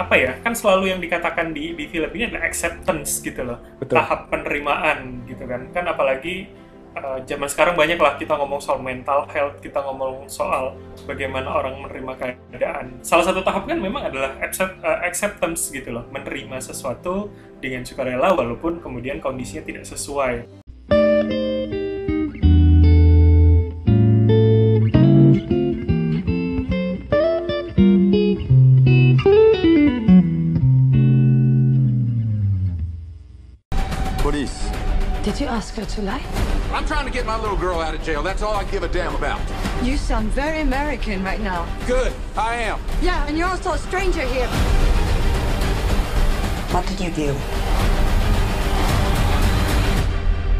apa 0.00 0.14
ya 0.16 0.32
kan 0.40 0.56
selalu 0.56 0.96
yang 0.96 1.00
dikatakan 1.00 1.52
di 1.52 1.76
di 1.76 1.84
film 1.84 2.08
ini 2.16 2.32
adalah 2.32 2.48
acceptance 2.48 3.20
gitu 3.20 3.44
loh. 3.44 3.60
Betul. 3.76 4.00
tahap 4.00 4.32
penerimaan 4.32 5.28
gitu 5.28 5.44
kan. 5.44 5.68
Kan 5.76 5.84
apalagi 5.92 6.48
uh, 6.96 7.20
zaman 7.28 7.48
sekarang 7.50 7.74
banyak 7.76 8.00
lah 8.00 8.16
kita 8.16 8.34
ngomong 8.34 8.60
soal 8.62 8.80
mental 8.80 9.28
health 9.28 9.60
kita 9.60 9.78
ngomong 9.84 10.26
soal 10.26 10.74
bagaimana 11.04 11.52
orang 11.52 11.84
menerima 11.84 12.12
keadaan. 12.16 12.98
Salah 13.04 13.28
satu 13.28 13.44
tahap 13.44 13.68
kan 13.68 13.76
memang 13.76 14.08
adalah 14.08 14.34
accept, 14.40 14.80
uh, 14.80 15.04
acceptance 15.04 15.68
gitu 15.68 15.92
loh. 15.92 16.04
Menerima 16.08 16.58
sesuatu 16.58 17.28
dengan 17.60 17.84
sukarela 17.84 18.32
walaupun 18.32 18.80
kemudian 18.80 19.20
kondisinya 19.20 19.62
tidak 19.62 19.84
sesuai 19.84 20.59
ask 35.70 35.78
her 35.78 35.84
to 35.84 36.02
lie? 36.02 36.22
I'm 36.72 36.84
trying 36.84 37.06
to 37.06 37.12
get 37.12 37.26
my 37.26 37.38
little 37.38 37.56
girl 37.56 37.80
out 37.80 37.94
of 37.94 38.02
jail. 38.02 38.22
That's 38.22 38.42
all 38.42 38.54
I 38.54 38.64
give 38.64 38.82
a 38.82 38.88
damn 38.88 39.14
about. 39.14 39.40
You 39.84 39.96
sound 39.96 40.30
very 40.30 40.60
American 40.60 41.22
right 41.22 41.40
now. 41.40 41.66
Good. 41.86 42.12
I 42.36 42.56
am. 42.56 42.80
Yeah, 43.00 43.26
and 43.26 43.38
you're 43.38 43.48
also 43.48 43.72
a 43.72 43.78
stranger 43.78 44.22
here. 44.22 44.48
What 46.72 46.86
did 46.86 47.00
you 47.00 47.10
do? 47.10 47.34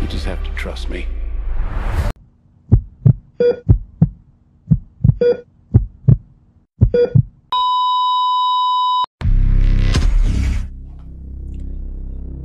You 0.00 0.08
just 0.08 0.26
have 0.26 0.42
to 0.44 0.50
trust 0.54 0.88
me. 0.90 1.06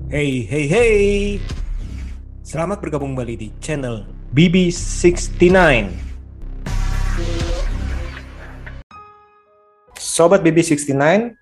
Hey, 0.09 0.41
hey, 0.41 0.67
hey. 0.67 1.54
Selamat 2.55 2.79
bergabung 2.79 3.11
kembali 3.11 3.35
di 3.35 3.47
channel 3.59 4.07
BB69. 4.31 5.43
Sobat 9.99 10.39
BB69, 10.39 11.35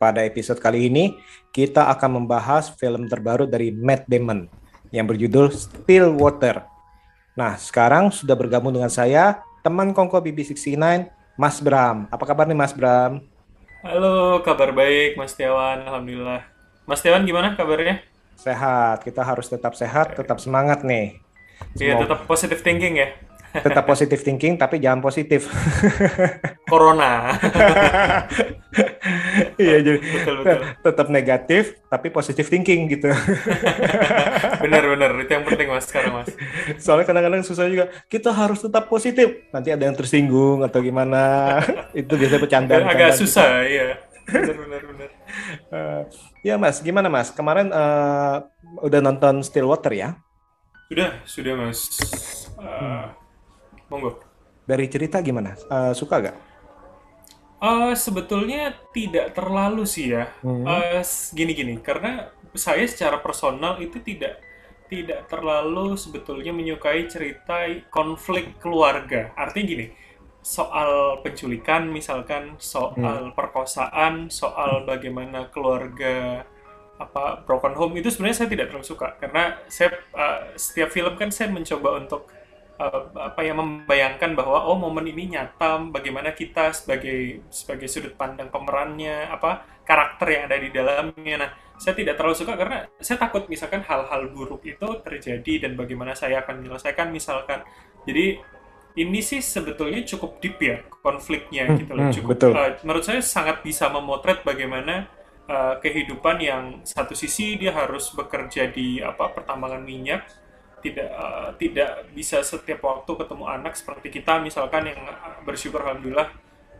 pada 0.00 0.24
episode 0.24 0.56
kali 0.56 0.88
ini 0.88 1.20
kita 1.52 1.92
akan 1.92 2.16
membahas 2.16 2.72
film 2.80 3.04
terbaru 3.12 3.44
dari 3.44 3.76
Matt 3.76 4.08
Damon 4.08 4.48
yang 4.88 5.04
berjudul 5.04 5.52
Stillwater. 5.52 6.64
Nah, 7.36 7.60
sekarang 7.60 8.08
sudah 8.08 8.32
bergabung 8.32 8.72
dengan 8.72 8.88
saya, 8.88 9.44
teman 9.60 9.92
kongko 9.92 10.16
BB69, 10.16 11.12
Mas 11.36 11.60
Bram. 11.60 12.08
Apa 12.08 12.24
kabar 12.24 12.48
nih 12.48 12.56
Mas 12.56 12.72
Bram? 12.72 13.20
halo 13.84 14.40
kabar 14.40 14.72
baik 14.72 15.20
Mas 15.20 15.36
Tiawan 15.36 15.84
alhamdulillah 15.84 16.40
Mas 16.88 17.04
Tiawan 17.04 17.20
gimana 17.28 17.52
kabarnya 17.52 18.13
Sehat, 18.36 19.02
kita 19.06 19.22
harus 19.24 19.46
tetap 19.48 19.72
sehat, 19.74 20.18
tetap 20.18 20.38
semangat 20.42 20.82
nih. 20.82 21.24
Iya 21.78 22.02
tetap 22.02 22.26
positive 22.26 22.60
thinking 22.62 22.98
ya 22.98 23.08
tetap 23.54 23.86
positif 23.86 24.18
thinking 24.26 24.58
tapi 24.58 24.82
jangan 24.82 24.98
positif. 24.98 25.46
Corona 26.70 27.30
Iya 29.54 29.78
jadi 29.78 29.98
betul 30.02 30.34
betul 30.42 30.58
tetap 30.82 31.06
negatif 31.06 31.78
tapi 31.86 32.10
positif 32.10 32.50
thinking 32.50 32.90
gitu. 32.90 33.14
benar-benar 34.62 35.14
itu 35.22 35.30
yang 35.30 35.46
penting 35.46 35.70
mas 35.70 35.86
sekarang 35.86 36.18
mas 36.18 36.34
Soalnya 36.82 37.06
kadang-kadang 37.06 37.46
susah 37.46 37.70
juga. 37.70 37.94
Kita 38.10 38.34
harus 38.34 38.58
tetap 38.58 38.90
positif. 38.90 39.46
Nanti 39.54 39.70
ada 39.70 39.86
yang 39.86 39.94
tersinggung 39.94 40.66
atau 40.66 40.82
gimana. 40.82 41.62
Itu 41.94 42.18
biasanya 42.18 42.42
bercanda. 42.42 42.74
agak 42.82 43.14
susah 43.14 43.62
iya 43.62 44.02
benar-benar 44.24 45.13
benar 45.70 46.04
ya 46.44 46.54
Mas, 46.60 46.76
gimana 46.84 47.08
Mas? 47.12 47.28
Kemarin 47.34 47.68
eh, 47.72 48.36
udah 48.86 49.00
nonton 49.04 49.34
Stillwater 49.46 49.92
ya? 49.94 50.08
sudah 50.88 51.10
sudah 51.28 51.54
mas 51.60 51.80
Eh, 52.60 53.06
monggo 53.90 54.20
Dari 54.64 54.86
cerita 54.88 55.20
gimana? 55.20 55.52
Eh, 55.56 55.92
suka 55.96 56.16
gak? 56.24 56.36
Eh, 57.64 57.94
sebetulnya 57.96 58.76
tidak 58.92 59.32
terlalu 59.32 59.88
sih 59.88 60.12
ya 60.12 60.28
Hmm. 60.42 60.84
S- 61.00 61.32
gini-gini 61.32 61.80
karena 61.80 62.28
saya 62.52 62.84
secara 62.84 63.16
personal 63.24 63.80
itu 63.80 63.96
tidak 64.04 64.36
tidak 64.92 65.24
terlalu 65.32 65.96
sebetulnya 65.96 66.52
menyukai 66.52 67.08
cerita 67.08 67.64
konflik 67.88 68.60
keluarga 68.60 69.32
artinya 69.32 69.64
gini 69.72 69.86
soal 70.44 71.24
penculikan 71.24 71.88
misalkan 71.88 72.60
soal 72.60 73.32
perkosaan 73.32 74.28
soal 74.28 74.84
bagaimana 74.84 75.48
keluarga 75.48 76.44
apa 77.00 77.42
broken 77.42 77.74
home 77.74 77.98
itu 77.98 78.12
sebenarnya 78.12 78.44
saya 78.44 78.50
tidak 78.52 78.66
terlalu 78.68 78.86
suka. 78.86 79.16
Karena 79.18 79.56
saya 79.66 79.96
uh, 80.14 80.52
setiap 80.54 80.92
film 80.92 81.16
kan 81.16 81.32
saya 81.32 81.48
mencoba 81.48 81.96
untuk 81.98 82.28
uh, 82.78 83.08
apa 83.18 83.40
ya 83.40 83.56
membayangkan 83.56 84.36
bahwa 84.36 84.68
oh 84.68 84.76
momen 84.78 85.10
ini 85.10 85.32
nyata 85.32 85.80
bagaimana 85.90 86.36
kita 86.36 86.70
sebagai 86.76 87.48
sebagai 87.50 87.88
sudut 87.90 88.14
pandang 88.14 88.52
pemerannya 88.52 89.32
apa 89.32 89.80
karakter 89.82 90.28
yang 90.28 90.42
ada 90.46 90.56
di 90.60 90.70
dalamnya. 90.70 91.34
Nah 91.40 91.50
saya 91.74 91.96
tidak 91.98 92.20
terlalu 92.20 92.36
suka 92.38 92.54
karena 92.54 92.86
saya 93.02 93.18
takut 93.18 93.50
misalkan 93.50 93.82
hal-hal 93.82 94.30
buruk 94.30 94.62
itu 94.62 94.86
terjadi 95.02 95.66
dan 95.66 95.72
bagaimana 95.74 96.14
saya 96.14 96.44
akan 96.46 96.62
menyelesaikan 96.62 97.10
misalkan. 97.10 97.64
Jadi 98.04 98.38
ini 98.94 99.20
sih 99.24 99.40
sebetulnya 99.42 100.00
cukup 100.06 100.38
deep 100.42 100.56
ya 100.62 100.76
konfliknya 101.02 101.64
Hmm, 101.68 101.78
gitu 101.78 101.92
loh 101.98 102.06
hmm, 102.06 102.14
cukup 102.14 102.36
betul. 102.36 102.54
uh, 102.54 102.70
menurut 102.86 103.04
saya 103.06 103.20
sangat 103.24 103.60
bisa 103.66 103.90
memotret 103.90 104.42
bagaimana 104.46 105.10
uh, 105.50 105.74
kehidupan 105.82 106.36
yang 106.40 106.62
satu 106.86 107.14
sisi 107.18 107.58
dia 107.60 107.74
harus 107.74 108.10
bekerja 108.14 108.70
di 108.70 109.02
apa 109.02 109.30
pertambangan 109.34 109.82
minyak 109.82 110.22
tidak 110.84 111.08
uh, 111.16 111.50
tidak 111.56 111.90
bisa 112.12 112.44
setiap 112.44 112.84
waktu 112.84 113.10
ketemu 113.16 113.44
anak 113.48 113.72
seperti 113.74 114.08
kita 114.12 114.38
misalkan 114.42 114.92
yang 114.92 115.00
bersyukur 115.46 115.80
alhamdulillah 115.82 116.28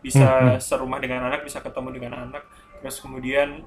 bisa 0.05 0.29
Hmm, 0.39 0.61
serumah 0.61 1.01
dengan 1.01 1.27
anak 1.33 1.43
bisa 1.49 1.59
ketemu 1.65 1.89
dengan 1.97 2.13
anak 2.29 2.45
terus 2.81 3.01
kemudian 3.01 3.65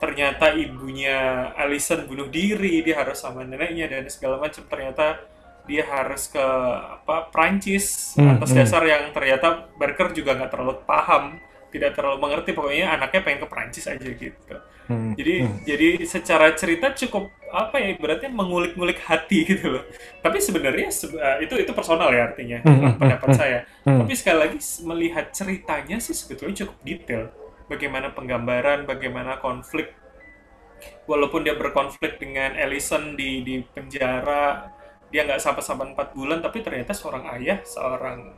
ternyata 0.00 0.52
ibunya 0.56 1.48
Alison 1.56 2.04
bunuh 2.08 2.28
diri 2.28 2.82
dia 2.84 3.00
harus 3.00 3.20
sama 3.20 3.44
neneknya 3.46 3.86
dan 3.88 4.04
segala 4.10 4.40
macam 4.42 4.64
ternyata 4.66 5.20
dia 5.64 5.84
harus 5.88 6.28
ke 6.28 6.44
apa 7.00 7.32
Prancis 7.32 8.16
Hmm, 8.16 8.24
atas 8.24 8.50
hmm. 8.50 8.56
dasar 8.56 8.82
yang 8.84 9.10
ternyata 9.16 9.68
Barker 9.80 10.12
juga 10.12 10.36
nggak 10.36 10.50
terlalu 10.52 10.74
paham 10.84 11.40
tidak 11.72 11.96
terlalu 11.98 12.18
mengerti 12.22 12.50
pokoknya 12.54 12.94
anaknya 12.94 13.20
pengen 13.26 13.40
ke 13.44 13.48
Prancis 13.50 13.86
aja 13.90 14.08
gitu 14.08 14.54
Hmm, 14.88 15.14
jadi 15.14 15.34
hmm. 15.38 15.58
jadi 15.62 15.88
secara 16.04 16.52
cerita 16.58 16.90
cukup 16.92 17.30
apa 17.54 17.78
ya 17.78 17.94
ibaratnya 17.94 18.30
mengulik-ngulik 18.34 18.98
hati 19.06 19.46
gitu 19.46 19.78
loh 19.78 19.84
tapi 20.18 20.42
sebenarnya 20.42 20.90
se- 20.90 21.14
eh, 21.14 21.46
itu 21.46 21.54
itu 21.62 21.70
personal 21.70 22.10
ya 22.10 22.26
artinya 22.34 22.58
Hmm, 22.64 22.74
hmm, 22.80 22.92
pendapat 22.98 23.30
hmm, 23.30 23.38
saya 23.38 23.58
hmm. 23.86 24.02
tapi 24.02 24.12
sekali 24.18 24.38
lagi 24.42 24.58
melihat 24.82 25.30
ceritanya 25.30 25.96
sih 26.02 26.14
sebetulnya 26.18 26.66
cukup 26.66 26.78
detail 26.82 27.22
bagaimana 27.70 28.10
penggambaran 28.10 28.84
bagaimana 28.90 29.38
konflik 29.38 29.94
walaupun 31.08 31.44
dia 31.46 31.54
berkonflik 31.56 32.16
dengan 32.20 32.56
Ellison 32.56 33.16
di 33.16 33.44
di 33.44 33.54
penjara 33.62 34.68
dia 35.14 35.22
nggak 35.22 35.38
sampai-sampai 35.38 35.94
empat 35.94 36.10
bulan 36.10 36.42
tapi 36.42 36.58
ternyata 36.58 36.90
seorang 36.90 37.22
ayah 37.38 37.62
seorang 37.62 38.34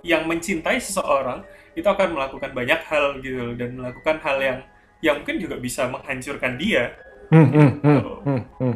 yang 0.00 0.24
mencintai 0.24 0.80
seseorang 0.80 1.44
itu 1.76 1.84
akan 1.84 2.16
melakukan 2.16 2.56
banyak 2.56 2.80
hal 2.88 3.20
gitu 3.20 3.52
dan 3.60 3.76
melakukan 3.76 4.16
hal 4.24 4.40
yang 4.40 4.58
yang 5.04 5.20
mungkin 5.20 5.36
juga 5.36 5.60
bisa 5.60 5.84
menghancurkan 5.92 6.56
dia 6.56 6.96
Hmm, 7.26 7.50
hmm, 7.52 7.70
hmm, 7.82 7.98
Gitu. 8.00 8.12
hmm, 8.22 8.42
hmm. 8.62 8.74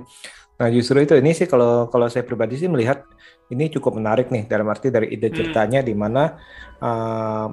Nah 0.59 0.69
justru 0.75 0.99
itu 1.01 1.15
ini 1.17 1.31
sih 1.33 1.47
kalau 1.47 1.87
kalau 1.89 2.11
saya 2.11 2.27
pribadi 2.27 2.59
sih 2.59 2.67
melihat 2.67 3.07
ini 3.49 3.71
cukup 3.71 3.97
menarik 3.97 4.29
nih 4.29 4.45
dalam 4.51 4.67
arti 4.69 4.91
dari 4.93 5.09
ide 5.15 5.31
Hmm. 5.31 5.37
ceritanya 5.39 5.81
di 5.81 5.95
mana 5.97 6.35
uh, 6.83 7.47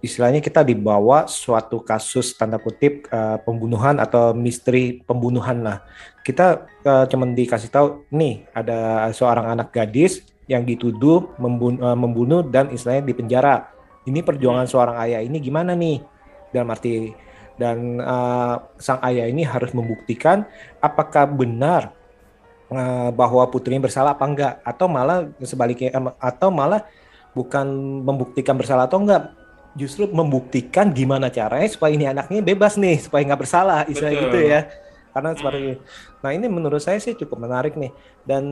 istilahnya 0.00 0.40
kita 0.40 0.64
dibawa 0.64 1.28
suatu 1.28 1.84
kasus 1.84 2.32
tanda 2.32 2.56
kutip 2.56 3.04
uh, 3.12 3.36
pembunuhan 3.44 4.00
atau 4.00 4.32
misteri 4.32 5.04
pembunuhan 5.04 5.60
lah. 5.60 5.78
Kita 6.24 6.64
uh, 6.84 7.04
cuman 7.04 7.36
dikasih 7.36 7.68
tahu 7.68 8.08
nih 8.08 8.48
ada 8.56 9.08
seorang 9.12 9.52
anak 9.52 9.72
gadis 9.72 10.24
yang 10.48 10.64
dituduh 10.64 11.36
membun- 11.36 11.80
uh, 11.80 11.96
membunuh 11.96 12.40
dan 12.40 12.72
istilahnya 12.72 13.04
di 13.04 13.14
penjara. 13.14 13.68
Ini 14.08 14.24
perjuangan 14.24 14.64
seorang 14.64 14.96
ayah 15.04 15.20
ini 15.20 15.36
gimana 15.38 15.76
nih 15.76 16.00
dalam 16.50 16.72
arti 16.72 17.12
dan 17.60 18.00
uh, 18.00 18.56
sang 18.80 19.04
ayah 19.04 19.28
ini 19.28 19.44
harus 19.44 19.76
membuktikan 19.76 20.48
apakah 20.80 21.28
benar 21.28 21.92
uh, 22.72 23.12
bahwa 23.12 23.44
putrinya 23.52 23.84
bersalah 23.84 24.16
apa 24.16 24.24
enggak 24.24 24.54
atau 24.64 24.88
malah 24.88 25.28
sebaliknya 25.44 25.92
atau 26.16 26.48
malah 26.48 26.88
bukan 27.36 27.68
membuktikan 28.00 28.56
bersalah 28.56 28.88
atau 28.88 29.04
enggak 29.04 29.39
justru 29.80 30.04
membuktikan 30.12 30.92
gimana 30.92 31.32
caranya 31.32 31.64
supaya 31.72 31.96
ini 31.96 32.04
anaknya 32.04 32.44
bebas 32.44 32.76
nih 32.76 33.00
supaya 33.00 33.24
nggak 33.24 33.40
bersalah 33.40 33.88
istilah 33.88 34.12
gitu 34.12 34.38
ya 34.44 34.68
karena 35.10 35.34
seperti 35.34 35.80
nah 36.20 36.30
ini 36.30 36.46
menurut 36.46 36.78
saya 36.84 37.00
sih 37.00 37.16
cukup 37.16 37.40
menarik 37.42 37.74
nih 37.74 37.90
dan 38.28 38.44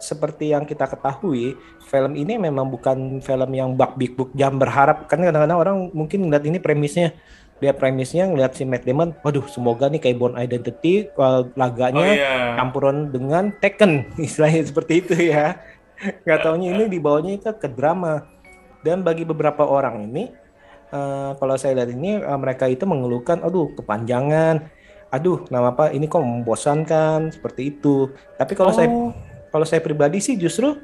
seperti 0.00 0.56
yang 0.56 0.64
kita 0.64 0.88
ketahui 0.88 1.54
film 1.86 2.16
ini 2.16 2.40
memang 2.40 2.66
bukan 2.66 3.20
film 3.20 3.50
yang 3.52 3.76
bak 3.76 3.94
big 3.94 4.16
book 4.16 4.32
jam 4.32 4.56
berharap 4.56 5.04
kan 5.06 5.20
kadang-kadang 5.20 5.60
orang 5.60 5.76
mungkin 5.92 6.26
ngeliat 6.26 6.48
ini 6.48 6.58
premisnya 6.58 7.12
dia 7.62 7.70
premisnya 7.70 8.26
ngeliat 8.26 8.52
si 8.58 8.66
Matt 8.66 8.82
Damon, 8.82 9.14
waduh 9.22 9.46
semoga 9.46 9.86
nih 9.86 10.02
kayak 10.02 10.18
Born 10.18 10.34
Identity 10.34 11.06
uh, 11.14 11.46
laganya 11.54 12.02
Oh, 12.02 12.10
iya. 12.10 12.58
campuran 12.58 13.14
dengan 13.14 13.54
Tekken 13.56 14.10
istilahnya 14.26 14.66
seperti 14.66 15.00
itu 15.00 15.14
ya. 15.30 15.62
Nggak 16.26 16.40
taunya 16.42 16.74
ini 16.74 16.84
dibawanya 16.90 17.32
itu 17.38 17.48
ke 17.54 17.70
drama. 17.70 18.26
Dan 18.84 19.00
bagi 19.00 19.24
beberapa 19.24 19.64
orang 19.64 20.04
ini, 20.04 20.28
eh, 20.94 21.30
kalau 21.34 21.54
saya 21.58 21.82
lihat 21.82 21.90
ini 21.90 22.22
eh, 22.22 22.38
mereka 22.38 22.70
itu 22.70 22.86
mengeluhkan, 22.86 23.42
aduh 23.42 23.74
kepanjangan, 23.74 24.70
aduh 25.10 25.42
nama 25.50 25.74
apa? 25.74 25.90
Ini 25.90 26.06
kok 26.06 26.22
membosankan. 26.22 27.34
Seperti 27.34 27.74
itu. 27.74 28.14
Tapi 28.38 28.52
kalau 28.54 28.70
saya 28.70 28.86
Oh. 28.86 29.10
kalau 29.50 29.66
saya 29.66 29.82
pribadi 29.82 30.18
sih 30.22 30.38
justru 30.38 30.78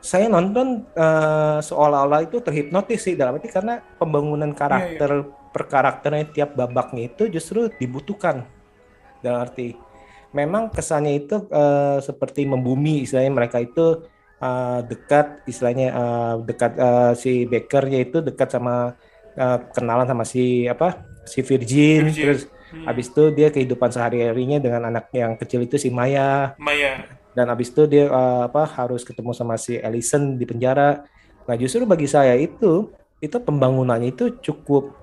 saya 0.00 0.32
nonton 0.32 0.84
eh, 0.96 1.58
seolah-olah 1.60 2.24
itu 2.24 2.40
terhipnotis 2.40 3.04
sih 3.04 3.14
dalam 3.16 3.36
arti 3.36 3.52
karena 3.52 3.84
pembangunan 4.00 4.52
karakter 4.56 5.28
per 5.52 5.62
karakternya 5.68 6.24
tiap 6.32 6.50
babaknya 6.56 7.08
itu 7.12 7.28
justru 7.28 7.68
dibutuhkan. 7.76 8.48
Dalam 9.20 9.44
arti 9.44 9.76
memang 10.32 10.72
kesannya 10.72 11.12
itu 11.20 11.36
eh, 11.52 11.98
seperti 12.00 12.48
membumi 12.48 13.04
istilahnya 13.04 13.32
mereka 13.34 13.60
itu 13.60 14.08
eh, 14.42 14.78
dekat 14.90 15.26
istilahnya 15.50 15.86
eh, 15.98 16.32
dekat 16.48 16.72
eh, 16.78 17.12
si 17.22 17.30
Bakernya 17.50 17.98
itu 18.04 18.16
dekat 18.28 18.48
sama 18.54 18.72
eh, 19.38 19.58
kenalan 19.74 20.06
sama 20.10 20.24
si 20.32 20.66
apa 20.68 20.86
si 21.32 21.40
Virgin, 21.48 22.02
Virgin. 22.04 22.22
terus 22.22 22.40
Hmm. 22.70 22.86
habis 22.86 23.10
itu 23.10 23.22
dia 23.34 23.50
kehidupan 23.50 23.90
sehari-harinya 23.90 24.62
dengan 24.62 24.82
anak 24.94 25.10
yang 25.10 25.34
kecil 25.34 25.66
itu 25.66 25.74
si 25.74 25.90
Maya 25.90 26.54
Maya. 26.58 26.92
dan 27.36 27.46
habis 27.52 27.70
itu 27.70 27.82
dia 27.90 28.06
eh, 28.10 28.42
apa 28.48 28.62
harus 28.78 29.02
ketemu 29.06 29.30
sama 29.34 29.54
si 29.58 29.78
Ellison 29.78 30.34
di 30.40 30.44
penjara. 30.46 31.02
Nah, 31.46 31.56
justru 31.58 31.82
bagi 31.86 32.06
saya 32.10 32.34
itu 32.38 32.94
itu 33.20 33.36
pembangunannya 33.42 34.14
itu 34.14 34.38
cukup 34.42 34.96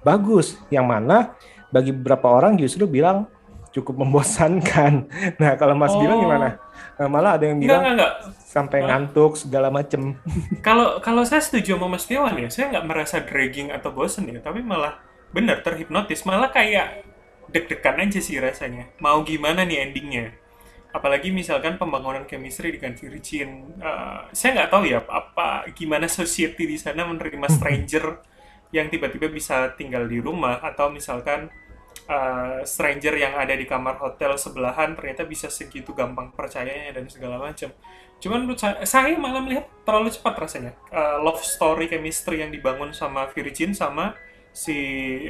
bagus 0.00 0.56
yang 0.72 0.88
mana 0.88 1.36
bagi 1.70 1.92
beberapa 1.94 2.26
orang 2.32 2.56
justru 2.60 2.86
bilang 2.88 3.28
cukup 3.74 3.94
membosankan. 4.02 5.06
Nah, 5.40 5.52
kalau 5.60 5.74
Mas 5.78 5.94
Oh. 5.94 6.00
bilang 6.00 6.18
gimana? 6.20 6.58
Nah, 7.00 7.08
malah 7.08 7.40
ada 7.40 7.48
yang 7.48 7.56
Enggak, 7.56 7.64
bilang 7.64 7.84
enggak, 7.88 7.96
enggak. 7.96 8.12
sampai 8.44 8.78
ngantuk 8.84 9.32
segala 9.40 9.72
macem. 9.72 10.20
Kalau 10.66 11.00
kalau 11.00 11.24
saya 11.24 11.40
setuju 11.40 11.80
sama 11.80 11.88
Mas 11.88 12.04
Tiawan 12.04 12.36
ya, 12.36 12.48
saya 12.52 12.68
nggak 12.76 12.86
merasa 12.86 13.16
dragging 13.24 13.72
atau 13.72 13.88
bosen 13.96 14.28
ya, 14.28 14.38
tapi 14.44 14.60
malah 14.60 15.00
benar 15.32 15.64
terhipnotis, 15.64 16.28
malah 16.28 16.52
kayak 16.52 17.08
deg-degan 17.48 17.96
aja 18.04 18.20
sih 18.20 18.36
rasanya. 18.36 18.92
Mau 19.00 19.24
gimana 19.24 19.64
nih 19.64 19.88
endingnya? 19.88 20.36
Apalagi 20.92 21.30
misalkan 21.30 21.78
pembangunan 21.80 22.26
chemistry 22.28 22.74
dengan 22.76 22.92
Virgin, 22.98 23.50
Eh, 23.80 24.20
saya 24.36 24.50
nggak 24.60 24.70
tahu 24.74 24.84
ya 24.90 25.00
apa 25.08 25.64
gimana 25.72 26.04
society 26.10 26.68
di 26.68 26.76
sana 26.76 27.06
menerima 27.08 27.48
stranger 27.56 28.20
yang 28.76 28.92
tiba-tiba 28.92 29.32
bisa 29.32 29.72
tinggal 29.74 30.04
di 30.06 30.20
rumah 30.20 30.60
atau 30.62 30.92
misalkan 30.92 31.48
eh, 32.10 32.60
stranger 32.66 33.14
yang 33.14 33.38
ada 33.38 33.54
di 33.54 33.62
kamar 33.70 34.02
hotel 34.02 34.34
sebelahan 34.34 34.98
ternyata 34.98 35.22
bisa 35.22 35.46
segitu 35.46 35.94
gampang 35.94 36.34
percayanya 36.34 36.98
dan 36.98 37.06
segala 37.06 37.38
macam. 37.38 37.70
Cuman 38.20 38.44
menurut 38.44 38.60
saya, 38.60 38.82
saya 38.84 39.14
malah 39.14 39.40
melihat 39.40 39.70
terlalu 39.86 40.10
cepat 40.10 40.34
rasanya. 40.42 40.72
Eh, 40.90 41.16
love 41.22 41.40
story 41.40 41.86
chemistry 41.86 42.42
yang 42.42 42.50
dibangun 42.50 42.90
sama 42.90 43.30
Virgin 43.30 43.72
sama 43.72 44.18
si 44.50 44.76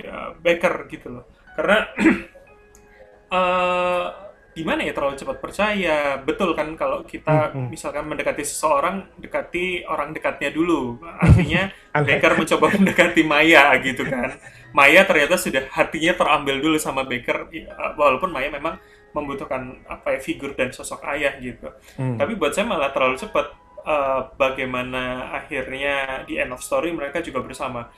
eh, 0.01 0.31
Baker 0.41 0.89
gitu 0.89 1.21
loh. 1.21 1.25
Karena 1.53 1.79
eh 3.37 4.30
gimana 4.55 4.83
ya 4.83 4.93
terlalu 4.93 5.17
cepat 5.17 5.39
percaya. 5.39 6.19
Betul 6.21 6.53
kan 6.59 6.75
kalau 6.75 7.07
kita 7.07 7.51
Hmm, 7.51 7.67
hmm. 7.67 7.69
misalkan 7.71 8.05
mendekati 8.07 8.43
seseorang, 8.43 9.07
dekati 9.17 9.87
orang 9.87 10.11
dekatnya 10.11 10.51
dulu. 10.51 10.99
Artinya. 11.03 11.71
Baker 12.07 12.39
mencoba 12.39 12.67
mendekati 12.79 13.23
Maya 13.27 13.75
gitu 13.83 14.07
kan. 14.07 14.35
Maya 14.71 15.03
ternyata 15.03 15.35
sudah 15.35 15.67
hatinya 15.75 16.15
terambil 16.15 16.63
dulu 16.63 16.77
sama 16.79 17.03
Baker 17.03 17.51
ya, 17.51 17.71
walaupun 17.99 18.31
Maya 18.31 18.51
memang 18.51 18.79
membutuhkan 19.11 19.83
apa 19.91 20.15
ya 20.15 20.21
figur 20.23 20.55
dan 20.55 20.71
sosok 20.71 21.03
ayah 21.11 21.35
gitu. 21.43 21.67
Hmm. 21.99 22.15
Tapi 22.15 22.39
buat 22.39 22.55
saya 22.55 22.67
malah 22.71 22.95
terlalu 22.95 23.19
cepat 23.19 23.51
eh, 23.83 24.21
bagaimana 24.39 25.35
akhirnya 25.35 26.23
di 26.31 26.39
end 26.39 26.55
of 26.55 26.63
story 26.63 26.95
mereka 26.95 27.19
juga 27.19 27.43
bersama. 27.43 27.91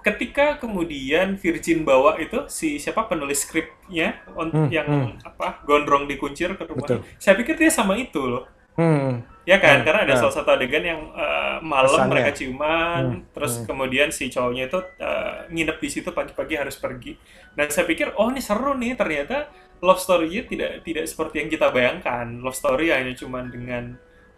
Ketika 0.00 0.56
kemudian 0.56 1.36
Virgin 1.36 1.84
bawa 1.84 2.16
itu 2.16 2.48
si 2.48 2.80
siapa 2.80 3.04
penulis 3.04 3.44
skripnya 3.44 4.20
on- 4.32 4.48
Hmm, 4.50 4.68
yang 4.72 4.88
hmm. 4.88 5.20
apa 5.22 5.60
gondrong 5.62 6.08
dikuncir 6.08 6.56
ke. 6.56 6.64
Betul. 6.64 7.04
Saya 7.16 7.36
pikir 7.36 7.54
dia 7.54 7.68
sama 7.68 7.96
itu 7.96 8.20
loh. 8.20 8.44
Hmm. 8.74 9.20
Ya 9.44 9.56
kan, 9.58 9.82
Hmm, 9.82 9.86
karena 9.88 10.00
ada 10.08 10.14
ya. 10.14 10.20
salah 10.20 10.34
satu 10.36 10.50
adegan 10.52 10.80
yang 10.80 11.00
eh, 11.12 11.56
malam 11.60 11.90
Kesannya. 11.90 12.10
mereka 12.12 12.30
ciuman, 12.32 13.02
Hmm, 13.02 13.20
terus 13.34 13.52
hmm. 13.60 13.66
kemudian 13.66 14.08
si 14.08 14.28
cowoknya 14.28 14.68
itu 14.68 14.78
eh, 15.00 15.34
nginep 15.50 15.76
di 15.76 15.88
situ 15.90 16.08
pagi-pagi 16.12 16.54
harus 16.56 16.76
pergi. 16.76 17.12
Dan 17.52 17.66
saya 17.68 17.84
pikir, 17.84 18.14
oh 18.16 18.30
ini 18.30 18.40
seru 18.40 18.72
nih, 18.72 18.94
ternyata 18.94 19.50
love 19.80 19.98
story-nya 19.98 20.44
tidak 20.44 20.70
tidak 20.84 21.04
seperti 21.08 21.44
yang 21.44 21.48
kita 21.50 21.66
bayangkan. 21.68 22.26
Love 22.40 22.54
story 22.54 22.92
hanya 22.92 23.12
cuman 23.12 23.48
dengan 23.48 23.84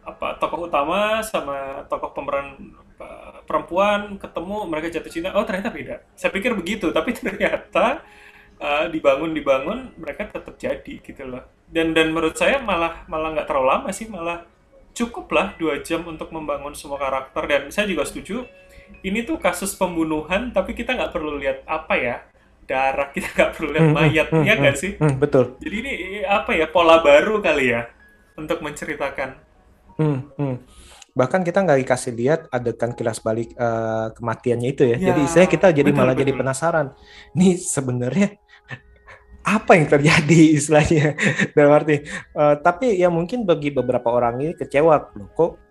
apa 0.03 0.35
tokoh 0.39 0.67
utama 0.67 1.23
sama 1.23 1.87
tokoh 1.87 2.11
pemeran 2.11 2.59
perempuan 3.47 4.17
ketemu 4.17 4.57
mereka 4.69 4.87
jatuh 4.93 5.13
cinta. 5.13 5.31
Oh 5.37 5.45
ternyata 5.45 5.71
beda. 5.73 5.97
Saya 6.15 6.31
pikir 6.33 6.53
begitu, 6.57 6.91
tapi 6.91 7.15
ternyata 7.19 8.03
eh, 8.61 8.87
dibangun 8.91 9.31
dibangun 9.35 9.95
mereka 9.99 10.29
tetap 10.31 10.55
jadi 10.59 10.95
gitu 11.03 11.23
loh. 11.27 11.45
Dan 11.69 11.97
dan 11.97 12.13
menurut 12.13 12.37
saya 12.37 12.61
malah 12.61 13.05
malah 13.09 13.33
nggak 13.37 13.49
terlalu 13.49 13.69
lama 13.69 13.89
sih, 13.91 14.07
malah 14.09 14.45
cukuplah 14.93 15.57
dua 15.57 15.81
jam 15.81 16.05
untuk 16.05 16.29
membangun 16.31 16.77
semua 16.77 17.01
karakter 17.01 17.43
dan 17.49 17.63
saya 17.73 17.89
juga 17.89 18.05
setuju 18.05 18.45
ini 19.01 19.25
tuh 19.25 19.41
kasus 19.41 19.73
pembunuhan 19.73 20.53
tapi 20.53 20.77
kita 20.77 20.93
nggak 20.93 21.13
perlu 21.17 21.41
lihat 21.41 21.65
apa 21.65 21.97
ya 21.97 22.17
darah 22.69 23.09
kita 23.17 23.33
nggak 23.33 23.51
perlu 23.57 23.69
lihat 23.73 23.89
Hmm, 23.89 23.97
hmm, 23.97 24.05
mayat 24.05 24.29
hmm, 24.29 24.45
ya 24.45 24.53
hmm, 24.53 24.61
nggak 24.61 24.77
sih 24.77 24.93
hmm, 25.01 25.17
betul. 25.17 25.57
jadi 25.65 25.77
ini 25.81 25.93
apa 26.29 26.53
ya 26.53 26.69
pola 26.69 27.01
baru 27.01 27.41
kali 27.41 27.73
ya 27.73 27.89
untuk 28.37 28.61
menceritakan 28.61 29.53
Hmm, 29.93 30.25
hmm. 30.41 30.57
Bahkan 31.13 31.41
kita 31.45 31.61
nggak 31.63 31.79
dikasih 31.85 32.13
lihat 32.17 32.41
adegan 32.49 32.97
kilas 32.97 33.21
balik 33.21 33.53
eh, 33.55 34.07
kematiannya 34.17 34.69
itu 34.73 34.83
ya. 34.89 34.97
Ya, 34.97 35.07
Jadi 35.13 35.23
saya 35.29 35.47
kita 35.47 35.71
jadi 35.71 35.93
betul, 35.93 36.01
malah 36.01 36.17
jadi 36.17 36.33
betul. 36.33 36.41
penasaran. 36.45 36.87
Nih 37.37 37.61
sebenarnya 37.61 38.41
apa 39.43 39.75
yang 39.75 39.87
terjadi 39.91 40.41
istilahnya 40.55 41.19
dalam 41.57 41.73
arti. 41.75 42.03
eh, 42.03 42.55
tapi 42.63 42.99
ya 42.99 43.11
mungkin 43.11 43.43
bagi 43.47 43.71
beberapa 43.75 44.11
orang 44.11 44.41
ini 44.43 44.53
kecewa 44.55 45.15
loh 45.19 45.29
kok 45.35 45.62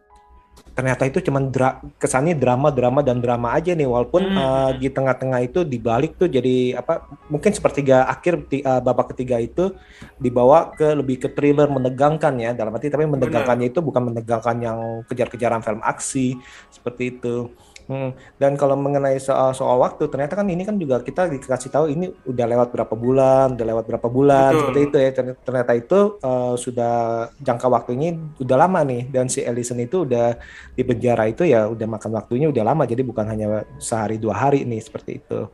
ternyata 0.72 1.04
itu 1.04 1.20
cuman 1.20 1.52
dra 1.52 1.84
kesannya 2.00 2.34
drama 2.34 2.72
drama 2.72 3.04
dan 3.04 3.20
drama 3.20 3.54
aja 3.54 3.76
nih 3.76 3.86
walaupun 3.86 4.24
Hmm, 4.32 4.38
hmm. 4.38 4.72
di 4.80 4.88
tengah-tengah 4.88 5.40
itu 5.44 5.60
dibalik 5.68 6.16
tuh 6.16 6.32
jadi 6.32 6.80
apa 6.80 7.04
mungkin 7.28 7.52
sepertiga 7.52 8.08
akhir 8.08 8.48
eh, 8.48 8.82
babak 8.82 9.12
ketiga 9.12 9.42
itu 9.42 9.76
dibawa 10.16 10.72
ke 10.72 10.96
lebih 10.96 11.28
ke 11.28 11.28
thriller 11.34 11.68
menegangkan 11.68 12.32
ya 12.40 12.56
dalam 12.56 12.72
arti 12.72 12.88
tapi 12.88 13.04
menegangkannya 13.10 13.68
itu 13.68 13.84
bukan 13.84 14.14
menegangkan 14.14 14.58
yang 14.64 14.80
kejar-kejaran 15.10 15.60
film 15.60 15.82
aksi 15.84 16.40
seperti 16.72 17.20
itu 17.20 17.52
Hmm, 17.92 18.16
Dan 18.40 18.56
kalau 18.56 18.80
mengenai 18.80 19.20
soal 19.20 19.52
soal 19.52 19.76
waktu 19.84 20.08
ternyata 20.08 20.40
kan 20.40 20.48
ini 20.48 20.64
kan 20.64 20.80
juga 20.80 21.04
kita 21.04 21.28
dikasih 21.28 21.68
tahu 21.68 21.92
ini 21.92 22.08
udah 22.24 22.46
lewat 22.48 22.72
berapa 22.72 22.96
bulan 22.96 23.60
udah 23.60 23.68
lewat 23.68 23.84
berapa 23.84 24.08
bulan 24.08 24.56
Betul. 24.56 24.60
seperti 24.64 24.80
itu 24.88 24.98
ya. 24.98 25.10
Ternyata- 25.44 25.76
itu 25.76 26.00
eh, 26.24 26.56
sudah 26.56 26.96
jangka 27.44 27.68
waktunya 27.68 28.16
udah 28.40 28.56
lama 28.56 28.80
nih. 28.88 29.12
Dan 29.12 29.28
si 29.28 29.44
Ellison 29.44 29.76
itu 29.84 30.08
udah 30.08 30.40
di 30.72 30.84
penjara 30.88 31.28
itu 31.28 31.44
ya 31.44 31.68
udah 31.68 31.88
makan 32.00 32.12
waktunya 32.16 32.48
udah 32.48 32.64
lama. 32.64 32.88
Jadi 32.88 33.04
bukan 33.04 33.28
hanya 33.28 33.68
sehari 33.76 34.16
dua 34.16 34.40
hari 34.40 34.64
nih 34.64 34.80
seperti 34.80 35.20
itu 35.20 35.52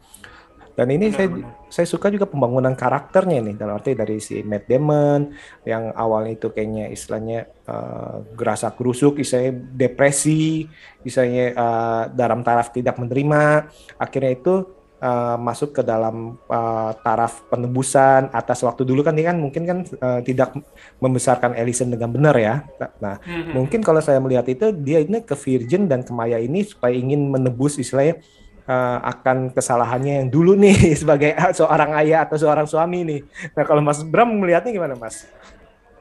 dan 0.78 0.94
ini 0.94 1.10
saya 1.10 1.26
Benar-benar. 1.34 1.74
saya 1.74 1.88
suka 1.90 2.14
juga 2.14 2.30
pembangunan 2.30 2.78
karakternya 2.78 3.42
nih 3.42 3.58
dalam 3.58 3.82
arti 3.82 3.98
dari 3.98 4.22
si 4.22 4.46
Matt 4.46 4.70
Damon 4.70 5.34
yang 5.66 5.90
awalnya 5.98 6.38
itu 6.38 6.54
kayaknya 6.54 6.94
istilahnya 6.94 7.50
eh, 7.66 8.16
gerasa 8.38 8.70
gerusuk 8.78 9.18
istilahnya 9.18 9.58
depresi 9.74 10.70
istilahnya 11.02 11.46
eh, 11.58 12.04
dalam 12.14 12.46
taraf 12.46 12.70
tidak 12.70 12.94
menerima 13.02 13.74
akhirnya 13.98 14.38
itu 14.38 14.70
eh, 15.02 15.38
masuk 15.42 15.74
ke 15.74 15.82
dalam 15.82 16.38
eh, 16.46 16.92
taraf 17.02 17.42
penebusan 17.50 18.30
atas 18.30 18.62
waktu 18.62 18.86
dulu 18.86 19.02
kan 19.02 19.18
dia 19.18 19.34
kan 19.34 19.38
mungkin 19.42 19.66
kan 19.66 19.78
eh, 19.82 20.22
tidak 20.30 20.62
membesarkan 21.02 21.58
Ellison 21.58 21.90
dengan 21.90 22.14
benar 22.14 22.38
ya 22.38 22.62
nah 23.02 23.18
Hmm, 23.26 23.50
hmm. 23.50 23.54
Mungkin 23.58 23.82
kalau 23.82 23.98
saya 23.98 24.22
melihat 24.22 24.46
itu 24.46 24.70
dia 24.78 25.02
ini 25.02 25.26
ke 25.26 25.34
Virgin 25.34 25.90
dan 25.90 26.06
ke 26.06 26.14
Maya 26.14 26.38
ini 26.38 26.62
supaya 26.62 26.94
ingin 26.94 27.34
menebus 27.34 27.82
istilahnya 27.82 28.22
eh, 28.68 28.98
akan 29.02 29.56
kesalahannya 29.56 30.24
yang 30.24 30.28
dulu 30.30 30.54
nih 30.60 30.94
sebagai 31.02 31.34
seorang 31.56 31.96
ayah 32.04 32.28
atau 32.28 32.38
seorang 32.38 32.68
suami 32.68 33.08
nih. 33.08 33.20
Nah 33.56 33.64
kalau 33.64 33.82
Mas 33.82 34.04
Bram 34.04 34.30
melihatnya 34.30 34.76
gimana 34.76 34.94
Mas? 35.00 35.26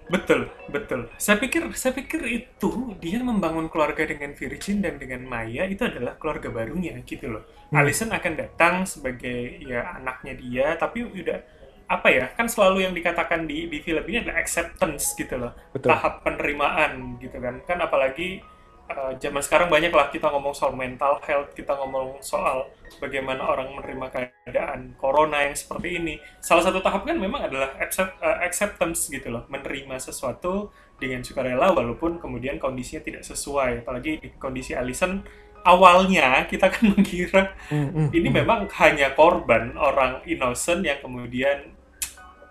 Betul, 0.06 0.46
betul. 0.70 1.10
Saya 1.18 1.34
pikir, 1.42 1.66
saya 1.74 1.90
pikir 1.90 2.22
itu 2.30 2.94
dia 3.02 3.18
membangun 3.18 3.66
keluarga 3.66 4.06
dengan 4.06 4.38
Virgin 4.38 4.78
dan 4.78 5.02
dengan 5.02 5.26
Maya 5.26 5.66
itu 5.66 5.82
adalah 5.82 6.14
keluarga 6.14 6.46
barunya 6.50 6.94
gitu 7.02 7.26
loh. 7.26 7.42
Hmm. 7.74 7.82
Allison 7.82 8.14
akan 8.14 8.32
datang 8.38 8.74
sebagai 8.86 9.58
ya 9.66 9.98
anaknya 9.98 10.38
dia, 10.38 10.66
tapi 10.78 11.02
udah 11.02 11.42
apa 11.90 12.08
ya? 12.10 12.30
Kan 12.38 12.46
selalu 12.46 12.86
yang 12.86 12.94
dikatakan 12.94 13.50
di 13.50 13.66
di 13.66 13.82
film 13.82 14.06
ini 14.06 14.22
adalah 14.22 14.38
acceptance 14.38 15.10
gitu 15.18 15.34
loh, 15.42 15.52
Betul. 15.74 15.90
tahap 15.90 16.22
penerimaan 16.22 17.18
gitu 17.18 17.42
kan. 17.42 17.66
Kan 17.66 17.82
apalagi 17.82 18.46
uh, 18.90 19.12
zaman 19.18 19.42
sekarang 19.42 19.68
banyak 19.68 19.90
lah 19.90 20.08
kita 20.10 20.30
ngomong 20.30 20.54
soal 20.54 20.74
mental 20.74 21.18
health, 21.22 21.52
kita 21.54 21.74
ngomong 21.74 22.22
soal 22.22 22.70
bagaimana 23.02 23.42
orang 23.46 23.74
menerima 23.74 24.06
keadaan 24.10 24.94
corona 24.98 25.46
yang 25.46 25.54
seperti 25.58 25.98
ini. 25.98 26.14
Salah 26.38 26.66
satu 26.66 26.80
tahap 26.80 27.06
kan 27.06 27.18
memang 27.18 27.46
adalah 27.50 27.74
accept, 27.82 28.18
uh, 28.22 28.38
acceptance 28.42 29.10
gitu 29.10 29.28
loh, 29.30 29.44
menerima 29.50 29.98
sesuatu 29.98 30.70
dengan 30.96 31.20
sukarela 31.20 31.74
walaupun 31.74 32.18
kemudian 32.22 32.56
kondisinya 32.56 33.02
tidak 33.02 33.22
sesuai. 33.26 33.84
Apalagi 33.84 34.22
di 34.22 34.28
kondisi 34.38 34.72
Alison 34.72 35.22
awalnya 35.66 36.46
kita 36.46 36.70
kan 36.70 36.84
mengira 36.94 37.52
Hmm, 37.66 37.90
hmm, 37.90 38.08
ini 38.14 38.28
memang 38.30 38.70
hanya 38.78 39.10
korban 39.18 39.74
orang 39.74 40.22
innocent 40.30 40.86
yang 40.86 41.02
kemudian 41.02 41.74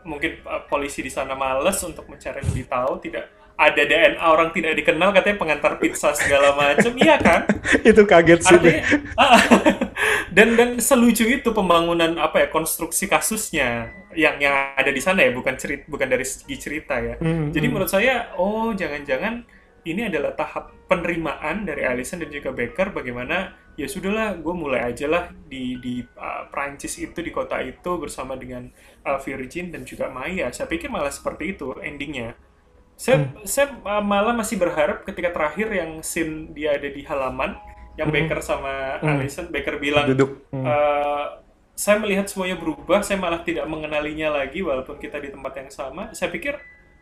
mungkin 0.03 0.43
uh, 0.43 0.61
polisi 0.67 1.01
di 1.01 1.09
sana 1.09 1.33
males 1.33 1.79
untuk 1.81 2.05
mencari 2.11 2.43
lebih 2.43 2.67
tahu 2.67 2.99
tidak 3.01 3.31
ada 3.55 3.81
DNA 3.87 4.19
orang 4.19 4.51
tidak 4.51 4.75
dikenal 4.75 5.15
katanya 5.15 5.37
pengantar 5.39 5.79
pizza 5.79 6.11
segala 6.11 6.51
macam. 6.59 6.91
Iya 6.99 7.15
kan? 7.19 7.41
Itu 7.89 8.03
kaget 8.03 8.43
sih. 8.43 8.51
artinya 8.51 8.83
ah, 9.15 9.39
dan 10.35 10.59
dan 10.59 10.69
selucu 10.83 11.23
itu 11.23 11.55
pembangunan 11.55 12.19
apa 12.19 12.43
ya 12.43 12.47
konstruksi 12.51 13.07
kasusnya 13.07 13.95
yang 14.11 14.35
yang 14.43 14.75
ada 14.75 14.91
di 14.91 14.99
sana 14.99 15.23
ya 15.23 15.31
bukan 15.31 15.55
cerita 15.55 15.87
bukan 15.87 16.07
dari 16.11 16.27
segi 16.27 16.55
cerita 16.59 16.99
ya. 16.99 17.15
Hmm, 17.15 17.55
jadi 17.55 17.65
menurut 17.71 17.87
saya 17.87 18.35
oh 18.35 18.75
jangan-jangan 18.75 19.47
ini 19.87 20.11
adalah 20.11 20.35
tahap 20.35 20.75
penerimaan 20.91 21.63
dari 21.63 21.87
Alison 21.87 22.19
dan 22.19 22.33
juga 22.33 22.51
Becker 22.51 22.91
bagaimana 22.91 23.55
ya 23.79 23.87
sudahlah 23.87 24.35
gue 24.35 24.55
mulai 24.55 24.91
aja 24.91 25.07
lah 25.07 25.31
di 25.31 25.79
di 25.79 26.03
uh, 26.19 26.51
Prancis 26.51 26.99
itu 26.99 27.23
di 27.23 27.31
kota 27.31 27.63
itu 27.63 27.95
bersama 27.95 28.35
dengan 28.35 28.67
uh, 29.07 29.19
Virgin 29.23 29.71
dan 29.71 29.87
juga 29.87 30.11
Maya. 30.11 30.51
Saya 30.51 30.67
pikir 30.67 30.91
malah 30.91 31.13
seperti 31.13 31.55
itu 31.55 31.71
endingnya 31.79 32.35
saya 32.95 33.27
saya 33.43 33.75
uh, 33.83 33.99
malah 33.99 34.31
masih 34.31 34.55
berharap 34.55 35.03
ketika 35.03 35.35
terakhir 35.35 35.67
yang 35.71 35.99
scene 35.99 36.55
dia 36.55 36.79
ada 36.79 36.87
di 36.87 37.03
halaman 37.03 37.59
yang 37.95 38.11
Hmm. 38.11 38.15
Becker 38.15 38.39
sama 38.43 38.99
Hmm. 38.99 39.19
Alison 39.19 39.47
Becker 39.51 39.79
bilang 39.79 40.07
duduk. 40.07 40.47
Hmm. 40.51 40.63
Uh, 40.63 41.25
saya 41.75 41.99
melihat 41.99 42.31
semuanya 42.31 42.55
berubah, 42.55 43.03
saya 43.03 43.19
malah 43.19 43.43
tidak 43.43 43.67
mengenalinya 43.67 44.31
lagi 44.31 44.63
walaupun 44.63 44.95
kita 44.95 45.19
di 45.19 45.27
tempat 45.27 45.59
yang 45.59 45.67
sama. 45.67 46.15
Saya 46.15 46.31
pikir 46.31 46.55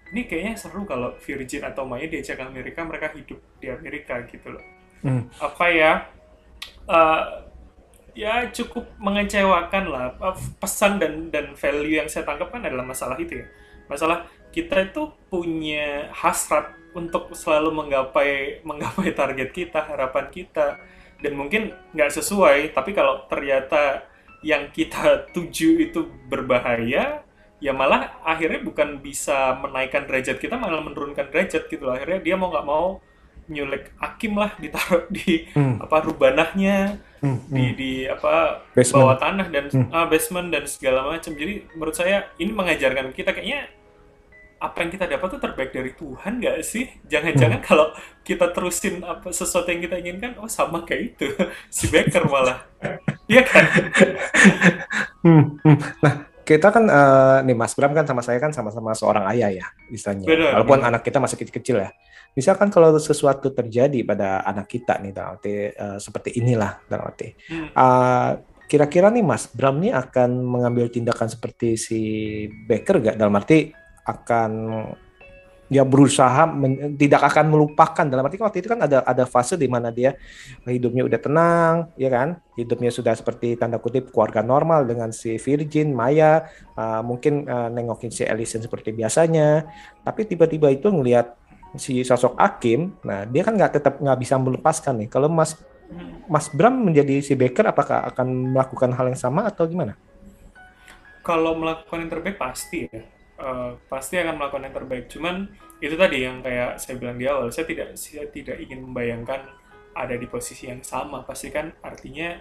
ini 0.10 0.26
kayaknya 0.26 0.58
seru 0.58 0.82
kalau 0.86 1.14
Virgin 1.22 1.62
atau 1.62 1.86
Maya 1.86 2.10
diajak 2.10 2.42
ke 2.42 2.44
Amerika, 2.46 2.82
mereka 2.82 3.14
hidup 3.14 3.38
di 3.62 3.70
Amerika 3.70 4.18
gitu 4.26 4.50
loh. 4.50 4.66
Hmm. 5.06 5.30
Apa 5.38 5.66
ya? 5.70 6.10
uh, 6.90 7.46
ya 8.18 8.50
cukup 8.50 8.90
mengecewakan 8.98 9.84
lah. 9.90 10.06
Pesan 10.58 10.98
dan 10.98 11.30
dan 11.30 11.54
value 11.54 12.02
yang 12.02 12.10
saya 12.10 12.26
tangkap 12.26 12.50
kan 12.50 12.66
adalah 12.66 12.86
masalah 12.86 13.18
itu 13.18 13.42
ya. 13.42 13.48
Masalah 13.90 14.26
kita 14.54 14.76
itu 14.88 15.10
punya 15.28 16.14
hasrat 16.14 16.72
untuk 16.94 17.34
selalu 17.34 17.74
menggapai 17.74 18.62
menggapai 18.62 19.10
target 19.20 19.50
kita, 19.52 19.82
harapan 19.84 20.30
kita, 20.30 20.78
dan 21.20 21.34
mungkin 21.34 21.62
nggak 21.94 22.12
sesuai. 22.14 22.72
Tapi 22.72 22.92
kalau 22.94 23.26
ternyata 23.28 24.06
yang 24.46 24.70
kita 24.70 25.02
tuju 25.36 25.82
itu 25.82 26.06
berbahaya, 26.30 27.26
ya 27.58 27.72
malah 27.74 28.22
akhirnya 28.24 28.62
bukan 28.62 29.02
bisa 29.02 29.58
menaikkan 29.58 30.06
derajat 30.06 30.38
kita, 30.38 30.56
malah 30.56 30.80
menurunkan 30.84 31.34
derajat 31.34 31.66
gitu 31.68 31.84
loh. 31.90 31.94
Akhirnya 31.98 32.20
dia 32.22 32.36
mau 32.38 32.54
nggak 32.54 32.68
mau 32.68 32.88
nyulik 33.44 33.92
Akim 34.00 34.40
lah 34.40 34.56
ditaruh 34.56 35.04
di 35.12 35.52
Hmm. 35.52 35.76
apa 35.84 36.00
rubanahnya 36.00 36.96
Hmm, 37.24 37.40
di 37.48 37.66
hmm. 37.72 37.76
di 37.80 37.92
apa 38.08 38.64
Basement. 38.76 39.00
bawah 39.00 39.16
tanah 39.16 39.48
dan 39.48 39.66
Hmm. 39.72 39.88
ah, 39.92 40.08
basement 40.08 40.48
dan 40.52 40.64
segala 40.68 41.08
macam. 41.08 41.32
Jadi 41.32 41.54
menurut 41.76 41.96
saya 41.96 42.28
ini 42.36 42.52
mengajarkan 42.52 43.12
kita 43.12 43.32
kayaknya 43.32 43.68
apa 44.64 44.80
yang 44.80 44.96
kita 44.96 45.06
dapat 45.12 45.28
tuh 45.28 45.42
terbaik 45.44 45.76
dari 45.76 45.92
Tuhan 45.92 46.40
nggak 46.40 46.58
sih? 46.64 46.88
Jangan-jangan 47.04 47.60
Hmm. 47.60 47.68
kalau 47.68 47.88
kita 48.24 48.48
terusin 48.56 49.04
apa 49.04 49.28
sesuatu 49.36 49.68
yang 49.68 49.84
kita 49.84 50.00
inginkan, 50.00 50.40
oh 50.40 50.48
sama 50.48 50.88
kayak 50.88 51.20
itu 51.20 51.28
si 51.76 51.92
Baker 51.92 52.24
malah, 52.32 52.64
iya 53.28 53.44
kan? 53.44 53.64
Hmm, 55.20 55.60
hmm. 55.60 55.78
Nah, 56.00 56.14
kita 56.44 56.72
kan 56.72 56.84
eh, 56.88 57.38
nih 57.44 57.56
Mas 57.60 57.76
Bram 57.76 57.92
kan 57.92 58.08
sama 58.08 58.24
saya 58.24 58.40
kan 58.40 58.56
sama-sama 58.56 58.96
seorang 58.96 59.28
ayah 59.36 59.52
ya, 59.52 59.66
istilahnya. 59.92 60.28
Benar, 60.28 60.52
Walaupun 60.60 60.80
benar. 60.80 60.90
anak 60.96 61.02
kita 61.04 61.20
masih 61.20 61.36
kecil-kecil 61.40 61.84
ya. 61.84 61.90
Misalkan 62.34 62.72
kalau 62.72 62.96
sesuatu 62.98 63.52
terjadi 63.52 64.00
pada 64.08 64.42
anak 64.48 64.72
kita 64.72 64.98
nih, 65.04 65.12
dalam 65.12 65.36
arti 65.36 65.76
eh, 65.76 65.98
seperti 66.00 66.40
inilah, 66.40 66.80
dalam 66.88 67.04
arti. 67.12 67.36
Hmm. 67.52 67.68
Eh, 67.68 68.32
kira-kira 68.64 69.12
nih 69.12 69.22
Mas 69.28 69.52
Bram 69.52 69.78
nih 69.78 69.92
akan 69.92 70.40
mengambil 70.40 70.88
tindakan 70.88 71.28
seperti 71.28 71.76
si 71.76 72.00
Baker 72.66 73.04
gak? 73.04 73.16
Dalam 73.20 73.36
arti 73.36 73.70
akan 74.04 74.52
dia 75.74 75.82
berusaha 75.82 76.46
men- 76.46 76.94
tidak 76.94 77.34
akan 77.34 77.50
melupakan 77.50 78.06
dalam 78.06 78.22
arti 78.22 78.38
kan 78.38 78.46
waktu 78.46 78.62
itu 78.62 78.70
kan 78.70 78.86
ada 78.86 79.02
ada 79.02 79.26
fase 79.26 79.58
di 79.58 79.66
mana 79.66 79.90
dia 79.90 80.14
hidupnya 80.70 81.08
udah 81.08 81.20
tenang 81.20 81.76
ya 81.98 82.14
kan 82.14 82.38
hidupnya 82.54 82.94
sudah 82.94 83.18
seperti 83.18 83.58
tanda 83.58 83.82
kutip 83.82 84.14
keluarga 84.14 84.46
normal 84.46 84.86
dengan 84.86 85.10
si 85.10 85.40
Virgin 85.42 85.96
Maya 85.96 86.46
uh, 86.78 87.02
mungkin 87.02 87.50
uh, 87.50 87.74
nengokin 87.74 88.14
si 88.14 88.22
Ellison 88.22 88.62
seperti 88.62 88.94
biasanya 88.94 89.66
tapi 90.06 90.30
tiba-tiba 90.30 90.70
itu 90.70 90.94
ngelihat 90.94 91.34
si 91.74 92.06
sosok 92.06 92.38
Akim 92.38 92.94
nah 93.02 93.26
dia 93.26 93.42
kan 93.42 93.58
nggak 93.58 93.74
tetap 93.82 93.98
nggak 93.98 94.20
bisa 94.22 94.38
melepaskan 94.38 95.02
nih 95.02 95.10
kalau 95.10 95.32
Mas. 95.32 95.58
Mas 96.26 96.50
Bram 96.50 96.90
menjadi 96.90 97.22
si 97.22 97.38
Baker 97.38 97.70
apakah 97.70 98.08
akan 98.10 98.56
melakukan 98.56 98.96
hal 98.98 99.14
yang 99.14 99.20
sama 99.20 99.46
atau 99.46 99.68
gimana? 99.70 99.94
Kalau 101.22 101.54
melakukan 101.54 102.08
yang 102.08 102.10
terbaik 102.10 102.40
pasti 102.40 102.90
ya, 102.90 103.04
Eh, 103.44 103.72
pasti 103.92 104.16
akan 104.16 104.40
melakukan 104.40 104.72
yang 104.72 104.76
terbaik. 104.80 105.06
Cuman 105.12 105.52
itu 105.84 106.00
tadi 106.00 106.24
yang 106.24 106.40
kayak 106.40 106.80
saya 106.80 106.96
bilang 106.96 107.20
di 107.20 107.28
awal, 107.28 107.52
saya 107.52 107.68
tidak 107.68 108.00
saya 108.00 108.24
tidak 108.32 108.56
ingin 108.56 108.88
membayangkan 108.88 109.44
ada 109.92 110.16
di 110.16 110.24
posisi 110.32 110.72
yang 110.72 110.80
sama. 110.80 111.28
Pasti 111.28 111.52
kan 111.52 111.76
artinya 111.84 112.40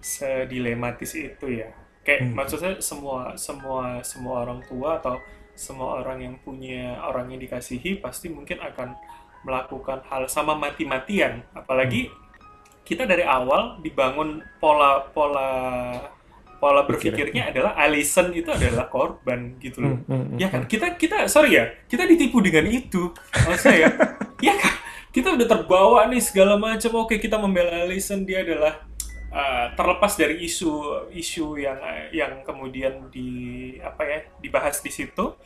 sedilematis 0.00 1.12
itu 1.12 1.60
ya. 1.60 1.68
Kayak 2.00 2.20
Hmm. 2.24 2.32
maksud 2.40 2.58
saya 2.60 2.76
semua 2.80 3.36
semua 3.36 4.00
semua 4.00 4.48
orang 4.48 4.64
tua 4.64 4.96
atau 4.96 5.20
semua 5.52 6.00
orang 6.00 6.24
yang 6.24 6.34
punya 6.40 6.96
orang 7.04 7.28
yang 7.28 7.40
dikasihi 7.44 8.00
pasti 8.00 8.32
mungkin 8.32 8.64
akan 8.64 8.96
melakukan 9.44 10.08
hal 10.08 10.24
sama 10.24 10.56
mati-matian. 10.56 11.44
Apalagi 11.52 12.08
kita 12.80 13.04
dari 13.04 13.28
awal 13.28 13.76
dibangun 13.84 14.40
pola 14.56 15.04
pola 16.64 16.88
berpikirnya. 16.88 17.52
adalah 17.52 17.76
Alison 17.76 18.32
itu 18.32 18.48
adalah 18.48 18.88
korban 18.88 19.60
gitu 19.60 19.84
loh. 19.84 20.00
Hmm, 20.00 20.08
hmm, 20.08 20.24
hmm, 20.32 20.38
Ya 20.40 20.48
kan? 20.48 20.64
kita 20.64 20.96
kita 20.96 21.28
sorry 21.28 21.60
ya 21.60 21.68
kita 21.84 22.08
ditipu 22.08 22.40
dengan 22.40 22.64
itu. 22.64 23.12
Maksud 23.36 23.60
saya 23.60 23.92
ya 24.40 24.56
kan? 24.56 24.74
Kita 25.12 25.36
udah 25.36 25.44
terbawa 25.44 26.08
nih 26.08 26.24
segala 26.24 26.56
macam. 26.56 27.04
Oke 27.04 27.20
kita 27.20 27.36
membela 27.36 27.84
Alison 27.84 28.24
dia 28.24 28.40
adalah 28.40 28.80
uh, 29.28 29.76
terlepas 29.76 30.16
dari 30.16 30.40
isu 30.48 31.04
isu 31.12 31.60
yang 31.60 31.76
yang 32.16 32.40
kemudian 32.40 33.12
di 33.12 33.28
apa 33.84 34.02
ya 34.08 34.20
dibahas 34.40 34.80
di 34.80 34.88
situ. 34.88 35.36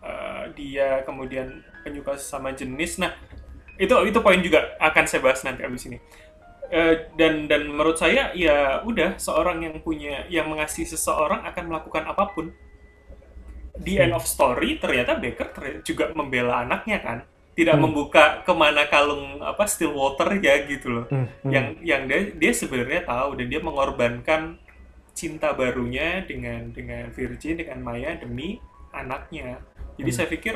Uh, 0.00 0.48
dia 0.56 1.04
kemudian 1.04 1.60
penyuka 1.84 2.16
sesama 2.16 2.56
jenis. 2.56 2.96
Nah 2.96 3.12
itu 3.76 3.92
itu 4.06 4.18
poin 4.24 4.40
juga 4.40 4.78
akan 4.80 5.04
saya 5.04 5.20
bahas 5.20 5.42
nanti 5.42 5.66
abis 5.66 5.90
ini 5.90 5.98
Eh, 6.72 7.12
dan 7.20 7.44
dan 7.44 7.68
menurut 7.68 8.00
saya 8.00 8.32
ya 8.32 8.80
udah 8.82 9.20
seorang 9.20 9.60
yang 9.68 9.76
punya 9.84 10.24
yang 10.32 10.48
mengasihi 10.48 10.88
seseorang 10.88 11.44
akan 11.44 11.64
melakukan 11.70 12.08
apa 12.08 12.24
pun 12.32 12.50
di 13.74 13.98
end 14.00 14.14
of 14.16 14.24
story 14.24 14.78
ternyata 14.80 15.18
Baker 15.18 15.48
ter- 15.52 15.80
juga 15.84 16.10
membela 16.14 16.62
anaknya 16.64 16.98
kan 17.04 17.18
tidak 17.54 17.78
Hmm. 17.78 17.84
membuka 17.86 18.42
ke 18.42 18.52
mana 18.56 18.86
kalung 18.88 19.38
apa 19.44 19.66
Stillwater 19.68 20.40
ya 20.40 20.64
gitu 20.66 20.88
loh 20.90 21.06
hmm, 21.10 21.26
hmm. 21.46 21.50
yang 21.52 21.66
yang 21.84 22.02
dia 22.08 22.32
dia 22.34 22.52
sebenarnya 22.56 23.04
tahu 23.06 23.38
dan 23.38 23.46
dia 23.50 23.60
mengorbankan 23.62 24.56
cinta 25.14 25.54
barunya 25.54 26.24
dengan 26.26 26.72
dengan 26.72 27.12
Virgin 27.14 27.60
dengan 27.60 27.78
Maya 27.82 28.16
demi 28.18 28.58
anaknya 28.90 29.60
jadi 30.00 30.10
Hmm. 30.10 30.16
saya 30.16 30.26
pikir 30.32 30.54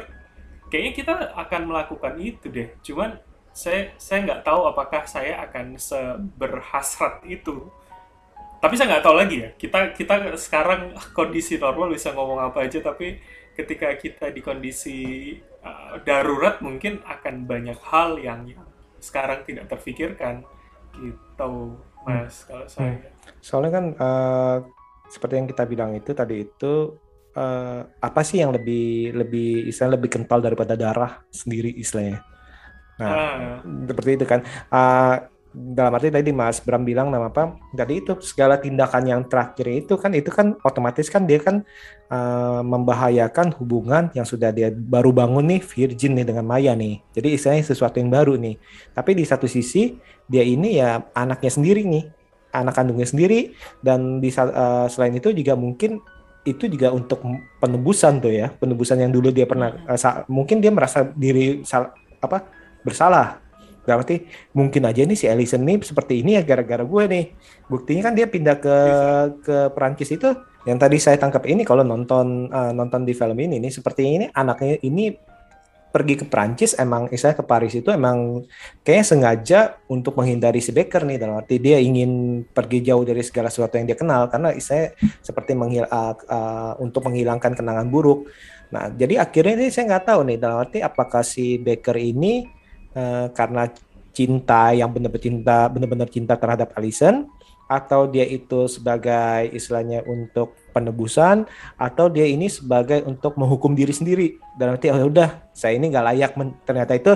kayaknya 0.73 0.93
kita 0.97 1.12
akan 1.37 1.62
melakukan 1.69 2.15
itu 2.19 2.47
deh 2.49 2.69
cuman 2.83 3.19
saya 3.59 3.91
saya 3.99 4.23
nggak 4.23 4.47
tahu 4.47 4.71
apakah 4.71 5.03
saya 5.11 5.43
akan 5.43 5.75
seberhasrat 5.75 7.27
itu. 7.27 7.67
Tapi 8.62 8.75
saya 8.79 8.95
nggak 8.95 9.05
tahu 9.07 9.17
lagi 9.19 9.37
ya. 9.43 9.50
Kita 9.59 9.91
kita 9.99 10.38
sekarang 10.38 10.95
kondisi 11.19 11.59
normal 11.59 11.91
bisa 11.91 12.15
ngomong 12.15 12.38
apa 12.38 12.71
aja 12.71 12.79
tapi 12.79 13.19
ketika 13.59 13.91
kita 13.99 14.31
di 14.31 14.38
kondisi 14.38 14.99
uh, 15.67 15.99
darurat 16.07 16.62
mungkin 16.62 17.03
akan 17.03 17.50
banyak 17.50 17.79
hal 17.83 18.15
yang, 18.23 18.47
yang 18.47 18.62
sekarang 19.03 19.43
tidak 19.43 19.67
terfikirkan 19.67 20.47
gitu 20.95 21.75
mas 22.07 22.47
kalau 22.47 22.67
saya. 22.71 23.11
Soalnya 23.43 23.73
kan 23.75 23.85
eh, 23.95 24.57
seperti 25.11 25.35
yang 25.38 25.49
kita 25.50 25.65
bilang 25.67 25.91
itu 25.99 26.11
tadi 26.15 26.47
itu 26.47 26.95
eh, 27.35 27.81
apa 27.87 28.21
sih 28.23 28.43
yang 28.43 28.55
lebih 28.55 29.15
lebih 29.15 29.67
istilahnya 29.67 29.99
lebih 29.99 30.11
kental 30.15 30.38
daripada 30.43 30.79
darah 30.79 31.23
sendiri 31.31 31.75
istilahnya. 31.75 32.23
Nah, 32.99 33.09
Ah, 33.09 33.62
seperti 33.62 34.11
itu 34.19 34.25
kan. 34.26 34.43
Ah, 34.69 35.31
dalam 35.59 35.97
arti 35.97 36.12
tadi 36.12 36.31
Mas 36.31 36.61
Bram 36.61 36.85
bilang 36.85 37.09
nama 37.09 37.33
apa? 37.33 37.57
Tadi 37.73 38.05
itu 38.05 38.12
segala 38.21 38.61
tindakan 38.61 39.02
yang 39.09 39.21
terakhir 39.26 39.67
itu 39.67 39.95
kan 39.97 40.12
itu 40.12 40.28
kan 40.28 40.55
otomatis 40.61 41.09
kan 41.09 41.25
dia 41.25 41.40
kan 41.40 41.64
uh, 42.12 42.61
membahayakan 42.62 43.57
hubungan 43.57 44.12
yang 44.12 44.28
sudah 44.28 44.52
dia 44.52 44.71
baru 44.71 45.11
bangun 45.11 45.49
nih 45.49 45.61
virgin 45.64 46.14
nih 46.14 46.26
dengan 46.28 46.45
Maya 46.45 46.76
nih. 46.76 47.00
Jadi 47.17 47.28
istilahnya 47.35 47.64
sesuatu 47.64 47.97
yang 47.97 48.12
baru 48.12 48.37
nih. 48.37 48.61
Tapi 48.93 49.11
di 49.17 49.25
satu 49.25 49.49
sisi 49.49 49.97
dia 50.28 50.45
ini 50.45 50.78
ya 50.78 51.00
anaknya 51.17 51.50
sendiri 51.50 51.83
nih 51.88 52.05
anak 52.52 52.75
kandungnya 52.76 53.09
sendiri. 53.09 53.57
Dan 53.81 54.21
di 54.21 54.28
uh, 54.31 54.87
selain 54.87 55.17
itu 55.17 55.33
juga 55.33 55.57
mungkin 55.57 55.99
itu 56.45 56.69
juga 56.71 56.93
untuk 56.93 57.25
penebusan 57.59 58.21
tuh 58.21 58.31
ya. 58.37 58.52
Penebusan 58.52 59.00
yang 59.00 59.11
dulu 59.11 59.33
dia 59.33 59.49
pernah 59.49 59.75
uh, 59.88 60.28
mungkin 60.28 60.61
dia 60.61 60.71
merasa 60.71 61.09
diri 61.09 61.64
apa 62.21 62.58
bersalah. 62.88 63.45
Berarti 63.88 64.28
mungkin 64.52 64.85
aja 64.85 65.00
nih 65.00 65.16
si 65.16 65.25
Ellison 65.25 65.64
nih 65.64 65.80
seperti 65.80 66.21
ini 66.21 66.37
ya 66.37 66.45
gara-gara 66.45 66.85
gue 66.85 67.04
nih. 67.09 67.25
Buktinya 67.73 68.12
kan 68.12 68.12
dia 68.12 68.28
pindah 68.28 68.57
ke 68.61 68.76
ke 69.40 69.57
Perancis 69.73 70.12
itu. 70.12 70.28
Yang 70.68 70.78
tadi 70.85 70.97
saya 71.00 71.16
tangkap 71.16 71.40
ini 71.49 71.64
kalau 71.64 71.80
nonton 71.80 72.52
uh, 72.52 72.76
nonton 72.76 73.09
di 73.09 73.16
film 73.16 73.38
ini 73.40 73.57
nih 73.57 73.73
seperti 73.73 74.02
ini 74.04 74.26
anaknya 74.28 74.76
ini 74.85 75.16
pergi 75.88 76.21
ke 76.21 76.28
Prancis 76.28 76.76
emang 76.76 77.09
saya 77.16 77.33
ke 77.33 77.40
Paris 77.40 77.73
itu 77.73 77.88
emang 77.88 78.45
kayaknya 78.85 79.07
sengaja 79.09 79.61
untuk 79.88 80.21
menghindari 80.21 80.61
si 80.61 80.68
Baker 80.68 81.09
nih. 81.09 81.16
Dalam 81.16 81.40
arti 81.40 81.57
dia 81.57 81.80
ingin 81.80 82.45
pergi 82.45 82.85
jauh 82.85 83.09
dari 83.09 83.25
segala 83.25 83.49
sesuatu 83.49 83.80
yang 83.80 83.88
dia 83.88 83.97
kenal 83.97 84.28
karena 84.28 84.52
saya 84.61 84.92
seperti 85.25 85.57
menghil 85.57 85.88
uh, 85.88 86.12
uh, 86.28 86.73
untuk 86.76 87.09
menghilangkan 87.09 87.57
kenangan 87.57 87.88
buruk. 87.88 88.28
Nah 88.68 88.92
jadi 88.92 89.25
akhirnya 89.25 89.64
ini 89.64 89.73
saya 89.73 89.97
nggak 89.97 90.04
tahu 90.12 90.21
nih 90.28 90.37
dalam 90.37 90.61
arti 90.61 90.85
apakah 90.85 91.25
si 91.25 91.57
Baker 91.57 91.97
ini 91.97 92.58
uh, 92.95 93.28
karena 93.33 93.68
cinta 94.12 94.75
yang 94.75 94.90
benar-benar 94.90 95.23
cinta 95.23 95.59
benar-benar 95.71 96.09
cinta 96.11 96.35
terhadap 96.35 96.75
Alison 96.75 97.28
atau 97.68 98.09
dia 98.09 98.25
itu 98.25 98.64
sebagai 98.64 99.52
istilahnya 99.52 100.00
untuk 100.09 100.57
penebusan 100.73 101.45
atau 101.76 102.09
dia 102.09 102.25
ini 102.25 102.49
sebagai 102.49 103.04
untuk 103.04 103.37
menghukum 103.37 103.76
diri 103.76 103.92
sendiri. 103.92 104.40
Dan 104.57 104.75
nanti 104.75 104.88
oh, 104.88 104.97
udah 104.97 105.52
saya 105.52 105.76
ini 105.76 105.92
nggak 105.92 106.04
layak 106.09 106.33
ternyata 106.64 106.97
itu 106.97 107.12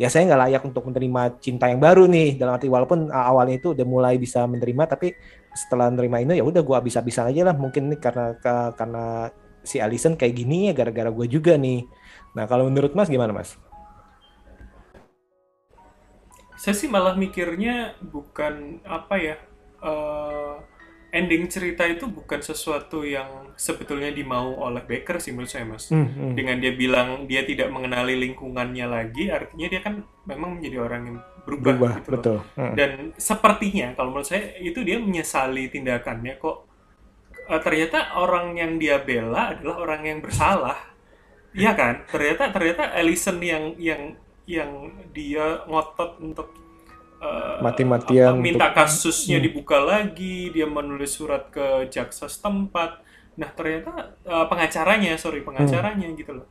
ya 0.00 0.08
saya 0.08 0.24
nggak 0.32 0.40
layak 0.48 0.62
untuk 0.64 0.88
menerima 0.88 1.36
cinta 1.44 1.68
yang 1.68 1.78
baru 1.84 2.08
nih. 2.08 2.40
Dalam 2.40 2.56
arti 2.56 2.72
walaupun 2.72 3.12
uh, 3.12 3.26
awalnya 3.28 3.60
itu 3.60 3.76
udah 3.76 3.86
mulai 3.86 4.16
bisa 4.16 4.48
menerima 4.48 4.88
tapi 4.88 5.12
setelah 5.52 5.92
menerima 5.92 6.16
ini 6.24 6.32
ya 6.40 6.44
udah 6.48 6.64
gue 6.64 6.78
bisa-bisa 6.80 7.28
aja 7.28 7.52
lah 7.52 7.54
mungkin 7.54 7.92
ini 7.92 8.00
karena 8.00 8.40
karena 8.72 9.28
si 9.60 9.76
Alison 9.76 10.16
kayak 10.16 10.32
gini 10.32 10.70
ya 10.70 10.74
gara-gara 10.74 11.12
gue 11.12 11.26
juga 11.28 11.60
nih. 11.60 11.84
Nah 12.32 12.48
kalau 12.48 12.72
menurut 12.72 12.96
Mas 12.96 13.12
gimana 13.12 13.36
Mas? 13.36 13.60
Saya 16.60 16.76
sih 16.76 16.92
malah 16.92 17.16
mikirnya 17.16 17.96
bukan 18.04 18.84
apa 18.84 19.16
ya 19.16 19.36
uh, 19.80 20.60
ending 21.08 21.48
cerita 21.48 21.88
itu 21.88 22.04
bukan 22.04 22.44
sesuatu 22.44 23.00
yang 23.00 23.56
sebetulnya 23.56 24.12
dimau 24.12 24.60
oleh 24.60 24.84
Baker 24.84 25.18
sih 25.24 25.32
menurut 25.32 25.48
saya 25.48 25.64
mas. 25.64 25.88
Mm 25.88 26.04
hmm. 26.04 26.32
Dengan 26.36 26.56
dia 26.60 26.72
bilang 26.76 27.08
dia 27.24 27.48
tidak 27.48 27.72
mengenali 27.72 28.12
lingkungannya 28.28 28.86
lagi, 28.86 29.32
artinya 29.32 29.66
dia 29.72 29.80
kan 29.80 30.04
memang 30.28 30.60
menjadi 30.60 30.76
orang 30.84 31.02
yang 31.08 31.18
berubah, 31.48 31.72
berubah 31.72 31.92
gitu 31.96 32.10
betul. 32.12 32.38
Hmm. 32.54 32.74
Dan 32.76 32.90
sepertinya 33.16 33.96
kalau 33.96 34.12
menurut 34.12 34.28
saya 34.28 34.52
itu 34.60 34.84
dia 34.84 35.00
menyesali 35.00 35.72
tindakannya 35.72 36.36
kok. 36.36 36.68
Uh, 37.50 37.60
ternyata 37.64 38.20
orang 38.20 38.54
yang 38.54 38.78
dia 38.78 39.02
bela 39.02 39.56
adalah 39.56 39.80
orang 39.82 40.02
yang 40.06 40.18
bersalah. 40.20 40.78
Iya 41.50 41.74
kan? 41.74 42.06
Ternyata 42.06 42.54
ternyata 42.54 42.94
Ellison 42.94 43.40
yang 43.42 43.74
yang 43.80 44.14
yang 44.50 44.90
dia 45.14 45.62
ngotot 45.70 46.18
untuk 46.18 46.50
uh, 47.22 47.62
mati-matian 47.62 48.40
minta 48.40 48.74
kasusnya 48.74 49.38
hmm. 49.38 49.46
dibuka 49.46 49.78
lagi 49.78 50.50
dia 50.50 50.66
menulis 50.66 51.14
surat 51.14 51.48
ke 51.52 51.86
jaksa 51.92 52.26
setempat 52.26 53.02
nah 53.38 53.48
ternyata 53.54 54.18
uh, 54.26 54.46
pengacaranya 54.50 55.14
sorry 55.14 55.46
pengacaranya 55.46 56.10
hmm. 56.10 56.16
gitu 56.18 56.32
loh 56.42 56.46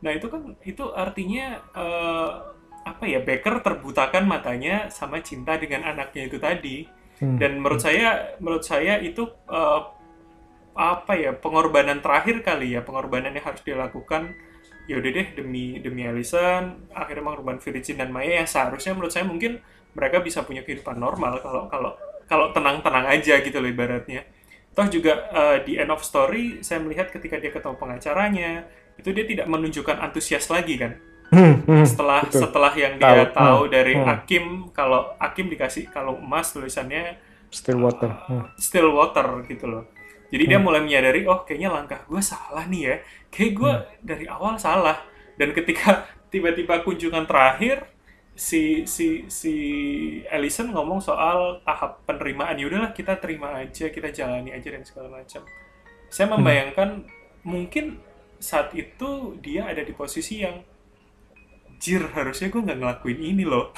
nah 0.00 0.10
itu 0.12 0.26
kan 0.28 0.56
itu 0.64 0.84
artinya 0.92 1.60
uh, 1.76 2.30
apa 2.84 3.04
ya 3.08 3.24
Becker 3.24 3.64
terbutakan 3.64 4.28
matanya 4.28 4.92
sama 4.92 5.24
cinta 5.24 5.56
dengan 5.56 5.88
anaknya 5.88 6.28
itu 6.28 6.36
tadi 6.36 6.84
hmm. 7.20 7.36
dan 7.40 7.60
menurut 7.60 7.80
saya 7.80 8.36
menurut 8.40 8.64
saya 8.64 9.00
itu 9.00 9.24
uh, 9.48 9.88
apa 10.74 11.14
ya 11.14 11.30
pengorbanan 11.32 12.02
terakhir 12.02 12.42
kali 12.42 12.74
ya 12.74 12.82
pengorbanan 12.82 13.32
yang 13.32 13.46
harus 13.46 13.62
dilakukan 13.62 14.34
ya 14.84 15.00
udah 15.00 15.10
deh 15.10 15.28
demi 15.32 15.80
demi 15.80 16.04
Alison 16.04 16.88
akhirnya 16.92 17.24
mengorban 17.24 17.56
Virgin 17.56 17.96
dan 17.96 18.12
Maya 18.12 18.44
yang 18.44 18.48
seharusnya 18.48 18.92
menurut 18.92 19.12
saya 19.12 19.24
mungkin 19.24 19.60
mereka 19.96 20.20
bisa 20.20 20.44
punya 20.44 20.60
kehidupan 20.60 20.98
normal 20.98 21.40
kalau 21.40 21.70
kalau 21.72 21.92
kalau 22.28 22.46
tenang-tenang 22.52 23.06
aja 23.08 23.40
gitu 23.40 23.56
loh 23.60 23.68
ibaratnya. 23.68 24.24
Toh 24.74 24.90
juga 24.90 25.30
uh, 25.30 25.56
di 25.62 25.78
end 25.78 25.92
of 25.94 26.02
story 26.02 26.60
saya 26.60 26.82
melihat 26.82 27.08
ketika 27.14 27.38
dia 27.38 27.54
ketemu 27.54 27.78
pengacaranya 27.78 28.66
itu 28.98 29.08
dia 29.14 29.24
tidak 29.24 29.46
menunjukkan 29.46 29.96
antusias 30.02 30.50
lagi 30.50 30.76
kan. 30.76 30.98
Hmm, 31.30 31.64
hmm, 31.66 31.84
setelah 31.88 32.20
betul. 32.26 32.40
setelah 32.46 32.72
yang 32.76 32.94
dia 33.00 33.26
tahu, 33.30 33.38
tahu 33.38 33.60
hmm, 33.64 33.72
dari 33.72 33.94
hmm. 33.96 34.06
Akim 34.12 34.44
kalau 34.74 35.14
Akim 35.16 35.46
dikasih 35.48 35.88
kalung 35.88 36.20
emas 36.20 36.52
tulisannya 36.52 37.16
still 37.54 37.80
water. 37.86 38.10
Uh, 38.28 38.44
still 38.58 38.90
water 38.92 39.46
gitu 39.46 39.64
loh. 39.70 39.84
Jadi 40.34 40.44
hmm. 40.44 40.50
dia 40.50 40.58
mulai 40.58 40.82
menyadari 40.82 41.22
oh 41.30 41.46
kayaknya 41.46 41.70
langkah 41.70 42.02
gue 42.10 42.18
salah 42.18 42.66
nih 42.66 42.82
ya. 42.82 42.96
Kayak 43.30 43.52
gue 43.54 43.72
hmm. 43.72 43.86
dari 44.02 44.26
awal 44.26 44.58
salah. 44.58 44.98
Dan 45.38 45.54
ketika 45.54 46.10
tiba-tiba 46.34 46.82
kunjungan 46.82 47.30
terakhir 47.30 47.94
si 48.34 48.82
si 48.90 49.30
si 49.30 49.54
Ellison 50.26 50.74
ngomong 50.74 50.98
soal 50.98 51.62
tahap 51.62 52.02
penerimaan 52.02 52.58
ya 52.58 52.66
udahlah 52.66 52.90
kita 52.90 53.22
terima 53.22 53.62
aja 53.62 53.94
kita 53.94 54.10
jalani 54.10 54.50
aja 54.50 54.74
dan 54.74 54.82
segala 54.82 55.22
macam 55.22 55.46
saya 56.10 56.26
hmm. 56.26 56.34
membayangkan 56.34 56.88
hmm. 57.06 57.46
mungkin 57.46 58.02
saat 58.42 58.74
itu 58.74 59.38
dia 59.38 59.70
ada 59.70 59.86
di 59.86 59.94
posisi 59.94 60.42
yang 60.42 60.66
jir 61.78 62.10
harusnya 62.10 62.50
gue 62.50 62.58
nggak 62.58 62.78
ngelakuin 62.82 63.20
ini 63.22 63.46
loh 63.46 63.70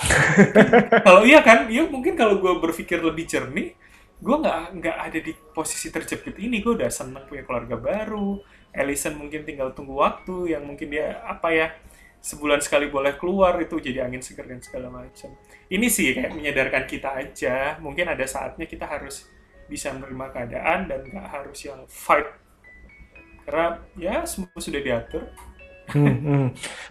kalau 1.06 1.28
iya 1.28 1.44
kan 1.44 1.68
iya 1.68 1.84
mungkin 1.84 2.16
kalau 2.16 2.40
gue 2.40 2.52
berpikir 2.56 3.04
lebih 3.04 3.28
jernih 3.28 3.76
gue 4.16 4.36
nggak 4.36 4.80
nggak 4.80 4.96
ada 4.96 5.18
di 5.20 5.32
posisi 5.52 5.92
terjepit 5.92 6.40
ini 6.40 6.64
gue 6.64 6.72
udah 6.72 6.88
seneng 6.88 7.28
punya 7.28 7.44
keluarga 7.44 7.76
baru 7.76 8.40
Ellison 8.72 9.16
mungkin 9.16 9.44
tinggal 9.44 9.76
tunggu 9.76 10.00
waktu 10.00 10.56
yang 10.56 10.64
mungkin 10.64 10.88
dia 10.88 11.20
apa 11.24 11.48
ya 11.52 11.68
sebulan 12.20 12.58
sekali 12.64 12.90
boleh 12.90 13.14
keluar 13.14 13.60
itu 13.62 13.78
jadi 13.78 14.02
angin 14.02 14.18
segar 14.18 14.50
dan 14.50 14.58
segala 14.58 14.90
macam. 14.90 15.30
Ini 15.70 15.86
sih 15.86 16.10
kayak 16.10 16.34
menyadarkan 16.34 16.84
kita 16.90 17.14
aja, 17.22 17.78
mungkin 17.78 18.10
ada 18.10 18.26
saatnya 18.26 18.66
kita 18.66 18.82
harus 18.82 19.30
bisa 19.70 19.94
menerima 19.94 20.34
keadaan 20.34 20.90
dan 20.90 21.06
nggak 21.06 21.28
harus 21.30 21.58
yang 21.62 21.86
fight 21.86 22.26
karena 23.46 23.78
ya 23.94 24.26
semua 24.26 24.58
sudah 24.58 24.82
diatur. 24.82 25.22
Hmm, 25.86 26.18
hmm. 26.18 26.46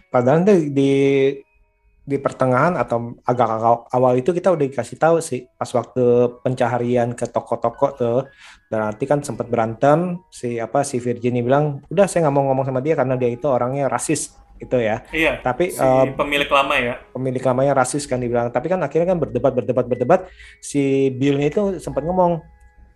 Padahal 0.07 0.47
di, 0.47 0.71
di 0.71 0.91
di 2.05 2.21
pertengahan 2.21 2.77
atau 2.77 3.17
agak 3.25 3.49
awal 3.89 4.13
itu 4.13 4.29
kita 4.29 4.53
udah 4.53 4.65
dikasih 4.69 4.97
tahu 5.01 5.17
sih 5.25 5.49
pas 5.57 5.65
waktu 5.73 6.37
pencaharian 6.45 7.17
ke 7.17 7.25
toko-toko 7.25 7.87
tuh 7.97 8.19
dan 8.69 8.93
nanti 8.93 9.09
kan 9.09 9.25
sempat 9.25 9.49
berantem 9.49 10.21
si 10.29 10.61
apa 10.61 10.85
si 10.85 11.01
Virginia 11.01 11.41
bilang 11.41 11.81
udah 11.89 12.05
saya 12.05 12.29
nggak 12.29 12.35
mau 12.37 12.45
ngomong 12.53 12.65
sama 12.69 12.85
dia 12.85 12.93
karena 12.93 13.17
dia 13.17 13.33
itu 13.33 13.49
orangnya 13.49 13.89
rasis 13.89 14.37
itu 14.55 14.77
ya. 14.79 15.03
Iya. 15.11 15.43
Tapi 15.43 15.75
si 15.75 15.83
uh, 15.83 16.15
pemilik 16.15 16.47
lama 16.47 16.75
ya. 16.79 16.95
Pemilik 17.11 17.43
lamanya 17.43 17.75
rasis 17.75 18.07
kan 18.07 18.23
dibilang. 18.23 18.47
Tapi 18.55 18.71
kan 18.71 18.79
akhirnya 18.79 19.11
kan 19.11 19.19
berdebat 19.19 19.51
berdebat 19.51 19.85
berdebat 19.85 20.19
si 20.63 21.11
Billnya 21.11 21.51
itu 21.51 21.61
sempat 21.83 22.07
ngomong 22.07 22.39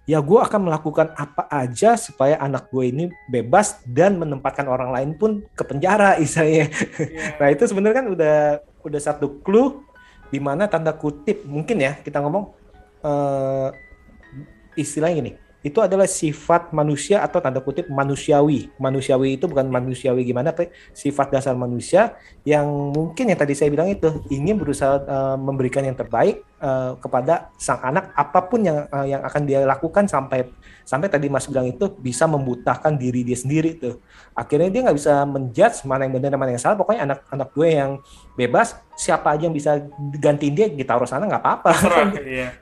ya 0.10 0.26
gue 0.26 0.39
akan 0.41 0.65
melakukan 0.65 1.13
apa 1.13 1.45
aja 1.54 1.93
supaya 1.93 2.41
anak 2.41 2.74
gue 2.74 2.82
ini 2.89 3.06
bebas 3.30 3.78
dan 3.86 4.17
menempatkan 4.17 4.65
orang 4.65 4.89
lain 4.89 5.13
pun 5.13 5.45
ke 5.54 5.62
penjara 5.62 6.17
istilahnya. 6.24 6.72
Yeah. 6.98 7.38
nah 7.38 7.48
itu 7.54 7.63
sebenarnya 7.69 7.98
kan 8.02 8.08
udah 8.10 8.38
udah 8.86 9.02
satu 9.02 9.42
clue 9.44 9.84
di 10.30 10.38
mana 10.38 10.70
tanda 10.70 10.94
kutip 10.94 11.44
mungkin 11.46 11.82
ya 11.82 11.98
kita 12.00 12.22
ngomong 12.22 12.54
uh, 13.02 13.70
istilahnya 14.78 15.15
gini 15.20 15.32
itu 15.60 15.84
adalah 15.84 16.08
sifat 16.08 16.72
manusia 16.72 17.20
atau 17.20 17.44
tanda 17.44 17.60
kutip 17.60 17.92
manusiawi. 17.92 18.72
Manusiawi 18.80 19.36
itu 19.36 19.44
bukan 19.44 19.68
manusiawi 19.68 20.24
gimana, 20.24 20.56
tapi 20.56 20.72
sifat 20.96 21.36
dasar 21.36 21.52
manusia 21.60 22.15
yang 22.48 22.63
mungkin 22.96 23.28
yang 23.28 23.36
tadi 23.36 23.60
saya 23.60 23.68
bilang 23.68 23.92
itu 23.92 24.24
ingin 24.32 24.56
berusaha 24.56 25.04
uh, 25.04 25.36
memberikan 25.36 25.84
yang 25.84 26.00
terbaik 26.00 26.48
uh, 26.60 26.95
kepada 27.00 27.52
sang 27.56 27.80
anak 27.82 28.12
apa 28.15 28.39
pun 28.48 28.62
yang 28.63 28.86
uh, 28.91 29.08
yang 29.08 29.24
akan 29.24 29.41
dia 29.48 29.63
lakukan 29.65 30.06
sampai 30.06 30.48
sampai 30.84 31.08
tadi 31.08 31.32
Mas 31.32 31.48
bilang 31.48 31.67
itu 31.67 31.88
bisa 32.00 32.28
membutahkan 32.28 32.95
diri 32.95 33.24
dia 33.24 33.38
sendiri 33.39 33.80
tuh. 33.80 34.00
Akhirnya 34.36 34.69
dia 34.72 34.82
nggak 34.88 34.98
bisa 34.98 35.24
menjudge 35.26 35.84
mana 35.88 36.06
yang 36.06 36.13
benar 36.15 36.30
dan 36.36 36.39
mana 36.39 36.52
yang 36.54 36.63
salah. 36.63 36.78
Pokoknya 36.80 37.02
anak-anak 37.10 37.50
gue 37.54 37.69
yang 37.69 37.91
bebas 38.34 38.78
siapa 38.98 39.36
aja 39.36 39.48
yang 39.48 39.56
bisa 39.56 39.80
gantiin 40.19 40.54
dia 40.56 40.67
kita 40.69 40.98
urus 41.00 41.12
sana 41.12 41.26
nggak 41.26 41.43
apa-apa. 41.43 41.72
iya. 42.26 42.58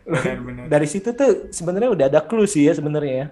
Dari 0.67 0.87
situ 0.87 1.11
tuh 1.15 1.49
sebenarnya 1.49 1.89
udah 1.91 2.05
ada 2.11 2.19
clue 2.23 2.47
sih 2.49 2.67
ya 2.67 2.75
sebenarnya 2.77 3.15
ya. 3.15 3.27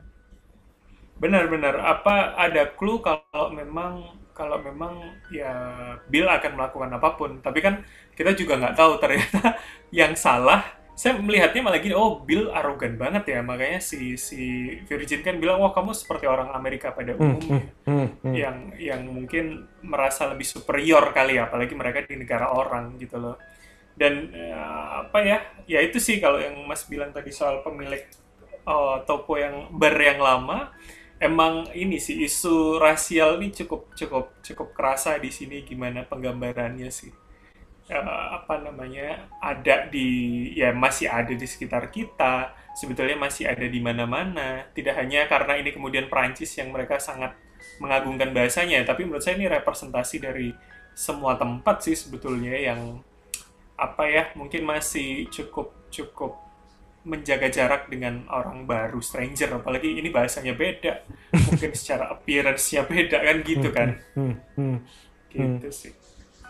Benar-benar. 1.20 1.80
Apa 1.80 2.36
ada 2.36 2.68
clue 2.76 3.00
kalau 3.00 3.52
memang 3.52 4.25
kalau 4.36 4.60
memang 4.60 5.00
ya 5.32 5.56
Bill 6.12 6.28
akan 6.28 6.52
melakukan 6.60 6.92
apa 6.92 7.10
pun. 7.16 7.40
Tapi 7.40 7.60
kan 7.64 7.82
kita 8.14 8.36
juga 8.36 8.60
nggak 8.60 8.76
tahu 8.76 8.92
ternyata 9.00 9.56
yang 9.96 10.14
salah 10.20 10.86
saya 10.96 11.20
melihatnya 11.20 11.60
malah 11.60 11.84
gini, 11.84 11.92
oh 11.92 12.24
Bill 12.24 12.48
arogan 12.56 12.96
banget 12.96 13.36
ya, 13.36 13.40
makanya 13.44 13.84
si 13.84 14.16
si 14.16 14.72
Virgin 14.88 15.20
kan 15.28 15.36
bilang, 15.44 15.60
wah 15.60 15.76
kamu 15.76 15.92
seperti 15.92 16.24
orang 16.24 16.56
Amerika 16.56 16.96
pada 16.96 17.12
Hmm, 17.20 17.36
umumnya, 17.36 17.68
hmm, 17.84 18.08
hmm. 18.24 18.32
yang 18.32 18.58
yang 18.80 19.02
mungkin 19.04 19.68
merasa 19.84 20.24
lebih 20.32 20.48
superior 20.48 21.12
kali 21.12 21.36
ya, 21.36 21.52
apalagi 21.52 21.76
mereka 21.76 22.08
di 22.08 22.16
negara 22.16 22.48
orang 22.48 22.96
gitu 22.96 23.20
loh. 23.20 23.36
Dan 23.92 24.32
eh, 24.32 24.56
apa 25.04 25.20
ya, 25.20 25.38
ya 25.68 25.84
itu 25.84 26.00
sih 26.00 26.24
kalau 26.24 26.40
yang 26.40 26.56
Mas 26.64 26.88
bilang 26.88 27.12
tadi 27.12 27.36
soal 27.36 27.60
pemilik 27.60 28.08
eh, 28.64 28.98
toko 29.04 29.36
yang 29.36 29.76
bar 29.76 30.00
yang 30.00 30.24
lama, 30.24 30.72
emang 31.20 31.72
ini 31.72 31.98
sih 32.02 32.24
isu 32.28 32.78
rasial 32.82 33.40
ini 33.40 33.52
cukup 33.56 33.94
cukup 33.96 34.26
cukup 34.44 34.68
kerasa 34.76 35.16
di 35.20 35.32
sini 35.32 35.64
gimana 35.64 36.04
penggambarannya 36.08 36.90
sih. 36.92 37.12
Eh, 37.86 38.26
apa 38.34 38.66
namanya 38.66 39.30
ada 39.38 39.86
di 39.86 40.50
ya 40.58 40.74
masih 40.74 41.06
ada 41.06 41.30
di 41.30 41.46
sekitar 41.46 41.94
kita 41.94 42.50
sebetulnya 42.74 43.16
masih 43.16 43.46
ada 43.48 43.66
di 43.66 43.80
mana-mana. 43.80 44.68
Tidak 44.74 44.96
hanya 44.98 45.30
karena 45.30 45.60
ini 45.62 45.70
kemudian 45.72 46.10
Perancis 46.10 46.58
yang 46.58 46.74
mereka 46.74 46.98
sangat 46.98 47.38
mengagungkan 47.80 48.32
bahasanya 48.32 48.84
tapi 48.88 49.04
menurut 49.04 49.24
saya 49.24 49.36
ini 49.36 49.52
representasi 49.52 50.24
dari 50.24 50.50
semua 50.96 51.36
tempat 51.36 51.84
sih 51.84 51.96
sebetulnya 51.98 52.56
yang 52.56 53.04
apa 53.76 54.08
ya 54.08 54.24
mungkin 54.40 54.64
masih 54.64 55.28
cukup 55.28 55.76
cukup 55.92 56.40
menjaga 57.06 57.48
jarak 57.54 57.88
dengan 57.88 58.26
orang 58.34 58.66
baru 58.66 58.98
stranger 58.98 59.62
apalagi 59.62 60.02
ini 60.02 60.10
bahasanya 60.10 60.58
beda 60.58 61.06
mungkin 61.32 61.72
secara 61.80 62.10
appearance-nya 62.12 62.84
beda 62.90 63.18
kan 63.22 63.38
gitu 63.46 63.70
kan 63.70 63.90
Hmm, 64.18 64.36
hmm. 64.58 64.78
gitu 65.32 65.70
sih 65.70 65.94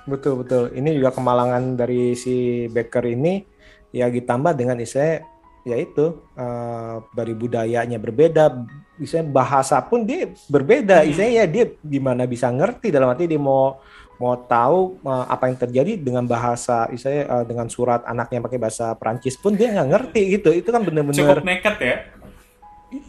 Betul 0.05 0.45
betul. 0.45 0.69
Ini 0.71 0.93
juga 0.93 1.09
kemalangan 1.11 1.73
dari 1.73 2.13
si 2.13 2.65
Baker 2.69 3.05
ini 3.09 3.41
ya 3.89 4.05
ditambah 4.09 4.53
dengan 4.53 4.77
istilah 4.77 5.25
yaitu 5.65 6.21
eh, 6.37 6.95
dari 7.17 7.33
budayanya 7.33 7.97
berbeda, 7.97 8.53
misalnya 9.01 9.33
bahasa 9.33 9.81
pun 9.81 10.05
dia 10.05 10.29
berbeda. 10.45 11.01
Hmm. 11.01 11.09
Istilahnya 11.09 11.35
ya 11.41 11.45
dia 11.49 11.65
gimana 11.81 12.29
bisa 12.29 12.53
ngerti 12.53 12.93
dalam 12.93 13.09
arti 13.09 13.25
dia 13.25 13.41
mau 13.41 13.81
mau 14.21 14.39
tahu 14.39 14.99
eh, 15.03 15.25
apa 15.27 15.51
yang 15.51 15.57
terjadi 15.59 15.91
dengan 15.99 16.23
bahasa 16.27 16.87
istilahnya 16.91 17.25
eh, 17.27 17.43
dengan 17.47 17.67
surat 17.67 18.01
anaknya 18.07 18.39
pakai 18.43 18.59
bahasa 18.59 18.95
Prancis 18.95 19.35
pun 19.35 19.55
dia 19.55 19.71
nggak 19.75 19.89
ngerti 19.91 20.21
gitu. 20.39 20.49
Itu 20.55 20.69
kan 20.71 20.83
cukup 20.83 21.03
benar-benar 21.03 21.43
nekat 21.43 21.75
ya 21.81 21.95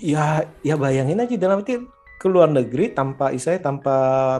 ya 0.00 0.24
ya 0.64 0.74
bayangin 0.74 1.22
aja 1.22 1.34
dalam 1.38 1.62
arti 1.62 1.78
ke 2.16 2.26
luar 2.32 2.48
negeri 2.48 2.96
tanpa 2.96 3.28
istilahnya 3.28 3.62
tanpa 3.62 3.96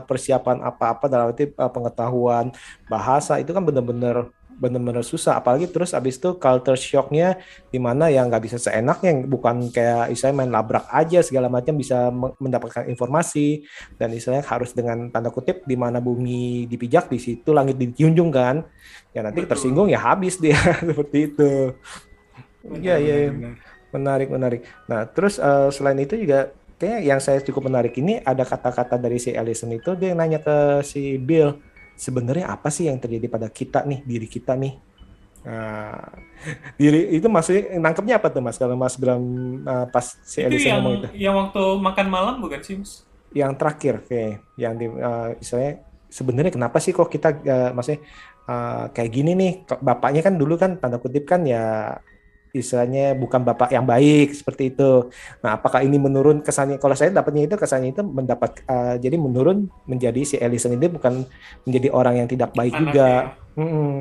persiapan 0.09 0.65
apa-apa 0.65 1.05
dalam 1.05 1.29
arti 1.29 1.53
uh, 1.53 1.69
pengetahuan 1.69 2.49
bahasa 2.89 3.37
itu 3.37 3.53
kan 3.53 3.61
benar-benar 3.61 4.33
benar-benar 4.57 5.05
susah 5.05 5.37
apalagi 5.37 5.69
terus 5.69 5.93
abis 5.93 6.17
itu 6.17 6.35
culture 6.41 6.77
shocknya 6.77 7.37
di 7.69 7.77
mana 7.77 8.09
yang 8.09 8.27
nggak 8.27 8.43
bisa 8.43 8.57
seenaknya 8.57 9.23
bukan 9.23 9.69
kayak 9.69 10.09
istilahnya 10.09 10.37
main 10.43 10.51
labrak 10.51 10.85
aja 10.89 11.21
segala 11.21 11.47
macam 11.47 11.77
bisa 11.77 12.09
me- 12.09 12.33
mendapatkan 12.41 12.89
informasi 12.89 13.63
dan 14.01 14.09
istilahnya 14.11 14.45
harus 14.49 14.73
dengan 14.73 15.13
tanda 15.13 15.29
kutip 15.29 15.61
di 15.69 15.77
mana 15.77 16.01
bumi 16.01 16.65
dipijak 16.65 17.07
di 17.07 17.21
situ 17.21 17.53
langit 17.53 17.77
dijunjung 17.77 18.33
kan 18.33 18.65
ya 19.13 19.21
nanti 19.21 19.45
Betul. 19.45 19.51
tersinggung 19.53 19.87
ya 19.93 20.01
habis 20.01 20.41
dia 20.41 20.57
seperti 20.89 21.17
itu 21.33 21.51
iya 22.81 22.97
iya. 22.99 23.31
Benar-benar. 23.31 23.77
Menarik, 23.87 24.27
menarik. 24.27 24.61
Nah, 24.91 25.07
terus 25.07 25.39
eh, 25.39 25.69
selain 25.71 25.95
itu 26.03 26.19
juga 26.19 26.51
kayaknya 26.77 26.99
yang 27.01 27.19
saya 27.23 27.39
cukup 27.41 27.71
menarik 27.71 27.95
ini 27.97 28.19
ada 28.21 28.43
kata-kata 28.43 28.99
dari 28.99 29.17
si 29.17 29.33
Ellison 29.33 29.71
itu 29.73 29.95
dia 29.97 30.13
nanya 30.13 30.43
ke 30.43 30.83
si 30.85 31.17
Bill, 31.17 31.57
sebenarnya 31.97 32.53
apa 32.53 32.69
sih 32.69 32.85
yang 32.87 33.01
terjadi 33.01 33.25
pada 33.27 33.49
kita 33.49 33.83
nih, 33.83 34.05
diri 34.05 34.27
kita 34.29 34.53
nih? 34.53 34.73
Nah, 35.43 35.97
diri 36.79 37.17
itu 37.17 37.27
maksudnya 37.27 37.81
nangkepnya 37.81 38.21
apa 38.21 38.27
tuh 38.29 38.41
Mas? 38.45 38.55
Kalau 38.61 38.77
Mas 38.77 38.95
Bram 38.95 39.23
eh, 39.65 39.85
pas 39.89 40.05
si 40.21 40.39
itu 40.39 40.47
Ellison 40.47 40.69
yang 40.69 40.77
ngomong 40.79 40.95
itu, 40.95 41.07
yang 41.17 41.35
waktu 41.35 41.63
makan 41.81 42.07
malam 42.07 42.35
bukan 42.39 42.61
sih 42.61 42.75
Mas? 42.79 43.07
yang 43.35 43.59
terakhir 43.59 44.07
kayak 44.07 44.39
yang 44.55 44.73
di 44.79 44.87
eh, 44.87 45.29
istilahnya 45.43 45.73
sebenarnya 46.07 46.51
kenapa 46.55 46.77
sih 46.79 46.95
kok 46.95 47.11
kita 47.11 47.29
eh, 47.43 47.69
maksudnya 47.75 47.99
eh, 48.47 48.85
kayak 48.95 49.11
gini 49.11 49.31
nih? 49.35 49.51
Bapaknya 49.83 50.21
kan 50.23 50.33
dulu 50.39 50.55
kan 50.55 50.79
tanda 50.79 50.97
kutip 51.01 51.27
kan 51.27 51.43
ya 51.43 51.95
istilahnya 52.63 53.13
bukan 53.17 53.41
bapak 53.47 53.69
yang 53.75 53.85
baik 53.87 54.33
seperti 54.35 54.73
itu. 54.73 55.09
Nah, 55.43 55.57
apakah 55.57 55.81
ini 55.85 55.97
menurun 56.01 56.41
kesannya? 56.45 56.77
Kalau 56.81 56.95
saya 56.97 57.09
dapatnya 57.13 57.47
itu 57.47 57.55
kesannya 57.55 57.89
itu 57.95 58.01
mendapat 58.03 58.51
eh, 58.65 58.95
jadi 59.03 59.15
menurun 59.19 59.69
menjadi 59.89 60.21
si 60.25 60.35
Ellison 60.41 60.73
ini 60.77 60.87
bukan 60.91 61.13
menjadi 61.65 61.87
orang 61.93 62.15
yang 62.25 62.27
tidak 62.29 62.51
baik 62.57 62.75
juga. 62.77 63.03
Anaknya. 63.03 63.57
Mm-mm. 63.57 63.93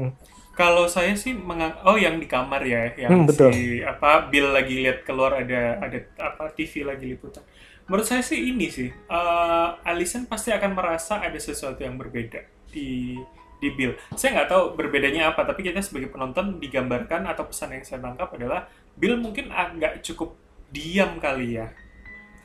Kalau 0.57 0.89
saya 0.89 1.13
sih 1.21 1.37
mengang 1.37 1.77
oh 1.85 2.01
yang 2.01 2.17
di 2.17 2.25
kamar 2.25 2.65
ya, 2.65 2.97
yang 2.97 3.13
Hmm, 3.13 3.27
betul. 3.29 3.53
si 3.53 3.85
apa 3.85 4.25
Bill 4.33 4.49
lagi 4.57 4.81
lihat 4.81 5.05
keluar 5.05 5.37
ada 5.45 5.77
ada 5.85 5.99
apa 6.17 6.49
TV 6.57 6.81
lagi 6.89 7.05
liputan. 7.13 7.45
Menurut 7.87 8.07
saya 8.09 8.25
sih 8.25 8.41
ini 8.51 8.67
sih, 8.73 8.89
eh 8.89 9.69
Allison 9.85 10.25
pasti 10.27 10.51
akan 10.57 10.73
merasa 10.75 11.21
ada 11.21 11.37
sesuatu 11.39 11.81
yang 11.85 12.01
berbeda 12.01 12.41
di 12.73 13.21
di 13.67 13.75
Bill. 13.75 13.99
Saya 14.15 14.39
nggak 14.39 14.49
tahu 14.49 14.63
berbedanya 14.79 15.35
apa, 15.35 15.43
tapi 15.43 15.67
kita 15.67 15.83
sebagai 15.83 16.07
penonton 16.07 16.63
digambarkan 16.63 17.27
atau 17.27 17.51
pesan 17.51 17.75
yang 17.75 17.83
saya 17.83 17.99
tangkap 17.99 18.31
adalah 18.31 18.71
Bill 18.95 19.19
mungkin 19.19 19.51
agak 19.51 20.07
cukup 20.07 20.39
diam 20.69 21.19
kali 21.19 21.59
ya 21.59 21.67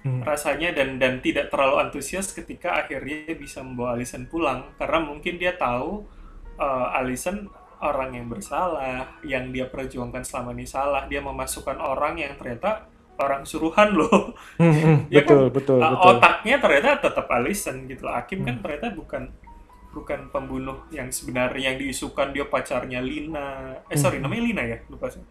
Hmm. 0.01 0.25
rasanya 0.25 0.73
dan 0.73 0.97
dan 0.97 1.21
tidak 1.21 1.53
terlalu 1.53 1.77
antusias 1.77 2.33
ketika 2.33 2.73
akhirnya 2.73 3.37
bisa 3.37 3.61
membawa 3.61 3.93
Allison 3.93 4.25
pulang 4.25 4.73
karena 4.73 4.97
mungkin 4.97 5.37
dia 5.37 5.53
tahu 5.53 6.01
eh, 6.57 6.97
Allison 6.97 7.45
orang 7.77 8.17
yang 8.17 8.25
bersalah 8.25 9.05
yang 9.21 9.53
dia 9.53 9.69
perjuangkan 9.69 10.25
selama 10.25 10.57
ini 10.57 10.65
salah 10.65 11.05
dia 11.05 11.21
memasukkan 11.21 11.77
orang 11.77 12.17
yang 12.17 12.33
ternyata 12.33 12.89
orang 13.13 13.45
suruhan 13.45 13.93
loh 13.93 14.33
Hmm, 14.57 14.73
hmm, 14.73 14.97
Ya 15.13 15.21
betul, 15.21 15.53
kan? 15.53 15.53
betul, 15.53 15.77
Uh, 15.77 15.93
betul. 15.93 16.09
otaknya 16.17 16.55
ternyata 16.57 16.89
tetap 16.97 17.25
Allison 17.29 17.75
gitu 17.85 18.01
loh 18.01 18.13
Akim 18.17 18.41
kan 18.41 18.57
Hmm. 18.57 18.63
ternyata 18.65 18.87
bukan 18.97 19.23
bukan 19.91 20.31
pembunuh 20.31 20.87
yang 20.89 21.11
sebenarnya 21.11 21.71
yang 21.71 21.77
diisukan 21.77 22.31
dia 22.31 22.47
pacarnya 22.47 23.03
Lina 23.03 23.75
eh 23.85 23.97
sorry 23.99 24.17
Hmm. 24.17 24.25
namanya 24.25 24.43
Lina 24.43 24.63
ya 24.65 24.77
lupa 24.87 25.07
saya 25.07 25.23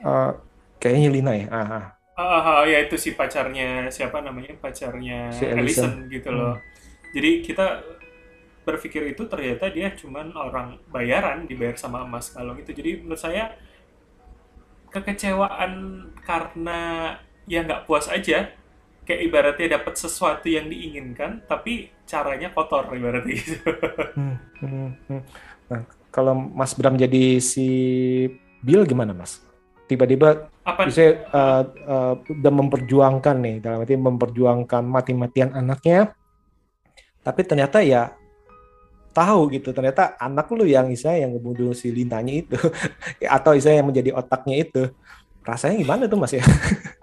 Eh, 0.00 0.32
kayaknya 0.78 1.08
Lina 1.12 1.32
ya. 1.36 1.46
Ah, 1.52 1.60
ah. 1.60 1.84
Ah, 2.16 2.40
ah, 2.40 2.60
ya 2.64 2.80
itu 2.80 2.96
si 2.96 3.12
pacarnya 3.12 3.88
siapa 3.88 4.20
namanya 4.20 4.56
pacarnya 4.56 5.28
Si 5.30 5.44
Ellison 5.44 6.04
Ellison. 6.04 6.12
gitu 6.12 6.28
loh. 6.32 6.56
Jadi 7.12 7.40
kita 7.40 7.80
berpikir 8.60 9.08
itu 9.08 9.24
ternyata 9.24 9.68
dia 9.68 9.92
cuman 9.92 10.32
orang 10.32 10.76
bayaran 10.88 11.44
dibayar 11.44 11.76
sama 11.76 12.04
emas 12.04 12.32
kalung 12.32 12.56
itu. 12.56 12.72
Jadi 12.72 13.04
menurut 13.04 13.20
saya 13.20 13.56
kekecewaan 14.90 15.72
karena 16.24 17.14
ya 17.46 17.62
nggak 17.62 17.86
puas 17.86 18.08
aja. 18.08 18.50
Kayak 19.04 19.20
ibaratnya 19.26 19.66
dapat 19.80 19.94
sesuatu 19.98 20.46
yang 20.46 20.70
diinginkan, 20.70 21.42
tapi 21.48 21.90
caranya 22.06 22.52
kotor 22.54 22.86
ibaratnya 22.94 23.34
gitu. 23.34 23.56
Hmm, 24.14 24.36
hmm, 24.62 24.90
hmm. 25.08 25.22
Nah, 25.70 25.80
kalau 26.10 26.34
Mas 26.34 26.74
Bram 26.74 26.98
jadi 26.98 27.38
si 27.38 27.66
Bill 28.60 28.84
gimana, 28.84 29.14
Mas? 29.16 29.42
Tiba-tiba 29.86 30.46
Apa? 30.62 30.86
bisa 30.86 31.02
eh, 31.02 31.62
eh, 31.66 32.14
udah 32.14 32.52
memperjuangkan 32.54 33.36
nih, 33.42 33.56
dalam 33.58 33.82
arti 33.82 33.98
memperjuangkan 33.98 34.82
mati-matian 34.86 35.50
anaknya, 35.54 36.14
tapi 37.26 37.42
ternyata 37.42 37.82
ya 37.82 38.14
tahu 39.10 39.50
gitu, 39.50 39.74
ternyata 39.74 40.14
anak 40.22 40.46
lu 40.54 40.62
yang 40.62 40.86
Isa 40.94 41.18
yang 41.18 41.34
ngebunuh 41.34 41.74
si 41.74 41.90
Lintanya 41.90 42.34
itu, 42.46 42.58
atau 43.36 43.58
Isa 43.58 43.74
yang 43.74 43.90
menjadi 43.90 44.14
otaknya 44.14 44.62
itu, 44.62 44.82
rasanya 45.42 45.82
gimana 45.82 46.06
tuh 46.06 46.18
Mas 46.22 46.34
ya? 46.38 46.44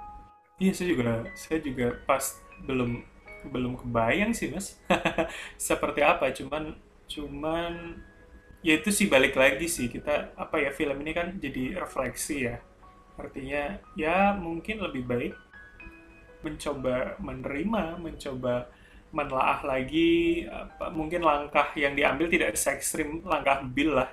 Iya, 0.57 0.73
saya 0.73 0.87
juga 0.89 1.05
saya 1.37 1.59
juga 1.61 1.87
pas 2.09 2.41
belum 2.65 3.05
belum 3.53 3.73
kebayang 3.77 4.33
sih, 4.33 4.49
Mas. 4.49 4.73
Seperti 5.69 6.01
apa, 6.01 6.33
cuman 6.33 6.73
cuman 7.05 8.01
ya 8.65 8.73
itu 8.81 8.89
sih 8.89 9.05
balik 9.07 9.37
lagi 9.37 9.69
sih 9.69 9.87
kita 9.87 10.33
apa 10.35 10.59
ya 10.59 10.73
film 10.73 10.97
ini 11.05 11.13
kan 11.13 11.37
jadi 11.37 11.77
refleksi 11.77 12.49
ya. 12.49 12.57
Artinya 13.21 13.77
ya 13.93 14.33
mungkin 14.33 14.81
lebih 14.81 15.03
baik 15.05 15.33
mencoba 16.41 17.17
menerima, 17.21 17.83
mencoba 18.01 18.69
menelaah 19.13 19.61
lagi 19.61 20.43
apa, 20.49 20.89
mungkin 20.89 21.21
langkah 21.21 21.69
yang 21.77 21.93
diambil 21.93 22.27
tidak 22.33 22.57
se 22.57 22.73
ekstrim 22.73 23.21
langkah 23.23 23.61
Bill 23.61 23.93
lah 23.93 24.09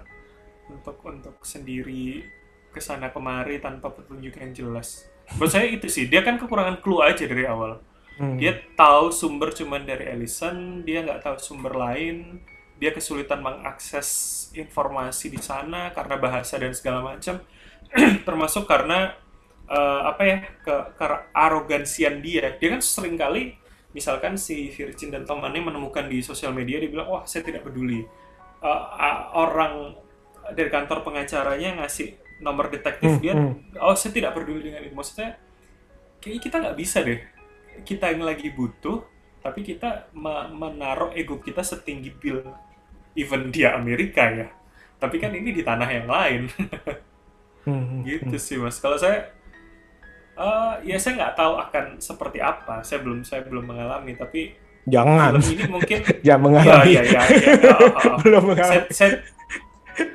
untuk 0.69 1.01
untuk 1.09 1.41
sendiri 1.41 2.21
ke 2.69 2.81
sana 2.85 3.09
kemari 3.09 3.65
tanpa 3.65 3.89
petunjuk 3.89 4.37
yang 4.37 4.53
jelas. 4.53 5.14
Menurut 5.33 5.53
saya 5.53 5.67
itu 5.67 5.87
sih, 5.89 6.07
dia 6.07 6.21
kan 6.21 6.37
kekurangan 6.37 6.79
clue 6.85 7.03
aja 7.03 7.25
dari 7.27 7.45
awal. 7.49 7.81
Hmm. 8.15 8.39
Dia 8.39 8.55
tahu 8.79 9.11
sumber 9.11 9.51
cuman 9.51 9.83
dari 9.83 10.07
Ellison, 10.07 10.87
dia 10.87 11.03
nggak 11.03 11.27
tahu 11.27 11.37
sumber 11.41 11.75
lain, 11.75 12.39
dia 12.79 12.95
kesulitan 12.95 13.43
mengakses 13.43 14.09
informasi 14.55 15.35
di 15.35 15.41
sana 15.43 15.91
karena 15.91 16.15
bahasa 16.21 16.55
dan 16.61 16.71
segala 16.71 17.03
macam, 17.03 17.43
termasuk 18.27 18.71
karena 18.71 19.19
eh, 19.67 20.01
apa 20.07 20.23
ya 20.23 20.39
ke, 20.63 20.75
ke 20.95 21.05
arogansian 21.35 22.23
dia. 22.23 22.55
Dia 22.61 22.69
kan 22.79 22.81
sering 22.85 23.19
kali, 23.19 23.59
misalkan 23.91 24.39
si 24.39 24.71
Virgin 24.71 25.11
dan 25.11 25.27
temannya 25.27 25.63
menemukan 25.75 26.07
di 26.07 26.23
sosial 26.23 26.55
media, 26.55 26.79
dia 26.79 26.91
bilang, 26.91 27.11
wah 27.11 27.25
saya 27.27 27.43
tidak 27.43 27.67
peduli. 27.67 28.07
Eh, 28.63 28.83
a- 28.95 29.35
orang 29.35 29.99
dari 30.55 30.69
kantor 30.71 31.03
pengacaranya 31.03 31.83
ngasih 31.83 32.15
nomor 32.45 32.69
detektif 32.69 33.09
Hmm, 33.09 33.23
dia 33.25 33.33
hmm. 33.33 33.81
oh 33.81 33.97
saya 33.97 34.13
tidak 34.13 34.37
peduli 34.37 34.61
dengan 34.61 34.85
itu. 34.85 34.93
Maksudnya 34.93 35.41
kayaknya 36.21 36.41
kita 36.45 36.57
nggak 36.61 36.77
bisa 36.77 36.99
deh. 37.01 37.21
Kita 37.83 38.13
yang 38.13 38.23
lagi 38.23 38.53
butuh 38.53 39.01
tapi 39.41 39.61
kita 39.61 40.09
me- 40.13 40.53
menaruh 40.53 41.13
ego 41.13 41.37
kita 41.37 41.61
setinggi 41.61 42.13
Bill 42.13 42.45
even 43.17 43.49
dia 43.49 43.73
Amerika 43.73 44.29
ya. 44.29 44.49
Tapi 45.01 45.17
kan 45.17 45.33
ini 45.33 45.51
di 45.51 45.65
tanah 45.65 45.89
yang 45.89 46.07
lain. 46.07 46.43
Hmm, 47.65 47.81
hmm, 47.81 48.01
gitu 48.05 48.37
sih 48.37 48.57
mas. 48.61 48.77
Kalau 48.77 49.01
saya 49.01 49.33
eh, 50.35 50.73
ya 50.85 50.97
saya 50.99 51.13
nggak 51.17 51.35
tahu 51.35 51.53
akan 51.59 51.85
seperti 51.99 52.39
apa. 52.39 52.85
Saya 52.85 53.01
belum 53.01 53.25
saya 53.25 53.41
belum 53.43 53.65
mengalami 53.65 54.13
tapi 54.15 54.53
Jangan, 54.85 55.41
film 55.41 55.57
ini 55.57 55.65
mungkin 55.73 55.99
jangan 56.29 56.29
ya 56.29 56.35
mengalami. 56.37 56.93
ya 56.93 57.03
ya, 57.09 57.23
ya, 57.25 57.53
oh, 57.73 57.89
oh, 57.89 57.93
oh. 58.05 58.17
Belum 58.21 58.43
saya, 58.45 58.49
mengalami. 58.53 58.93
saya- 58.93 59.23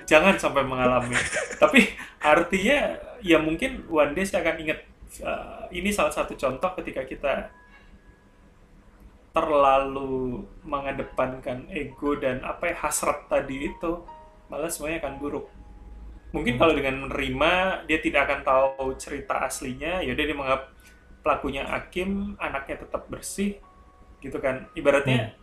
jangan 0.05 0.35
sampai 0.37 0.61
mengalami. 0.61 1.17
Tapi 1.57 1.79
artinya 2.19 2.99
ya 3.23 3.39
mungkin 3.39 3.87
one 3.87 4.11
day 4.15 4.27
saya 4.27 4.43
akan 4.43 4.57
ingat 4.59 4.79
uh, 5.23 5.65
ini 5.71 5.89
salah 5.91 6.11
satu 6.11 6.35
contoh 6.35 6.71
ketika 6.79 7.07
kita 7.07 7.33
terlalu 9.29 10.43
mengedepankan 10.65 11.69
ego 11.71 12.17
dan 12.17 12.41
apa 12.43 12.73
ya 12.73 12.75
hasrat 12.81 13.29
tadi 13.29 13.71
itu 13.71 13.91
malah 14.49 14.67
semuanya 14.67 15.05
akan 15.05 15.15
buruk. 15.21 15.45
Mungkin 16.29 16.61
kalau 16.61 16.73
dengan 16.77 17.07
menerima 17.07 17.85
dia 17.89 17.99
tidak 18.01 18.29
akan 18.29 18.41
tahu 18.45 18.87
cerita 18.97 19.45
aslinya 19.45 20.01
ya 20.01 20.13
dia 20.13 20.33
menganggap 20.33 20.73
pelakunya 21.21 21.65
Hakim 21.65 22.37
anaknya 22.41 22.85
tetap 22.85 23.05
bersih 23.07 23.57
gitu 24.19 24.37
kan. 24.41 24.67
Ibaratnya 24.73 25.37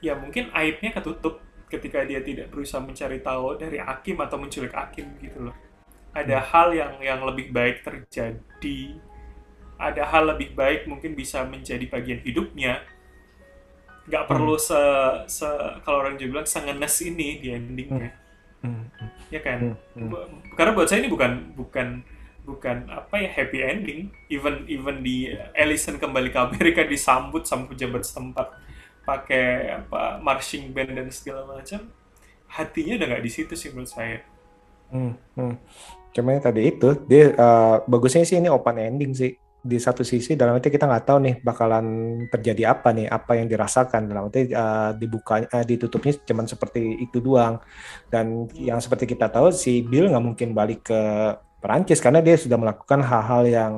ya 0.00 0.16
mungkin 0.16 0.48
aibnya 0.56 0.96
ketutup 0.96 1.44
ketika 1.70 2.02
dia 2.02 2.20
tidak 2.20 2.50
berusaha 2.50 2.82
mencari 2.82 3.22
tahu 3.22 3.56
dari 3.56 3.78
Hakim 3.78 4.18
atau 4.18 4.36
menculik 4.36 4.74
Hakim 4.74 5.06
gitu 5.22 5.48
loh. 5.48 5.56
Ada 6.10 6.42
hal 6.42 6.74
yang 6.74 6.92
yang 6.98 7.20
lebih 7.22 7.54
baik 7.54 7.86
terjadi, 7.86 8.98
ada 9.78 10.02
hal 10.10 10.34
lebih 10.34 10.52
baik 10.58 10.90
mungkin 10.90 11.14
bisa 11.14 11.46
menjadi 11.46 11.86
bagian 11.86 12.20
hidupnya. 12.26 12.82
Nggak 14.10 14.26
perlu 14.26 14.58
se, 14.58 14.76
se 15.30 15.46
kalau 15.86 16.02
orang 16.02 16.18
juga 16.18 16.42
bilang 16.42 16.48
sengenes 16.50 16.98
ini 17.06 17.38
di 17.38 17.48
endingnya, 17.54 18.10
Hmm, 18.60 18.92
ya 19.32 19.40
kan? 19.40 19.72
hmm, 19.96 20.12
hmm. 20.12 20.52
Karena 20.52 20.76
buat 20.76 20.84
saya 20.84 21.00
ini 21.00 21.08
bukan 21.08 21.56
bukan 21.56 22.04
bukan 22.44 22.76
apa 22.92 23.16
ya 23.22 23.30
happy 23.32 23.58
ending. 23.64 24.00
Even 24.28 24.68
even 24.68 25.00
di 25.00 25.32
Ellison 25.56 25.96
kembali 25.96 26.28
ke 26.28 26.38
Amerika 26.42 26.84
disambut 26.84 27.48
sama 27.48 27.70
pejabat 27.72 28.04
setempat 28.04 28.52
pakai 29.10 29.74
apa 29.82 30.22
marching 30.22 30.70
band 30.70 30.94
dan 30.94 31.10
segala 31.10 31.42
macam. 31.50 31.82
Hatinya 32.46 32.94
udah 32.98 33.06
nggak 33.10 33.24
di 33.26 33.30
situ 33.30 33.54
sih 33.58 33.74
menurut 33.74 33.90
saya. 33.90 34.22
Hmm, 34.90 35.14
hmm. 35.34 35.54
Cuma 36.14 36.34
yang 36.34 36.42
tadi 36.42 36.62
itu 36.70 36.88
dia 37.10 37.34
eh, 37.34 37.76
bagusnya 37.86 38.22
sih 38.22 38.38
ini 38.38 38.46
open 38.46 38.78
ending 38.78 39.14
sih. 39.14 39.34
Di 39.60 39.76
satu 39.76 40.00
sisi 40.00 40.40
dalam 40.40 40.56
arti 40.56 40.72
kita 40.72 40.88
nggak 40.88 41.04
tahu 41.04 41.18
nih 41.20 41.34
bakalan 41.44 41.86
terjadi 42.32 42.72
apa 42.72 42.96
nih, 42.96 43.12
apa 43.12 43.36
yang 43.36 43.44
dirasakan 43.44 44.08
dalam 44.08 44.30
arti 44.30 44.50
eh, 44.50 44.90
dibuka 44.96 45.42
eh, 45.46 45.64
ditutupnya 45.66 46.14
cuman 46.26 46.46
seperti 46.46 47.02
itu 47.02 47.18
doang. 47.22 47.58
Dan 48.10 48.46
yang 48.56 48.80
seperti 48.80 49.10
kita 49.10 49.28
tahu 49.30 49.52
si 49.54 49.82
Bill 49.84 50.10
nggak 50.10 50.24
mungkin 50.24 50.48
balik 50.56 50.90
ke 50.90 51.00
Perancis 51.60 52.00
karena 52.00 52.24
dia 52.24 52.40
sudah 52.40 52.56
melakukan 52.56 53.04
hal-hal 53.04 53.42
yang 53.46 53.74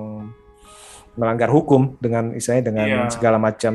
melanggar 1.13 1.53
hukum 1.53 2.01
dengan 2.01 2.33
istilahnya 2.33 2.65
dengan 2.73 2.89
Iya. 2.89 3.13
segala 3.13 3.37
macam 3.37 3.75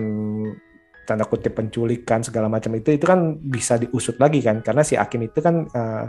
tanda 1.07 1.23
kutip 1.23 1.55
penculikan 1.55 2.19
segala 2.19 2.51
macam 2.51 2.75
itu 2.75 2.91
itu 2.91 3.07
kan 3.07 3.39
bisa 3.39 3.79
diusut 3.79 4.19
lagi 4.19 4.43
kan. 4.43 4.59
Karena 4.59 4.83
si 4.83 4.99
hakim 4.99 5.23
itu 5.23 5.39
kan 5.39 5.63
eh, 5.71 6.05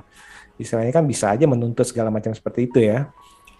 istilahnya 0.58 0.90
kan 0.90 1.06
bisa 1.06 1.30
aja 1.30 1.46
menuntut 1.46 1.87
segala 1.87 2.11
macam 2.11 2.34
seperti 2.34 2.66
itu 2.66 2.82
ya. 2.82 3.06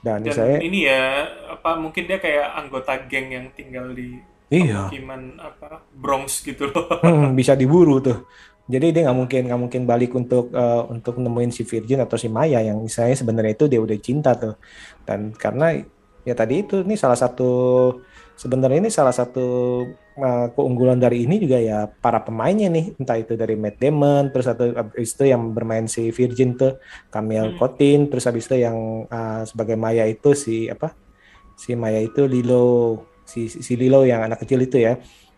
Dan, 0.03 0.27
Dan 0.27 0.35
saya 0.35 0.57
ini 0.59 0.91
ya 0.91 1.27
apa 1.55 1.79
mungkin 1.79 2.11
dia 2.11 2.19
kayak 2.19 2.59
anggota 2.59 2.99
geng 3.07 3.35
yang 3.35 3.47
tinggal 3.55 3.91
di 3.95 4.19
iya. 4.51 4.91
pemukiman 4.91 5.39
apa 5.39 5.87
Bronx 5.95 6.43
gitu 6.43 6.75
loh. 6.75 6.99
hmm, 7.07 7.39
bisa 7.39 7.55
diburu 7.55 8.03
tuh. 8.03 8.27
Jadi 8.69 8.93
dia 8.93 9.09
nggak 9.09 9.19
mungkin 9.19 9.43
nggak 9.49 9.61
mungkin 9.63 9.83
balik 9.87 10.13
untuk 10.19 10.51
eh, 10.51 10.83
untuk 10.91 11.23
nemuin 11.23 11.55
si 11.55 11.63
Virgin 11.63 12.03
atau 12.03 12.19
si 12.19 12.27
Maya 12.27 12.59
yang 12.67 12.83
misalnya 12.83 13.15
sebenarnya 13.15 13.55
itu 13.55 13.65
dia 13.71 13.79
udah 13.79 13.99
cinta 14.03 14.35
tuh. 14.35 14.59
Dan 15.07 15.35
karena 15.39 15.79
ya 16.27 16.35
tadi 16.35 16.67
itu 16.67 16.83
ini 16.83 16.99
salah 16.99 17.17
satu 17.17 17.51
sebenarnya 18.39 18.79
ini 18.87 18.91
salah 18.99 19.11
satu 19.11 19.47
eh, 20.17 20.47
keunggulan 20.55 20.99
dari 21.05 21.27
ini 21.27 21.37
juga 21.45 21.59
ya 21.59 21.79
para 22.05 22.21
pemainnya 22.23 22.69
nih 22.71 22.85
entah 23.01 23.19
itu 23.19 23.35
dari 23.35 23.55
Matt 23.59 23.77
Damon 23.83 24.31
terus 24.33 24.47
atau 24.47 24.67
habis 24.73 25.11
itu 25.15 25.25
yang 25.27 25.43
bermain 25.57 25.87
si 25.91 26.03
Virgin 26.15 26.55
tuh 26.55 26.79
Camille 27.13 27.51
Hmm. 27.53 27.59
Cotin 27.59 27.99
terus 28.11 28.25
habis 28.29 28.45
itu 28.49 28.57
yang 28.67 28.79
eh, 29.11 29.43
sebagai 29.51 29.77
Maya 29.77 30.05
itu 30.07 30.29
si 30.35 30.71
apa 30.71 30.95
si 31.59 31.75
Maya 31.75 32.01
itu 32.03 32.25
Lilo 32.27 32.65
si 33.27 33.41
si 33.51 33.73
Lilo 33.77 34.07
yang 34.09 34.25
anak 34.25 34.39
kecil 34.47 34.61
itu 34.65 34.79
ya 34.81 34.93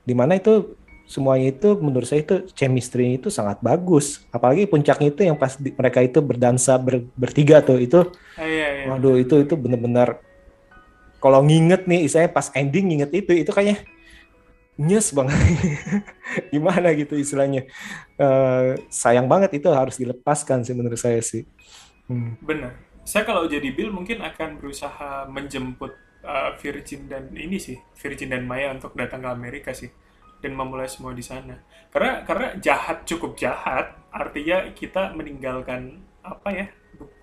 di 0.08 0.14
mana 0.14 0.38
itu 0.38 0.76
semuanya 1.10 1.50
itu 1.50 1.74
menurut 1.82 2.06
saya 2.06 2.22
itu 2.22 2.46
chemistry 2.54 3.18
itu 3.18 3.28
sangat 3.34 3.58
bagus 3.58 4.22
apalagi 4.30 4.70
puncaknya 4.70 5.10
itu 5.10 5.22
yang 5.26 5.34
pas 5.34 5.58
di- 5.58 5.74
mereka 5.74 5.98
itu 6.06 6.22
berdansa 6.22 6.78
ber- 6.78 7.10
bertiga 7.18 7.58
tuh 7.66 7.82
itu 7.82 7.98
Ah, 8.38 8.46
iya, 8.46 8.66
iya. 8.78 8.84
waduh 8.94 9.18
itu 9.18 9.34
itu 9.42 9.54
bener-bener 9.58 10.22
kalau 11.22 11.44
nginget 11.44 11.86
nih 11.86 12.08
saya 12.10 12.26
pas 12.26 12.50
ending 12.56 12.90
nginget 12.90 13.12
itu 13.24 13.32
itu 13.46 13.50
kayaknya 13.52 13.84
nyes 14.80 15.12
banget 15.12 15.36
gimana 16.52 16.88
gitu 16.96 17.14
istilahnya 17.20 17.68
Eh, 18.20 18.76
sayang 18.92 19.24
banget 19.32 19.56
itu 19.56 19.72
harus 19.72 19.96
dilepaskan 19.96 20.60
sih 20.60 20.76
menurut 20.76 21.00
saya 21.00 21.24
sih 21.24 21.48
Hmm. 22.10 22.34
Benar. 22.42 22.74
Saya 23.06 23.22
kalau 23.22 23.46
jadi 23.46 23.70
Bill 23.70 23.94
mungkin 23.94 24.18
akan 24.18 24.58
berusaha 24.58 25.30
menjemput 25.30 25.94
uh, 26.26 26.58
Virgin 26.58 27.06
dan 27.06 27.30
ini 27.30 27.62
sih, 27.62 27.78
Virgin 27.94 28.34
dan 28.34 28.42
Maya 28.50 28.74
untuk 28.74 28.98
datang 28.98 29.22
ke 29.22 29.30
Amerika 29.30 29.70
sih 29.70 29.94
dan 30.42 30.58
memulai 30.58 30.90
semua 30.90 31.14
di 31.14 31.22
sana. 31.22 31.62
Karena 31.94 32.26
karena 32.26 32.58
jahat 32.58 33.06
cukup 33.06 33.38
jahat, 33.38 33.94
artinya 34.10 34.74
kita 34.74 35.14
meninggalkan 35.14 36.02
apa 36.26 36.48
ya? 36.50 36.66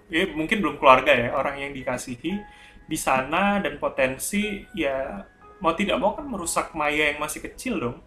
Ya 0.07 0.23
mungkin 0.31 0.63
belum 0.63 0.79
keluarga 0.79 1.11
ya, 1.11 1.35
orang 1.35 1.59
yang 1.59 1.75
dikasihi 1.75 2.39
di 2.87 2.95
sana 2.95 3.59
dan 3.59 3.75
potensi 3.77 4.63
ya 4.71 5.19
mau 5.59 5.75
tidak 5.75 5.99
mau 5.99 6.15
kan 6.15 6.25
merusak 6.25 6.71
Maya 6.71 7.11
yang 7.13 7.19
masih 7.19 7.43
kecil 7.43 7.77
dong. 7.77 7.97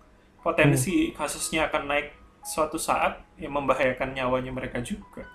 Potensi 0.40 1.12
kasusnya 1.12 1.68
akan 1.68 1.82
naik 1.84 2.08
suatu 2.40 2.80
saat 2.80 3.20
yang 3.36 3.52
membahayakan 3.52 4.16
nyawanya 4.16 4.48
mereka 4.48 4.80
juga. 4.80 5.28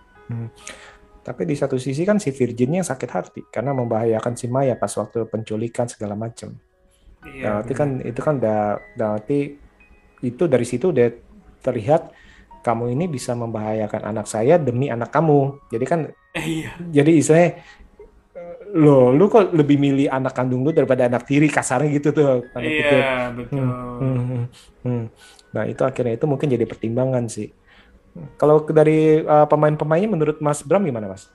Tapi 1.21 1.41
di 1.45 1.53
satu 1.53 1.77
sisi 1.77 2.01
kan 2.01 2.17
si 2.17 2.33
Virginnya 2.33 2.81
yang 2.81 2.89
sakit 2.89 3.09
hati 3.13 3.41
karena 3.53 3.77
membahayakan 3.77 4.33
si 4.33 4.49
Maya 4.49 4.73
pas 4.73 4.89
waktu 4.97 5.29
penculikan 5.29 5.85
segala 5.85 6.17
macam. 6.17 6.57
Iya. 7.21 7.61
Berarti 7.61 7.73
kan 7.77 7.89
itu 8.01 8.21
kan 8.21 8.41
udah 8.41 8.81
berarti 8.97 9.39
itu 10.25 10.43
dari 10.49 10.65
situ 10.65 10.89
udah 10.89 11.13
terlihat 11.61 12.09
kamu 12.65 12.97
ini 12.97 13.05
bisa 13.05 13.37
membahayakan 13.37 14.09
anak 14.09 14.25
saya 14.25 14.57
demi 14.57 14.89
anak 14.89 15.13
kamu. 15.13 15.69
Jadi 15.69 15.85
kan 15.85 16.09
Eh, 16.35 16.45
iya. 16.61 16.71
jadi 16.91 17.11
istilahnya 17.15 17.51
lo 18.75 19.15
lu 19.15 19.31
kok 19.31 19.55
lebih 19.55 19.79
milih 19.79 20.11
anak 20.11 20.35
kandung 20.35 20.67
lu 20.67 20.75
daripada 20.75 21.07
anak 21.07 21.23
tiri 21.23 21.47
kasarnya 21.47 21.89
gitu 21.95 22.11
tuh. 22.11 22.43
Iya, 22.59 23.31
betul. 23.31 23.63
Hmm, 23.63 23.99
hmm, 24.03 24.23
hmm, 24.27 24.45
hmm. 24.83 25.03
Nah 25.55 25.63
itu 25.63 25.81
akhirnya 25.87 26.19
itu 26.19 26.25
mungkin 26.27 26.51
jadi 26.51 26.67
pertimbangan 26.67 27.31
sih. 27.31 27.55
Kalau 28.35 28.63
dari 28.67 29.23
uh, 29.23 29.47
pemain-pemainnya 29.47 30.11
menurut 30.11 30.37
Mas 30.43 30.59
Bram 30.59 30.83
gimana 30.83 31.07
Mas? 31.07 31.31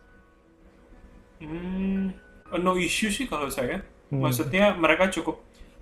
Hmm, 1.40 2.12
no 2.61 2.76
issue 2.76 3.09
sih 3.09 3.24
kalau 3.24 3.48
saya. 3.48 3.81
Hmm. 4.12 4.20
Maksudnya 4.20 4.76
mereka 4.76 5.09
cukup 5.09 5.40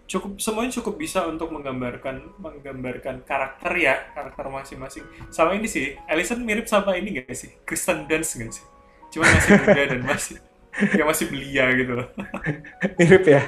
cukup 0.09 0.41
semuanya 0.41 0.73
cukup 0.81 0.95
bisa 0.97 1.27
untuk 1.29 1.53
menggambarkan 1.53 2.39
menggambarkan 2.39 3.27
karakter 3.27 3.73
ya, 3.77 3.95
karakter 4.15 4.47
masing-masing. 4.47 5.05
Sama 5.35 5.59
ini 5.59 5.67
sih, 5.67 5.99
Ellison 6.07 6.39
mirip 6.41 6.71
sama 6.71 6.95
ini 6.95 7.19
gak 7.19 7.35
sih? 7.35 7.51
Kristen 7.67 8.07
Dunst 8.07 8.39
gak 8.39 8.55
sih? 8.55 8.65
Cuma 9.13 9.27
masih 9.27 9.53
muda 9.59 9.83
dan 9.85 10.01
masih 10.07 10.39
ya 10.95 11.05
masih 11.05 11.27
belia 11.29 11.65
gitu 11.75 11.93
loh. 11.97 12.09
Mirip 12.99 13.25
ya. 13.25 13.43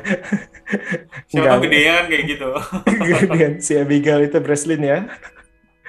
Siapa 1.26 1.46
tahu 1.46 1.60
gedenya 1.64 1.92
kan 1.96 2.04
kayak 2.08 2.24
gitu. 2.26 2.48
Gedean 3.08 3.52
si 3.58 3.72
Abigail 3.74 4.26
itu 4.26 4.38
Breslin 4.38 4.82
ya. 4.82 4.98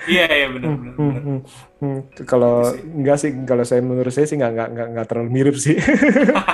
Iya, 0.02 0.26
iya 0.26 0.48
benar 0.50 0.70
benar. 0.74 0.94
Hmm, 0.98 1.12
benar. 1.13 1.22
hmm, 1.22 1.39
hmm. 1.78 2.00
Kalau 2.26 2.56
Gitu 2.65 2.74
sih. 2.74 2.82
enggak 2.98 3.17
sih, 3.22 3.30
kalau 3.46 3.63
saya 3.63 3.82
menurut 3.82 4.10
saya 4.10 4.26
sih 4.26 4.34
enggak 4.34 4.52
enggak 4.52 4.70
enggak, 4.74 4.88
enggak 4.89 5.08
terlalu 5.08 5.30
mirip 5.30 5.56
sih. 5.56 5.78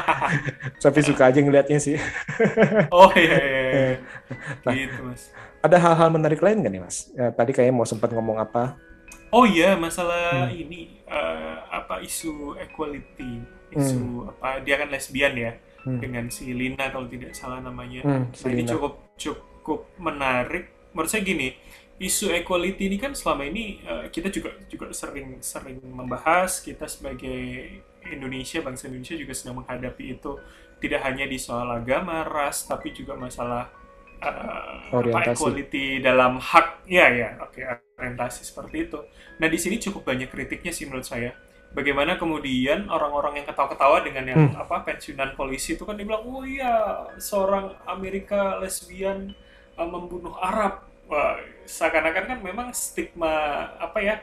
Tapi 0.84 1.00
suka 1.00 1.32
aja 1.32 1.40
ngelihatnya 1.40 1.80
sih. 1.80 1.96
Oh 2.92 3.08
iya 3.16 3.38
iya. 3.40 3.60
iya. 3.72 3.88
Nah. 4.64 4.74
Gitu, 4.76 5.00
Mas. 5.00 5.32
Ada 5.58 5.78
hal-hal 5.80 6.10
menarik 6.12 6.40
lain 6.40 6.60
nggak 6.60 6.74
nih 6.74 6.84
Mas? 6.84 6.98
Ya, 7.12 7.32
tadi 7.32 7.52
kayaknya 7.52 7.76
mau 7.76 7.88
sempat 7.88 8.12
ngomong 8.12 8.36
apa? 8.38 8.76
Oh 9.28 9.44
iya, 9.44 9.76
masalah 9.76 10.48
Hmm. 10.48 10.56
ini 10.56 11.04
eh, 11.04 11.56
apa 11.68 12.00
isu 12.00 12.56
equality, 12.58 13.44
isu 13.74 14.28
apa 14.30 14.64
dia 14.64 14.76
kan 14.80 14.90
lesbian 14.90 15.36
ya 15.38 15.54
Hmm. 15.88 16.04
dengan 16.04 16.28
si 16.28 16.52
Lina 16.52 16.92
kalau 16.92 17.08
tidak 17.08 17.32
salah 17.32 17.64
namanya. 17.64 18.04
Hmm, 18.04 18.28
Nah, 18.28 18.50
ini 18.52 18.68
cukup 18.68 19.08
cukup 19.16 19.88
menarik. 19.96 20.68
Menurut 20.92 21.08
saya 21.08 21.24
gini, 21.24 21.56
isu 21.96 22.36
equality 22.36 22.92
ini 22.92 23.00
kan 23.00 23.16
selama 23.16 23.48
ini 23.48 23.80
eh, 23.88 24.12
kita 24.12 24.28
juga 24.28 24.52
juga 24.68 24.92
sering 24.92 25.40
sering 25.40 25.80
membahas 25.88 26.60
kita 26.60 26.92
sebagai 26.92 27.40
Indonesia 28.04 28.60
bangsa 28.60 28.92
Indonesia 28.92 29.16
juga 29.16 29.32
sedang 29.32 29.64
menghadapi 29.64 30.20
itu 30.20 30.36
tidak 30.84 31.08
hanya 31.08 31.24
di 31.24 31.40
soal 31.40 31.72
agama 31.72 32.28
ras 32.28 32.68
tapi 32.68 32.92
juga 32.92 33.16
masalah 33.16 33.72
uh, 34.22 34.92
apa, 34.92 34.96
Orientasi. 34.98 35.34
equality 35.34 35.86
dalam 36.04 36.38
hak 36.38 36.86
ya 36.86 37.08
ya 37.10 37.30
oke 37.42 37.60
orientasi 37.98 38.46
seperti 38.46 38.88
itu 38.90 39.00
nah 39.42 39.48
di 39.50 39.58
sini 39.58 39.82
cukup 39.82 40.06
banyak 40.06 40.30
kritiknya 40.30 40.70
sih 40.70 40.86
menurut 40.86 41.06
saya 41.06 41.34
bagaimana 41.76 42.16
kemudian 42.16 42.88
orang-orang 42.88 43.44
yang 43.44 43.48
ketawa-ketawa 43.48 44.04
dengan 44.04 44.24
yang 44.28 44.42
Hmm. 44.52 44.64
apa 44.64 44.84
pensiunan 44.88 45.36
polisi 45.36 45.76
itu 45.76 45.84
kan 45.84 45.96
dibilang 46.00 46.24
oh 46.24 46.44
iya 46.48 47.06
seorang 47.20 47.76
Amerika 47.86 48.60
lesbian 48.62 49.34
uh, 49.76 49.88
membunuh 49.88 50.36
Arab 50.40 50.86
Wah, 51.08 51.40
seakan-akan 51.64 52.36
kan 52.36 52.40
memang 52.44 52.68
stigma 52.76 53.64
apa 53.80 54.00
ya 54.04 54.16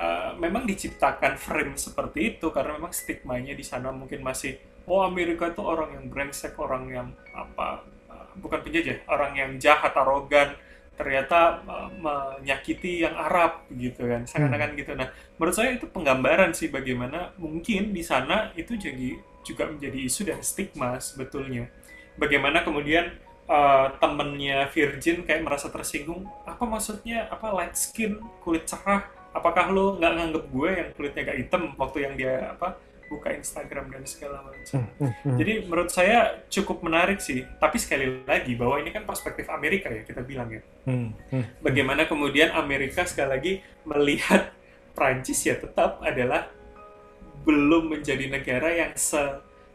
uh, 0.00 0.32
memang 0.40 0.64
diciptakan 0.64 1.36
frame 1.36 1.76
seperti 1.76 2.36
itu 2.36 2.48
karena 2.48 2.80
memang 2.80 2.88
stigmanya 2.88 3.52
di 3.52 3.60
sana 3.60 3.92
mungkin 3.92 4.24
masih 4.24 4.56
oh 4.88 5.04
Amerika 5.04 5.52
itu 5.52 5.60
orang 5.60 5.92
yang 5.92 6.08
brengsek 6.08 6.56
orang 6.56 6.88
yang 6.88 7.08
apa 7.36 7.84
uh, 8.08 8.32
bukan 8.40 8.64
penjajah 8.64 9.04
orang 9.12 9.32
yang 9.36 9.50
jahat 9.60 9.92
arogan 9.92 10.56
ternyata 10.96 11.60
uh, 11.68 11.88
menyakiti 11.92 13.04
yang 13.04 13.14
Arab 13.14 13.68
gitu 13.70 14.08
kan 14.08 14.24
seakan-akan 14.24 14.70
gitu. 14.80 14.92
Nah 14.96 15.12
menurut 15.36 15.54
saya 15.54 15.76
itu 15.76 15.86
penggambaran 15.92 16.56
sih 16.56 16.72
bagaimana 16.72 17.36
mungkin 17.36 17.92
di 17.92 18.00
sana 18.00 18.50
itu 18.56 18.74
jadi 18.74 19.20
juga 19.44 19.70
menjadi 19.70 19.98
isu 20.02 20.20
dan 20.26 20.40
stigma 20.42 20.98
sebetulnya. 20.98 21.68
Bagaimana 22.16 22.64
kemudian 22.64 23.12
uh, 23.46 23.92
temennya 24.00 24.66
Virgin 24.72 25.22
kayak 25.22 25.44
merasa 25.44 25.68
tersinggung 25.68 26.26
apa 26.48 26.64
maksudnya? 26.64 27.28
Apa 27.28 27.52
light 27.52 27.76
skin? 27.76 28.18
Kulit 28.42 28.66
cerah? 28.66 29.06
Apakah 29.36 29.68
lo 29.68 30.00
nggak 30.00 30.12
nganggep 30.16 30.44
gue 30.48 30.70
yang 30.72 30.88
kulitnya 30.96 31.22
gak 31.28 31.38
hitam 31.44 31.62
waktu 31.76 32.08
yang 32.08 32.14
dia 32.16 32.56
apa 32.56 32.80
buka 33.06 33.32
Instagram 33.32 33.90
dan 33.90 34.02
segala 34.04 34.42
macam 34.42 34.86
Hmm, 34.98 35.12
hmm. 35.24 35.36
jadi 35.38 35.52
menurut 35.66 35.90
saya 35.90 36.42
cukup 36.50 36.82
menarik 36.82 37.22
sih 37.22 37.46
tapi 37.58 37.78
sekali 37.78 38.22
lagi 38.26 38.52
bahwa 38.58 38.82
ini 38.82 38.90
kan 38.90 39.06
perspektif 39.06 39.46
Amerika 39.48 39.88
ya 39.88 40.02
kita 40.02 40.20
bilang 40.22 40.50
ya 40.50 40.62
Hmm, 40.86 41.14
hmm. 41.30 41.62
bagaimana 41.62 42.06
kemudian 42.06 42.54
Amerika 42.54 43.02
sekali 43.06 43.28
lagi 43.30 43.52
melihat 43.86 44.50
Prancis 44.94 45.44
ya 45.44 45.54
tetap 45.54 46.00
adalah 46.00 46.48
belum 47.44 47.94
menjadi 47.94 48.26
negara 48.26 48.72
yang 48.74 48.92
se 48.98 49.20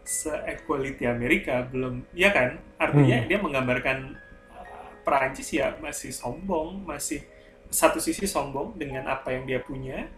se 0.02 0.34
equality 0.50 1.06
Amerika 1.06 1.62
belum 1.70 2.04
ya 2.12 2.34
kan 2.34 2.58
artinya 2.76 3.22
Hmm. 3.22 3.28
dia 3.30 3.38
menggambarkan 3.38 3.98
uh, 4.52 4.90
Prancis 5.06 5.54
ya 5.54 5.78
masih 5.80 6.10
sombong 6.12 6.84
masih 6.84 7.22
satu 7.72 8.04
sisi 8.04 8.28
sombong 8.28 8.76
dengan 8.76 9.08
apa 9.08 9.32
yang 9.32 9.48
dia 9.48 9.64
punya 9.64 10.10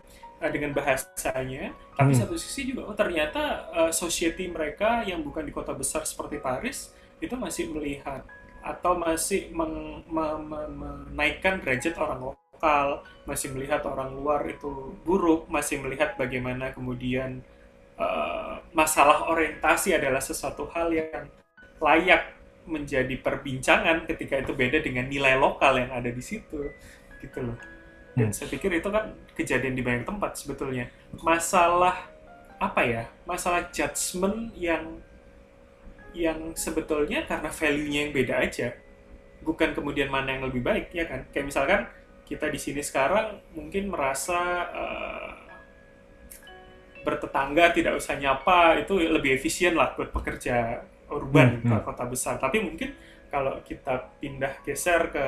uh, 0.43 0.51
dengan 0.51 0.75
bahasanya 0.75 1.71
tapi 1.95 2.11
Hmm. 2.11 2.19
satu 2.27 2.35
sisi 2.35 2.75
juga 2.75 2.91
oh 2.91 2.95
ternyata 2.99 3.71
uh, 3.71 3.91
society 3.95 4.51
mereka 4.51 5.07
yang 5.07 5.23
bukan 5.23 5.47
di 5.47 5.55
kota 5.55 5.71
besar 5.71 6.03
seperti 6.03 6.43
Paris 6.43 6.91
itu 7.23 7.39
masih 7.39 7.71
melihat 7.71 8.27
atau 8.63 8.95
masih 8.95 9.51
meng- 9.51 10.03
me- 10.07 10.39
me- 10.39 10.71
menaikkan 11.11 11.59
derajat 11.59 11.99
orang 11.99 12.31
lokal, 12.31 13.03
masih 13.27 13.51
melihat 13.51 13.83
orang 13.83 14.15
luar 14.15 14.47
itu 14.47 14.95
buruk, 15.03 15.51
masih 15.51 15.83
melihat 15.83 16.15
bagaimana 16.15 16.71
kemudian 16.71 17.43
eh, 17.99 18.53
masalah 18.71 19.27
orientasi 19.27 19.99
adalah 19.99 20.23
sesuatu 20.23 20.71
hal 20.71 20.95
yang 20.95 21.27
layak 21.83 22.31
menjadi 22.63 23.19
perbincangan 23.19 24.07
ketika 24.07 24.39
itu 24.39 24.55
beda 24.55 24.79
dengan 24.79 25.11
nilai 25.11 25.35
lokal 25.35 25.83
yang 25.83 25.91
ada 25.91 26.07
di 26.07 26.23
situ, 26.23 26.71
gitu 27.19 27.39
loh. 27.43 27.59
Dan 28.17 28.29
Hmm. 28.29 28.35
saya 28.35 28.47
pikir 28.53 28.69
itu 28.77 28.89
kan 28.93 29.13
kejadian 29.37 29.73
di 29.77 29.81
banyak 29.85 30.05
tempat 30.05 30.37
sebetulnya. 30.37 30.85
Masalah 31.21 31.95
apa 32.61 32.81
ya? 32.85 33.03
Masalah 33.25 33.69
judgement 33.73 34.53
yang 34.57 35.01
yang 36.13 36.53
sebetulnya 36.53 37.25
karena 37.25 37.49
value-nya 37.49 37.99
yang 38.09 38.13
beda 38.13 38.35
aja 38.45 38.67
bukan 39.41 39.73
kemudian 39.77 40.09
mana 40.09 40.37
yang 40.37 40.43
lebih 40.49 40.61
baik 40.63 40.93
ya 40.93 41.05
kan 41.09 41.25
kayak 41.33 41.47
misalkan 41.49 41.81
kita 42.29 42.47
di 42.49 42.59
sini 42.61 42.81
sekarang 42.85 43.41
mungkin 43.57 43.89
merasa 43.93 44.39
eh, 44.71 45.31
bertetangga 47.03 47.75
tidak 47.75 47.99
usah 47.99 48.15
nyapa 48.15 48.79
itu 48.79 48.95
lebih 48.95 49.35
efisien 49.35 49.75
lah 49.75 49.91
buat 49.97 50.09
pekerja 50.15 50.87
urban 51.11 51.59
Hmm, 51.59 51.67
ke 51.67 51.75
hmm. 51.75 51.83
kota 51.83 52.03
besar 52.07 52.35
tapi 52.39 52.63
mungkin 52.63 52.95
kalau 53.33 53.57
kita 53.65 54.13
pindah 54.21 54.61
geser 54.61 55.09
ke 55.09 55.25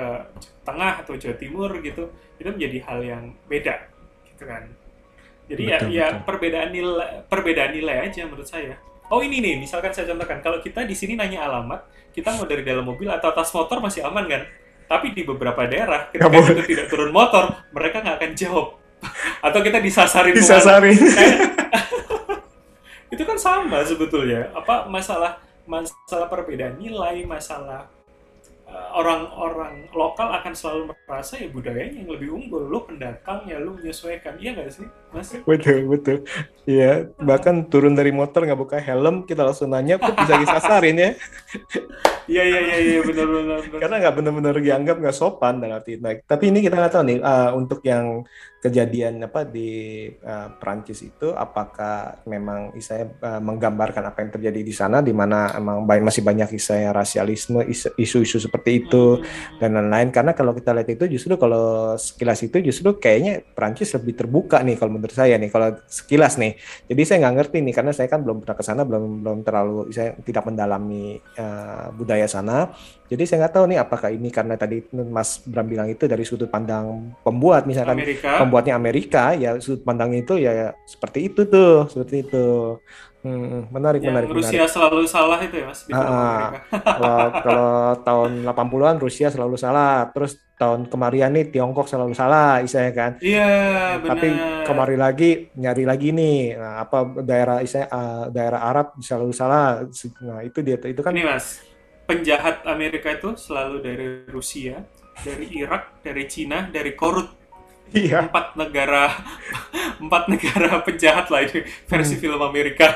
tengah 0.61 1.01
atau 1.01 1.17
Jawa 1.17 1.33
Timur 1.33 1.73
gitu 1.81 2.13
itu 2.37 2.45
menjadi 2.45 2.77
hal 2.85 2.99
yang 3.01 3.23
beda 3.49 3.89
gitu 4.29 4.45
kan 4.45 4.69
jadi 5.49 5.61
ya 5.65 5.77
Betul, 5.81 5.89
ya 5.89 6.07
betul. 6.13 6.21
perbedaan 6.29 6.69
nilai 6.69 7.09
perbedaan 7.25 7.71
nilai 7.73 7.95
aja 8.05 8.21
menurut 8.29 8.45
saya 8.45 8.77
Oh 9.05 9.21
ini 9.21 9.37
nih, 9.37 9.61
misalkan 9.61 9.93
saya 9.93 10.09
contohkan, 10.09 10.41
kalau 10.41 10.57
kita 10.65 10.81
di 10.81 10.97
sini 10.97 11.13
nanya 11.13 11.45
alamat, 11.45 11.85
kita 12.09 12.33
mau 12.33 12.49
dari 12.49 12.65
dalam 12.65 12.81
mobil 12.81 13.05
atau 13.05 13.29
atas 13.29 13.53
motor 13.53 13.77
masih 13.77 14.01
aman 14.01 14.25
kan? 14.25 14.41
Tapi 14.89 15.13
di 15.13 15.21
beberapa 15.21 15.61
daerah, 15.69 16.09
ketika 16.09 16.25
boleh. 16.25 16.49
kita 16.57 16.63
tidak 16.65 16.85
turun 16.89 17.13
motor, 17.13 17.53
mereka 17.69 18.01
nggak 18.01 18.17
akan 18.17 18.31
jawab. 18.33 18.81
atau 19.45 19.59
kita 19.61 19.77
disasarin. 19.77 20.33
Disasarin. 20.33 20.97
Kayak- 20.97 21.37
itu 23.13 23.21
kan 23.29 23.37
sama 23.37 23.85
sebetulnya. 23.85 24.49
Apa 24.57 24.89
masalah 24.89 25.37
masalah 25.65 26.27
perbedaan 26.29 26.77
nilai, 26.77 27.25
masalah 27.25 27.89
eh, 28.65 28.89
orang-orang 28.93 29.89
lokal 29.93 30.33
akan 30.41 30.53
selalu 30.53 30.81
merasa 31.05 31.37
ya 31.37 31.49
budayanya 31.49 32.05
yang 32.05 32.11
lebih 32.13 32.29
unggul. 32.33 32.63
Lu 32.65 32.79
pendatang 32.85 33.45
ya 33.49 33.61
lu 33.61 33.77
menyesuaikan. 33.77 34.37
Iya 34.41 34.57
nggak 34.57 34.71
sih? 34.73 34.87
Mas? 35.15 35.31
Betul, 35.47 35.87
betul. 35.87 36.17
Iya, 36.65 37.13
bahkan 37.21 37.63
turun 37.69 37.93
dari 37.93 38.09
motor 38.09 38.43
nggak 38.43 38.57
buka 38.59 38.77
helm, 38.81 39.23
kita 39.23 39.45
langsung 39.45 39.69
nanya, 39.69 40.01
kok 40.01 40.17
bisa 40.17 40.33
disasarin 40.35 40.97
ya? 40.97 41.11
Iya 42.25 42.41
iya 42.41 42.59
iya 42.65 42.77
iya 42.81 42.99
benar 43.05 43.27
benar. 43.29 43.59
benar. 43.61 43.79
Karena 43.85 43.95
nggak 44.01 44.15
benar-benar 44.17 44.55
dianggap 44.57 44.95
nggak 44.97 45.13
sopan 45.13 45.61
dalam 45.61 45.77
arti. 45.77 46.01
Nah, 46.01 46.17
tapi 46.25 46.49
ini 46.49 46.65
kita 46.65 46.73
nggak 46.73 46.93
tahu 46.97 47.03
nih, 47.05 47.17
uh, 47.21 47.49
untuk 47.53 47.85
yang 47.85 48.25
kejadian 48.65 49.21
apa 49.21 49.45
di 49.45 49.69
uh, 50.25 50.57
Perancis 50.57 51.05
itu, 51.05 51.29
apakah 51.37 52.25
memang 52.25 52.73
istilahnya 52.73 53.13
uh, 53.21 53.37
menggambarkan 53.45 54.09
apa 54.09 54.25
yang 54.25 54.31
terjadi 54.33 54.61
di 54.65 54.73
sana, 54.73 55.05
di 55.05 55.13
mana 55.13 55.53
emang 55.53 55.85
ba- 55.85 56.01
masih 56.01 56.25
banyak 56.25 56.49
istilahnya 56.57 56.89
rasialisme, 56.97 57.61
is- 57.69 57.93
isu-isu 57.93 58.41
seperti 58.41 58.81
itu, 58.89 59.21
Hmm. 59.21 59.61
dan 59.61 59.77
lain-lain. 59.77 60.09
Karena 60.09 60.33
kalau 60.33 60.57
kita 60.57 60.73
lihat 60.73 60.89
itu 60.89 61.05
justru 61.05 61.37
kalau 61.37 61.93
sekilas 61.93 62.41
itu 62.41 62.57
justru 62.65 62.97
kayaknya 62.97 63.45
Prancis 63.53 63.93
lebih 63.93 64.17
terbuka 64.17 64.65
nih 64.65 64.81
kalau 64.81 64.97
menurut 64.97 65.04
saya 65.11 65.35
nih 65.37 65.49
kalau 65.51 65.75
sekilas 65.85 66.39
nih. 66.39 66.57
Jadi 66.87 67.01
saya 67.05 67.17
nggak 67.25 67.35
ngerti 67.41 67.57
nih 67.61 67.73
karena 67.75 67.91
saya 67.91 68.07
kan 68.09 68.23
belum 68.25 68.41
pernah 68.41 68.57
ke 68.57 68.63
sana, 68.63 68.81
belum 68.87 69.21
belum 69.21 69.37
terlalu 69.43 69.91
saya 69.93 70.17
tidak 70.23 70.43
mendalami 70.47 71.19
eh, 71.19 71.85
budaya 71.93 72.25
sana. 72.25 72.73
Jadi 73.05 73.23
saya 73.29 73.45
nggak 73.45 73.53
tahu 73.53 73.65
nih 73.69 73.79
apakah 73.81 74.09
ini 74.09 74.29
karena 74.33 74.57
tadi 74.57 74.81
Mas 74.89 75.43
Bram 75.45 75.69
bilang 75.69 75.85
itu 75.85 76.09
dari 76.09 76.25
sudut 76.25 76.49
pandang 76.49 77.13
pembuat 77.21 77.69
misalkan 77.69 78.01
Amerika. 78.01 78.41
pembuatnya 78.41 78.73
Amerika 78.73 79.23
ya 79.37 79.61
sudut 79.61 79.85
pandangnya 79.85 80.25
itu 80.25 80.41
ya 80.41 80.73
seperti 80.89 81.29
itu 81.29 81.45
tuh, 81.45 81.85
seperti 81.91 82.25
itu. 82.25 82.45
Hmm, 83.25 83.65
menarik, 83.73 84.05
yang 84.05 84.13
menarik, 84.13 84.29
menarik. 84.29 84.45
Rusia 84.45 84.69
selalu 84.69 85.09
salah 85.09 85.41
itu 85.41 85.57
ya 85.57 85.65
mas 85.65 85.81
di 85.81 85.91
Ah, 85.97 86.05
ah. 86.05 86.45
Kalau 87.01 87.25
kalau 87.41 87.73
tahun 88.05 88.31
80-an 88.45 88.95
Rusia 89.01 89.27
selalu 89.33 89.57
salah, 89.57 90.13
terus 90.13 90.37
tahun 90.61 90.85
kemarin 90.85 91.33
nih 91.33 91.49
Tiongkok 91.49 91.89
selalu 91.89 92.13
salah, 92.13 92.61
istilahnya 92.61 92.93
kan. 92.93 93.11
Iya 93.17 93.49
benar. 93.97 94.09
Tapi 94.13 94.27
kemarin 94.69 94.99
lagi 95.01 95.29
nyari 95.57 95.83
lagi 95.89 96.13
nih, 96.13 96.53
nah, 96.53 96.85
apa 96.85 96.97
daerah 97.25 97.65
istilahnya 97.65 97.89
ah, 97.89 98.25
daerah 98.29 98.61
Arab 98.61 98.87
selalu 99.01 99.33
salah. 99.33 99.81
Nah 100.21 100.45
itu 100.45 100.61
dia 100.61 100.77
itu 100.77 101.01
kan 101.01 101.09
Ini 101.09 101.25
mas, 101.25 101.65
penjahat 102.05 102.61
Amerika 102.69 103.09
itu 103.09 103.33
selalu 103.33 103.81
dari 103.81 104.07
Rusia, 104.29 104.85
dari 105.25 105.49
Irak, 105.49 106.05
dari 106.05 106.29
Cina, 106.29 106.69
dari 106.69 106.93
Korut. 106.93 107.44
Iya 107.93 108.25
Empat 108.25 108.57
negara, 108.57 109.11
empat 110.01 110.23
negara 110.31 110.81
penjahat 110.81 111.29
lah 111.29 111.45
ini 111.45 111.61
Hmm. 111.65 111.87
versi 111.91 112.15
film 112.17 112.41
Amerika. 112.41 112.87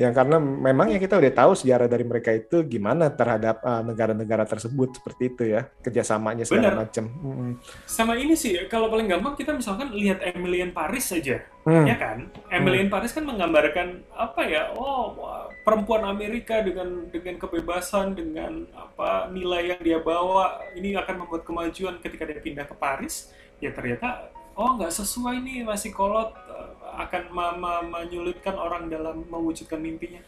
yang 0.00 0.10
karena 0.10 0.40
memang 0.40 0.90
ya 0.90 0.98
kita 0.98 1.18
udah 1.20 1.32
tahu 1.32 1.52
sejarah 1.54 1.86
dari 1.86 2.02
mereka 2.02 2.32
itu 2.34 2.64
gimana 2.66 3.12
terhadap 3.12 3.60
ah, 3.62 3.82
negara-negara 3.84 4.42
tersebut 4.48 4.98
seperti 4.98 5.22
itu 5.30 5.42
ya 5.54 5.68
kerjasamanya 5.82 6.42
segala 6.48 6.86
macam. 6.86 7.04
Hmm. 7.10 7.52
Sama 7.84 8.16
ini 8.16 8.34
sih, 8.34 8.56
kalau 8.66 8.90
paling 8.90 9.06
gampang 9.06 9.36
kita 9.36 9.54
misalkan 9.54 9.92
lihat 9.94 10.22
Emily 10.24 10.64
in 10.64 10.72
Paris 10.72 11.10
saja. 11.10 11.44
Hmm. 11.64 11.88
ya 11.88 11.96
kan 11.96 12.28
Emily 12.52 12.84
in 12.84 12.92
Paris 12.92 13.16
kan 13.16 13.24
menggambarkan 13.24 14.04
apa 14.12 14.44
ya 14.44 14.76
oh 14.76 15.16
perempuan 15.64 16.04
Amerika 16.04 16.60
dengan 16.60 17.08
dengan 17.08 17.40
kebebasan 17.40 18.12
dengan 18.12 18.68
apa 18.76 19.32
nilai 19.32 19.72
yang 19.72 19.80
dia 19.80 19.96
bawa 19.96 20.60
ini 20.76 20.92
akan 20.92 21.24
membuat 21.24 21.48
kemajuan 21.48 21.96
ketika 22.04 22.28
dia 22.28 22.36
pindah 22.36 22.68
ke 22.68 22.76
Paris 22.76 23.32
ya 23.58 23.70
ternyata 23.70 24.28
oh 24.54 24.74
nggak 24.74 24.90
sesuai 24.90 25.42
nih 25.42 25.62
masih 25.62 25.90
kolot 25.90 26.30
eh, 26.46 26.70
akan 26.94 27.22
me- 27.30 27.56
me- 27.58 27.86
menyulitkan 27.90 28.54
orang 28.54 28.86
dalam 28.86 29.26
mewujudkan 29.26 29.78
mimpinya. 29.78 30.22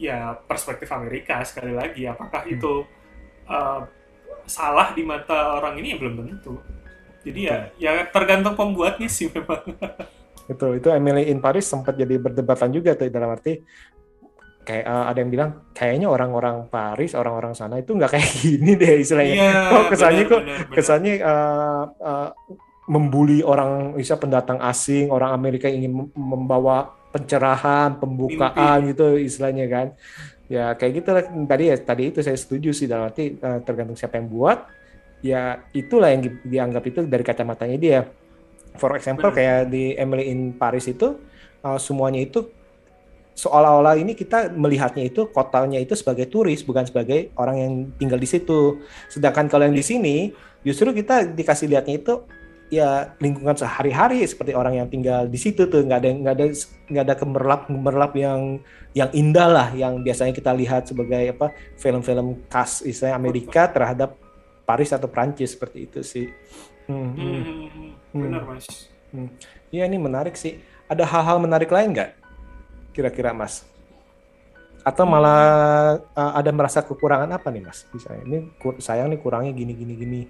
Ya 0.00 0.32
perspektif 0.48 0.88
Amerika 0.90 1.40
sekali 1.44 1.72
lagi 1.72 2.04
apakah 2.04 2.44
Hmm. 2.44 2.54
itu 2.54 2.72
eh, 3.46 3.80
salah 4.44 4.92
di 4.92 5.04
mata 5.04 5.56
orang 5.56 5.78
ini? 5.78 5.92
Ya 5.92 5.98
belum 6.00 6.14
tentu. 6.20 6.60
Jadi 7.20 7.40
ya 7.44 7.56
ya 7.76 7.90
tergantung 8.08 8.56
pembuatnya 8.56 9.08
sih 9.08 9.28
memang. 9.28 9.60
Itu 10.48 10.66
itu 10.74 10.88
Emily 10.88 11.28
in 11.28 11.38
Paris 11.38 11.68
sempat 11.68 11.94
jadi 11.94 12.16
berdebatan 12.16 12.72
juga 12.72 12.96
tuh 12.96 13.06
dalam 13.06 13.30
arti 13.30 13.60
kayak 14.60 14.84
uh, 14.84 15.04
ada 15.08 15.18
yang 15.20 15.30
bilang 15.30 15.50
kayaknya 15.72 16.08
orang-orang 16.08 16.68
Paris 16.68 17.16
orang-orang 17.16 17.52
sana 17.52 17.80
itu 17.80 17.92
nggak 17.92 18.12
kayak 18.12 18.30
gini 18.40 18.72
deh 18.76 18.94
istilahnya. 18.98 19.34
Iya, 19.36 19.60
kok 19.68 19.84
kesannya 19.92 20.22
benar, 20.24 20.30
kok 20.30 20.40
benar, 20.40 20.56
benar. 20.58 20.74
kesannya 20.76 21.14
uh, 21.20 21.84
uh, 22.00 22.28
membuli 22.90 23.38
orang 23.46 23.94
bisa 23.94 24.18
pendatang 24.18 24.58
asing 24.58 25.14
orang 25.14 25.30
Amerika 25.30 25.70
yang 25.70 25.86
ingin 25.86 25.94
mem- 25.94 26.14
membawa 26.18 26.90
pencerahan 27.14 27.94
pembukaan 28.02 28.90
gitu 28.90 29.14
istilahnya 29.14 29.70
kan. 29.70 29.86
Ya 30.50 30.74
kayak 30.74 30.92
gitu 30.98 31.08
lah. 31.14 31.22
Tadi 31.46 31.64
ya 31.70 31.76
tadi 31.78 32.02
itu 32.10 32.18
saya 32.18 32.34
setuju 32.34 32.74
sih. 32.74 32.90
Dalam 32.90 33.06
arti 33.06 33.38
uh, 33.38 33.62
tergantung 33.62 33.94
siapa 33.94 34.18
yang 34.18 34.26
buat. 34.26 34.66
Ya 35.22 35.62
itulah 35.70 36.10
yang 36.10 36.26
di- 36.26 36.42
dianggap 36.42 36.82
itu 36.90 37.06
dari 37.06 37.22
kacamatanya 37.22 37.78
dia. 37.78 38.00
For 38.74 38.90
example 38.98 39.30
Benar. 39.30 39.38
kayak 39.38 39.60
di 39.70 39.94
Emily 39.94 40.26
in 40.26 40.50
Paris 40.58 40.90
itu 40.90 41.14
uh, 41.62 41.78
semuanya 41.78 42.18
itu 42.26 42.50
seolah-olah 43.38 43.96
ini 44.02 44.18
kita 44.18 44.50
melihatnya 44.50 45.06
itu 45.06 45.30
kotanya 45.30 45.78
itu 45.78 45.94
sebagai 45.94 46.26
turis 46.26 46.66
bukan 46.66 46.84
sebagai 46.84 47.30
orang 47.38 47.56
yang 47.56 47.72
tinggal 47.94 48.18
di 48.18 48.26
situ. 48.26 48.82
Sedangkan 49.06 49.46
kalau 49.46 49.70
yang 49.70 49.78
di 49.78 49.86
sini 49.86 50.34
justru 50.66 50.90
kita 50.90 51.30
dikasih 51.30 51.70
lihatnya 51.70 52.02
itu 52.02 52.26
ya 52.70 53.18
lingkungan 53.18 53.58
sehari-hari 53.58 54.22
seperti 54.22 54.54
orang 54.54 54.78
yang 54.78 54.88
tinggal 54.88 55.26
di 55.26 55.34
situ 55.34 55.66
tuh 55.66 55.82
nggak 55.82 55.98
ada 55.98 56.10
nggak 56.14 56.34
ada 56.38 56.46
nggak 56.86 57.04
ada 57.04 57.14
gemerlap 57.18 57.60
gemerlap 57.66 58.12
yang 58.14 58.40
yang 58.94 59.10
indah 59.10 59.48
lah 59.50 59.68
yang 59.74 59.98
biasanya 60.06 60.30
kita 60.30 60.54
lihat 60.54 60.86
sebagai 60.86 61.34
apa 61.34 61.50
film-film 61.74 62.46
khas 62.46 62.86
istilahnya 62.86 63.18
Amerika 63.18 63.66
terhadap 63.66 64.14
Paris 64.62 64.94
atau 64.94 65.10
Prancis 65.10 65.58
seperti 65.58 65.90
itu 65.90 66.00
sih. 66.06 66.30
Hmm, 66.86 67.10
hmm. 67.10 67.42
Hmm, 68.14 68.22
benar 68.22 68.42
mas. 68.46 68.90
Iya 69.70 69.86
ini 69.86 69.98
menarik 69.98 70.38
sih. 70.38 70.62
Ada 70.86 71.06
hal-hal 71.06 71.42
menarik 71.42 71.70
lain 71.70 71.94
nggak? 71.94 72.10
Kira-kira 72.90 73.30
Mas? 73.30 73.62
Atau 74.82 75.06
malah 75.06 76.02
uh, 76.14 76.32
ada 76.34 76.50
merasa 76.50 76.82
kekurangan 76.82 77.30
apa 77.30 77.50
nih 77.50 77.62
Mas? 77.62 77.86
Misalnya 77.94 78.22
ini 78.26 78.38
sayang 78.82 79.10
nih 79.14 79.20
kurangnya 79.22 79.54
gini 79.54 79.72
gini 79.74 79.94
gini. 79.94 80.20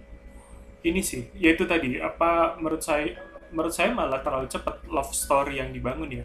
Ini 0.81 1.01
sih, 1.05 1.29
yaitu 1.37 1.69
tadi 1.69 2.01
apa 2.01 2.57
menurut 2.57 2.81
saya 2.81 3.17
menurut 3.53 3.75
saya 3.75 3.91
malah 3.93 4.23
terlalu 4.23 4.47
cepat 4.49 4.81
love 4.89 5.13
story 5.13 5.61
yang 5.61 5.75
dibangun 5.75 6.23
ya. 6.23 6.25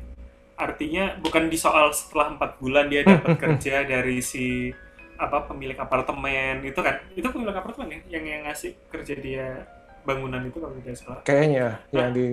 Artinya 0.56 1.20
bukan 1.20 1.52
di 1.52 1.58
soal 1.60 1.92
setelah 1.92 2.32
empat 2.38 2.62
bulan 2.64 2.88
dia 2.88 3.04
dapat 3.04 3.36
kerja 3.44 3.84
dari 3.84 4.24
si 4.24 4.72
apa 5.16 5.48
pemilik 5.48 5.80
apartemen 5.80 6.60
itu 6.68 6.76
kan 6.84 7.00
itu 7.16 7.24
pemilik 7.32 7.56
apartemen 7.56 7.88
ya 7.88 8.20
yang 8.20 8.24
yang 8.28 8.42
ngasih 8.52 8.76
kerja 8.92 9.16
dia 9.16 9.64
bangunan 10.04 10.44
itu 10.44 10.58
kalau 10.60 10.76
tidak 10.80 10.96
salah. 10.96 11.20
Kayaknya 11.24 11.80
yang 11.92 12.12
di 12.12 12.28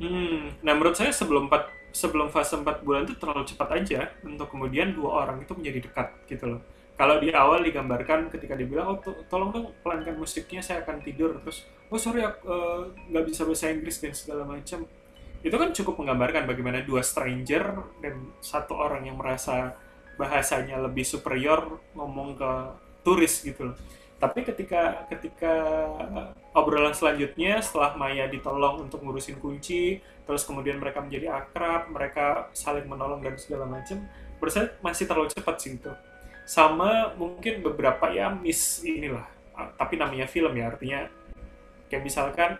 Hmm, 0.00 0.56
nah 0.64 0.72
menurut 0.72 0.96
saya 0.96 1.12
sebelum 1.12 1.52
empat 1.52 1.68
sebelum 1.92 2.32
fase 2.32 2.56
4 2.56 2.80
bulan 2.80 3.04
itu 3.04 3.20
terlalu 3.20 3.44
cepat 3.44 3.68
aja 3.76 4.08
untuk 4.24 4.48
kemudian 4.48 4.96
dua 4.96 5.28
orang 5.28 5.44
itu 5.44 5.52
menjadi 5.52 5.84
dekat 5.84 6.08
gitu 6.24 6.56
loh. 6.56 6.60
Kalau 7.00 7.16
di 7.16 7.32
awal 7.32 7.64
digambarkan 7.64 8.28
ketika 8.28 8.52
dibilang 8.52 8.92
oh 8.92 8.98
to- 9.00 9.24
tolong 9.32 9.48
dong 9.56 9.72
pelankan 9.80 10.20
musiknya 10.20 10.60
saya 10.60 10.84
akan 10.84 11.00
tidur 11.00 11.40
terus 11.40 11.64
oh 11.88 11.96
sorry 11.96 12.20
aku 12.20 12.44
eh, 12.44 12.80
nggak 13.08 13.24
bisa 13.24 13.48
bahasa 13.48 13.72
Inggris 13.72 13.96
dan 14.04 14.12
segala 14.12 14.44
macam. 14.44 14.84
Itu 15.40 15.56
kan 15.56 15.72
cukup 15.72 15.96
menggambarkan 15.96 16.44
bagaimana 16.44 16.84
dua 16.84 17.00
stranger 17.00 17.72
dan 18.04 18.36
satu 18.44 18.76
orang 18.76 19.08
yang 19.08 19.16
merasa 19.16 19.72
bahasanya 20.20 20.76
lebih 20.84 21.08
superior 21.08 21.80
ngomong 21.96 22.36
ke 22.36 22.52
turis 23.00 23.40
gitu 23.40 23.72
loh. 23.72 23.76
Tapi 24.20 24.44
ketika 24.44 25.08
ketika 25.08 25.56
obrolan 26.52 26.92
selanjutnya 26.92 27.64
setelah 27.64 27.96
Maya 27.96 28.28
ditolong 28.28 28.84
untuk 28.84 29.00
ngurusin 29.00 29.40
kunci, 29.40 30.04
terus 30.28 30.44
kemudian 30.44 30.76
mereka 30.76 31.00
menjadi 31.00 31.32
akrab, 31.32 31.88
mereka 31.88 32.52
saling 32.52 32.84
menolong 32.84 33.24
dan 33.24 33.40
segala 33.40 33.64
macam, 33.64 34.04
saya 34.52 34.76
masih 34.84 35.08
terlalu 35.08 35.32
cepat 35.32 35.56
sih 35.56 35.80
itu. 35.80 35.88
Sama 36.50 37.14
mungkin 37.14 37.62
beberapa 37.62 38.10
ya 38.10 38.34
miss 38.34 38.82
inilah, 38.82 39.22
Ah, 39.60 39.68
tapi 39.76 40.00
namanya 40.00 40.24
film 40.24 40.56
ya 40.56 40.72
artinya 40.72 41.04
kayak 41.92 42.00
misalkan 42.00 42.56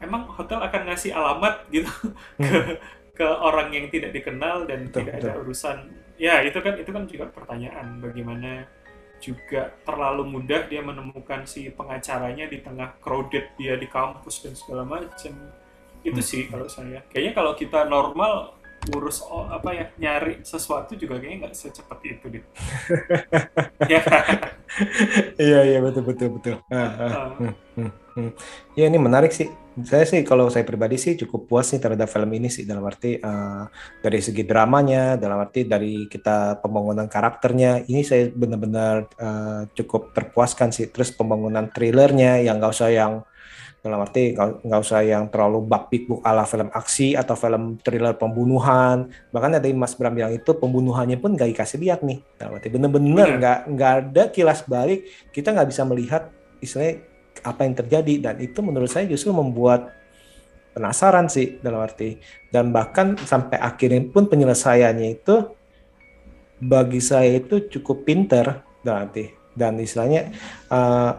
emang 0.00 0.24
hotel 0.32 0.64
akan 0.64 0.88
ngasih 0.88 1.12
alamat 1.12 1.68
gitu 1.68 1.92
ke 2.40 2.80
ke 3.12 3.26
orang 3.26 3.68
yang 3.68 3.92
tidak 3.92 4.16
dikenal 4.16 4.64
dan 4.64 4.88
Betul, 4.88 5.04
tidak 5.04 5.14
ada 5.20 5.30
urusan. 5.44 5.78
Ya 6.16 6.40
itu 6.40 6.56
kan 6.64 6.80
itu 6.80 6.88
kan 6.88 7.04
juga 7.04 7.28
pertanyaan 7.28 8.00
bagaimana 8.00 8.64
juga 9.20 9.76
terlalu 9.84 10.24
mudah 10.24 10.68
dia 10.68 10.80
menemukan 10.80 11.44
si 11.44 11.68
pengacaranya 11.68 12.48
di 12.48 12.60
tengah 12.64 12.96
crowded 13.00 13.52
dia 13.60 13.76
di 13.76 13.88
kampus 13.88 14.40
dan 14.40 14.56
segala 14.56 14.88
macam. 14.88 15.36
Itu 16.00 16.20
sih 16.24 16.48
kalau 16.48 16.64
saya. 16.64 17.04
Kayaknya 17.12 17.32
kalau 17.36 17.52
kita 17.52 17.84
normal 17.84 18.55
ngurus 18.86 19.22
apa 19.50 19.70
ya 19.74 19.84
nyari 19.98 20.42
sesuatu 20.46 20.94
juga 20.94 21.18
kayaknya 21.18 21.46
nggak 21.46 21.54
secepat 21.54 21.98
itu 22.06 22.26
deh 22.38 22.44
ya 23.92 24.00
Iya 25.40 25.58
iya 25.64 25.78
betul 25.80 26.04
betul 26.04 26.28
betul. 26.36 26.54
Hmm, 26.68 27.52
hmm, 27.76 27.90
hmm. 28.12 28.30
Ya 28.76 28.84
ini 28.88 28.98
menarik 29.00 29.32
sih. 29.32 29.48
Saya 29.84 30.08
sih 30.08 30.24
kalau 30.24 30.48
saya 30.48 30.64
pribadi 30.64 30.96
sih 30.96 31.20
cukup 31.20 31.48
puas 31.48 31.68
nih 31.68 31.80
terhadap 31.80 32.08
film 32.08 32.32
ini 32.32 32.48
sih 32.48 32.64
dalam 32.64 32.84
arti 32.84 33.20
eh, 33.20 33.64
dari 34.00 34.20
segi 34.20 34.44
dramanya, 34.44 35.20
dalam 35.20 35.36
arti 35.40 35.68
dari 35.68 36.08
kita 36.08 36.60
pembangunan 36.64 37.08
karakternya, 37.08 37.84
ini 37.88 38.00
saya 38.04 38.28
benar-benar 38.32 38.94
eh, 39.16 39.60
cukup 39.76 40.12
terpuaskan 40.16 40.72
sih. 40.72 40.88
Terus 40.92 41.12
pembangunan 41.12 41.68
thrillernya 41.72 42.40
yang 42.44 42.60
nggak 42.60 42.72
usah 42.72 42.90
yang 42.92 43.24
dalam 43.86 44.02
arti 44.02 44.34
nggak 44.34 44.80
usah 44.82 45.00
yang 45.06 45.30
terlalu 45.30 45.62
bak 45.62 45.86
pikuk 45.88 46.18
ala 46.26 46.42
film 46.42 46.68
aksi 46.74 47.14
atau 47.14 47.38
film 47.38 47.78
thriller 47.80 48.18
pembunuhan. 48.18 49.06
Bahkan 49.30 49.62
ada 49.62 49.66
yang 49.66 49.78
Mas 49.78 49.94
Bram 49.94 50.12
bilang 50.12 50.34
itu 50.34 50.50
pembunuhannya 50.52 51.16
pun 51.22 51.38
nggak 51.38 51.54
dikasih 51.54 51.78
lihat 51.78 52.02
nih. 52.02 52.18
Dalam 52.36 52.58
arti 52.58 52.68
bener-bener 52.68 53.38
nggak 53.38 53.58
nggak 53.70 53.92
ada 54.02 54.22
kilas 54.34 54.66
balik. 54.66 55.06
Kita 55.30 55.54
nggak 55.54 55.68
bisa 55.70 55.82
melihat 55.86 56.22
istilahnya 56.58 57.06
apa 57.46 57.60
yang 57.62 57.74
terjadi. 57.78 58.14
Dan 58.18 58.34
itu 58.42 58.58
menurut 58.60 58.90
saya 58.90 59.06
justru 59.06 59.30
membuat 59.30 59.94
penasaran 60.74 61.30
sih 61.30 61.62
dalam 61.62 61.80
arti. 61.80 62.18
Dan 62.50 62.74
bahkan 62.74 63.16
sampai 63.16 63.56
akhirnya 63.62 64.02
pun 64.10 64.26
penyelesaiannya 64.26 65.08
itu 65.08 65.36
bagi 66.60 66.98
saya 66.98 67.38
itu 67.38 67.70
cukup 67.72 68.02
pinter 68.02 68.66
dalam 68.82 69.08
arti. 69.08 69.30
Dan 69.56 69.80
istilahnya 69.80 70.34
eh, 70.68 71.10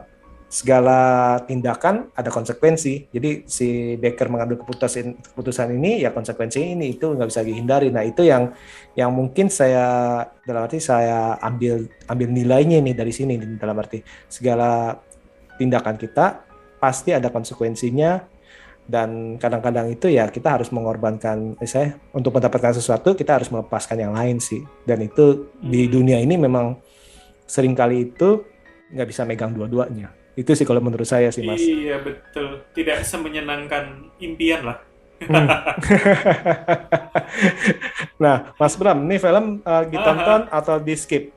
segala 0.47 1.35
tindakan 1.43 2.07
ada 2.15 2.31
konsekuensi. 2.31 3.11
Jadi 3.11 3.43
si 3.47 3.99
Baker 3.99 4.31
mengambil 4.31 4.63
keputusan 4.63 5.19
keputusan 5.31 5.75
ini 5.75 6.03
ya 6.03 6.15
konsekuensinya 6.15 6.79
ini 6.79 6.95
itu 6.95 7.11
nggak 7.11 7.27
bisa 7.27 7.43
dihindari. 7.43 7.91
Nah 7.91 8.07
itu 8.07 8.23
yang 8.23 8.55
yang 8.95 9.11
mungkin 9.11 9.51
saya 9.51 10.23
dalam 10.47 10.63
arti 10.63 10.79
saya 10.79 11.35
ambil 11.43 11.91
ambil 12.07 12.27
nilainya 12.31 12.79
nih 12.79 12.95
dari 12.95 13.11
sini 13.11 13.35
dalam 13.59 13.75
arti 13.75 13.99
segala 14.31 14.95
tindakan 15.59 15.99
kita 15.99 16.47
pasti 16.79 17.11
ada 17.11 17.27
konsekuensinya. 17.27 18.39
Dan 18.87 19.35
kadang-kadang 19.35 19.91
itu 19.91 20.07
ya 20.07 20.31
kita 20.31 20.55
harus 20.55 20.71
mengorbankan 20.71 21.59
eh, 21.59 21.67
saya 21.67 21.99
untuk 22.15 22.39
mendapatkan 22.39 22.71
sesuatu 22.71 23.19
kita 23.19 23.35
harus 23.35 23.51
melepaskan 23.51 23.99
yang 23.99 24.15
lain 24.15 24.39
sih. 24.39 24.63
Dan 24.87 25.03
itu 25.03 25.51
di 25.59 25.91
Hmm. 25.91 25.91
dunia 25.91 26.23
ini 26.23 26.39
memang 26.39 26.79
sering 27.43 27.75
kali 27.75 28.07
itu 28.15 28.47
nggak 28.95 29.07
bisa 29.11 29.27
megang 29.27 29.51
dua-duanya 29.51 30.07
itu 30.37 30.53
sih 30.53 30.69
kalau 30.69 30.77
menurut 30.77 31.09
saya 31.09 31.33
sih 31.33 31.41
mas. 31.41 31.57
Iya 31.57 31.97
betul. 31.97 32.61
Tidak 32.77 33.01
semenyenangkan 33.01 34.13
impian 34.21 34.69
lah. 34.69 34.77
Hmm. 35.17 35.49
nah 38.21 38.53
mas 38.53 38.77
Bram 38.77 39.01
ini 39.09 39.17
film 39.17 39.65
eh, 39.65 39.83
ditonton 39.89 40.45
atau 40.53 40.77
di 40.77 40.93
skip? 40.93 41.33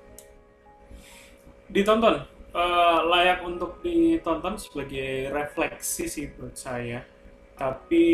Ditonton. 1.72 2.28
Eh, 2.52 2.98
layak 3.08 3.40
untuk 3.40 3.80
ditonton 3.80 4.60
sebagai 4.60 5.32
refleksi 5.32 6.04
sih 6.04 6.28
buat 6.36 6.52
saya. 6.52 7.00
Tapi 7.56 8.04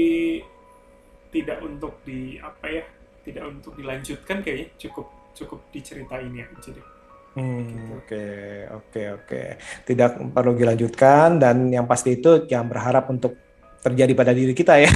tidak 1.34 1.66
untuk 1.66 1.98
di 2.06 2.38
apa 2.38 2.66
ya 2.70 2.86
tidak 3.26 3.42
untuk 3.50 3.74
dilanjutkan 3.74 4.38
kayaknya. 4.38 4.70
Cukup 4.78 5.10
cukup 5.34 5.66
diceritain 5.74 6.30
ya 6.30 6.46
aja 6.46 6.70
deh 6.72 6.95
Oke, 7.36 8.64
oke, 8.72 9.02
oke. 9.12 9.42
Tidak 9.84 10.32
perlu 10.32 10.56
dilanjutkan 10.56 11.36
dan 11.36 11.68
yang 11.68 11.84
pasti 11.84 12.16
itu 12.16 12.48
yang 12.48 12.64
berharap 12.64 13.12
untuk 13.12 13.36
terjadi 13.84 14.16
pada 14.16 14.32
diri 14.32 14.56
kita 14.56 14.80
ya. 14.80 14.88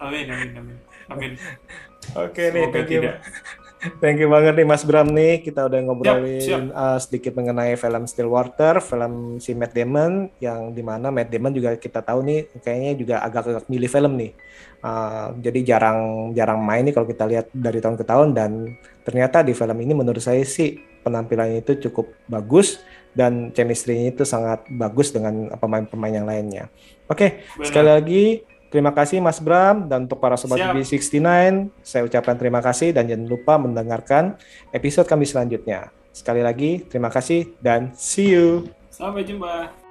amin 0.00 0.32
amin 0.32 0.50
amin 0.56 0.76
amin 1.12 1.32
Oke 2.16 2.50
nih, 2.50 2.66
Semoga 2.66 2.74
thank 2.74 2.90
you. 2.90 3.54
Thank 3.80 4.20
you 4.20 4.28
banget 4.28 4.60
nih 4.60 4.68
Mas 4.68 4.84
Bram 4.84 5.08
nih. 5.08 5.40
Kita 5.40 5.64
udah 5.64 5.80
ngobrolin 5.80 6.36
siap. 6.44 6.68
uh, 6.68 6.98
sedikit 7.00 7.32
mengenai 7.32 7.80
film 7.80 8.04
Stillwater, 8.04 8.84
film 8.84 9.40
si 9.40 9.56
Matt 9.56 9.72
Damon 9.72 10.28
yang 10.36 10.76
di 10.76 10.84
mana 10.84 11.08
Matt 11.08 11.32
Damon 11.32 11.56
juga 11.56 11.72
kita 11.80 12.04
tahu 12.04 12.20
nih 12.20 12.40
kayaknya 12.60 12.92
juga 13.00 13.14
agak-agak 13.24 13.64
milih 13.72 13.88
film 13.88 14.12
nih. 14.20 14.32
Uh, 14.84 15.32
jadi 15.40 15.76
jarang 15.76 16.32
jarang 16.36 16.60
main 16.60 16.84
nih 16.84 16.92
kalau 16.92 17.08
kita 17.08 17.24
lihat 17.24 17.48
dari 17.56 17.80
tahun 17.80 17.96
ke 17.96 18.04
tahun 18.04 18.28
dan 18.36 18.50
ternyata 19.00 19.40
di 19.40 19.56
film 19.56 19.76
ini 19.80 19.92
menurut 19.96 20.20
saya 20.20 20.44
sih 20.44 20.76
penampilannya 21.00 21.64
itu 21.64 21.88
cukup 21.88 22.12
bagus 22.28 22.84
dan 23.16 23.50
chemistry-nya 23.50 24.12
itu 24.12 24.22
sangat 24.28 24.68
bagus 24.70 25.10
dengan 25.10 25.50
pemain-pemain 25.56 26.14
yang 26.14 26.28
lainnya. 26.28 26.68
Oke, 27.10 27.42
Benar. 27.56 27.64
sekali 27.66 27.88
lagi 27.90 28.24
terima 28.70 28.94
kasih 28.94 29.18
Mas 29.20 29.42
Bram 29.42 29.90
dan 29.90 30.06
untuk 30.06 30.22
para 30.22 30.38
sobat 30.38 30.62
Siap. 30.62 30.72
TV69 30.78 31.20
saya 31.82 32.02
ucapkan 32.06 32.38
terima 32.38 32.62
kasih 32.64 32.94
dan 32.94 33.10
jangan 33.10 33.26
lupa 33.26 33.58
mendengarkan 33.58 34.38
episode 34.70 35.10
kami 35.10 35.26
selanjutnya. 35.26 35.90
Sekali 36.14 36.40
lagi 36.40 36.86
terima 36.86 37.10
kasih 37.10 37.52
dan 37.58 37.92
see 37.98 38.32
you. 38.32 38.70
Sampai 38.88 39.26
jumpa. 39.26 39.89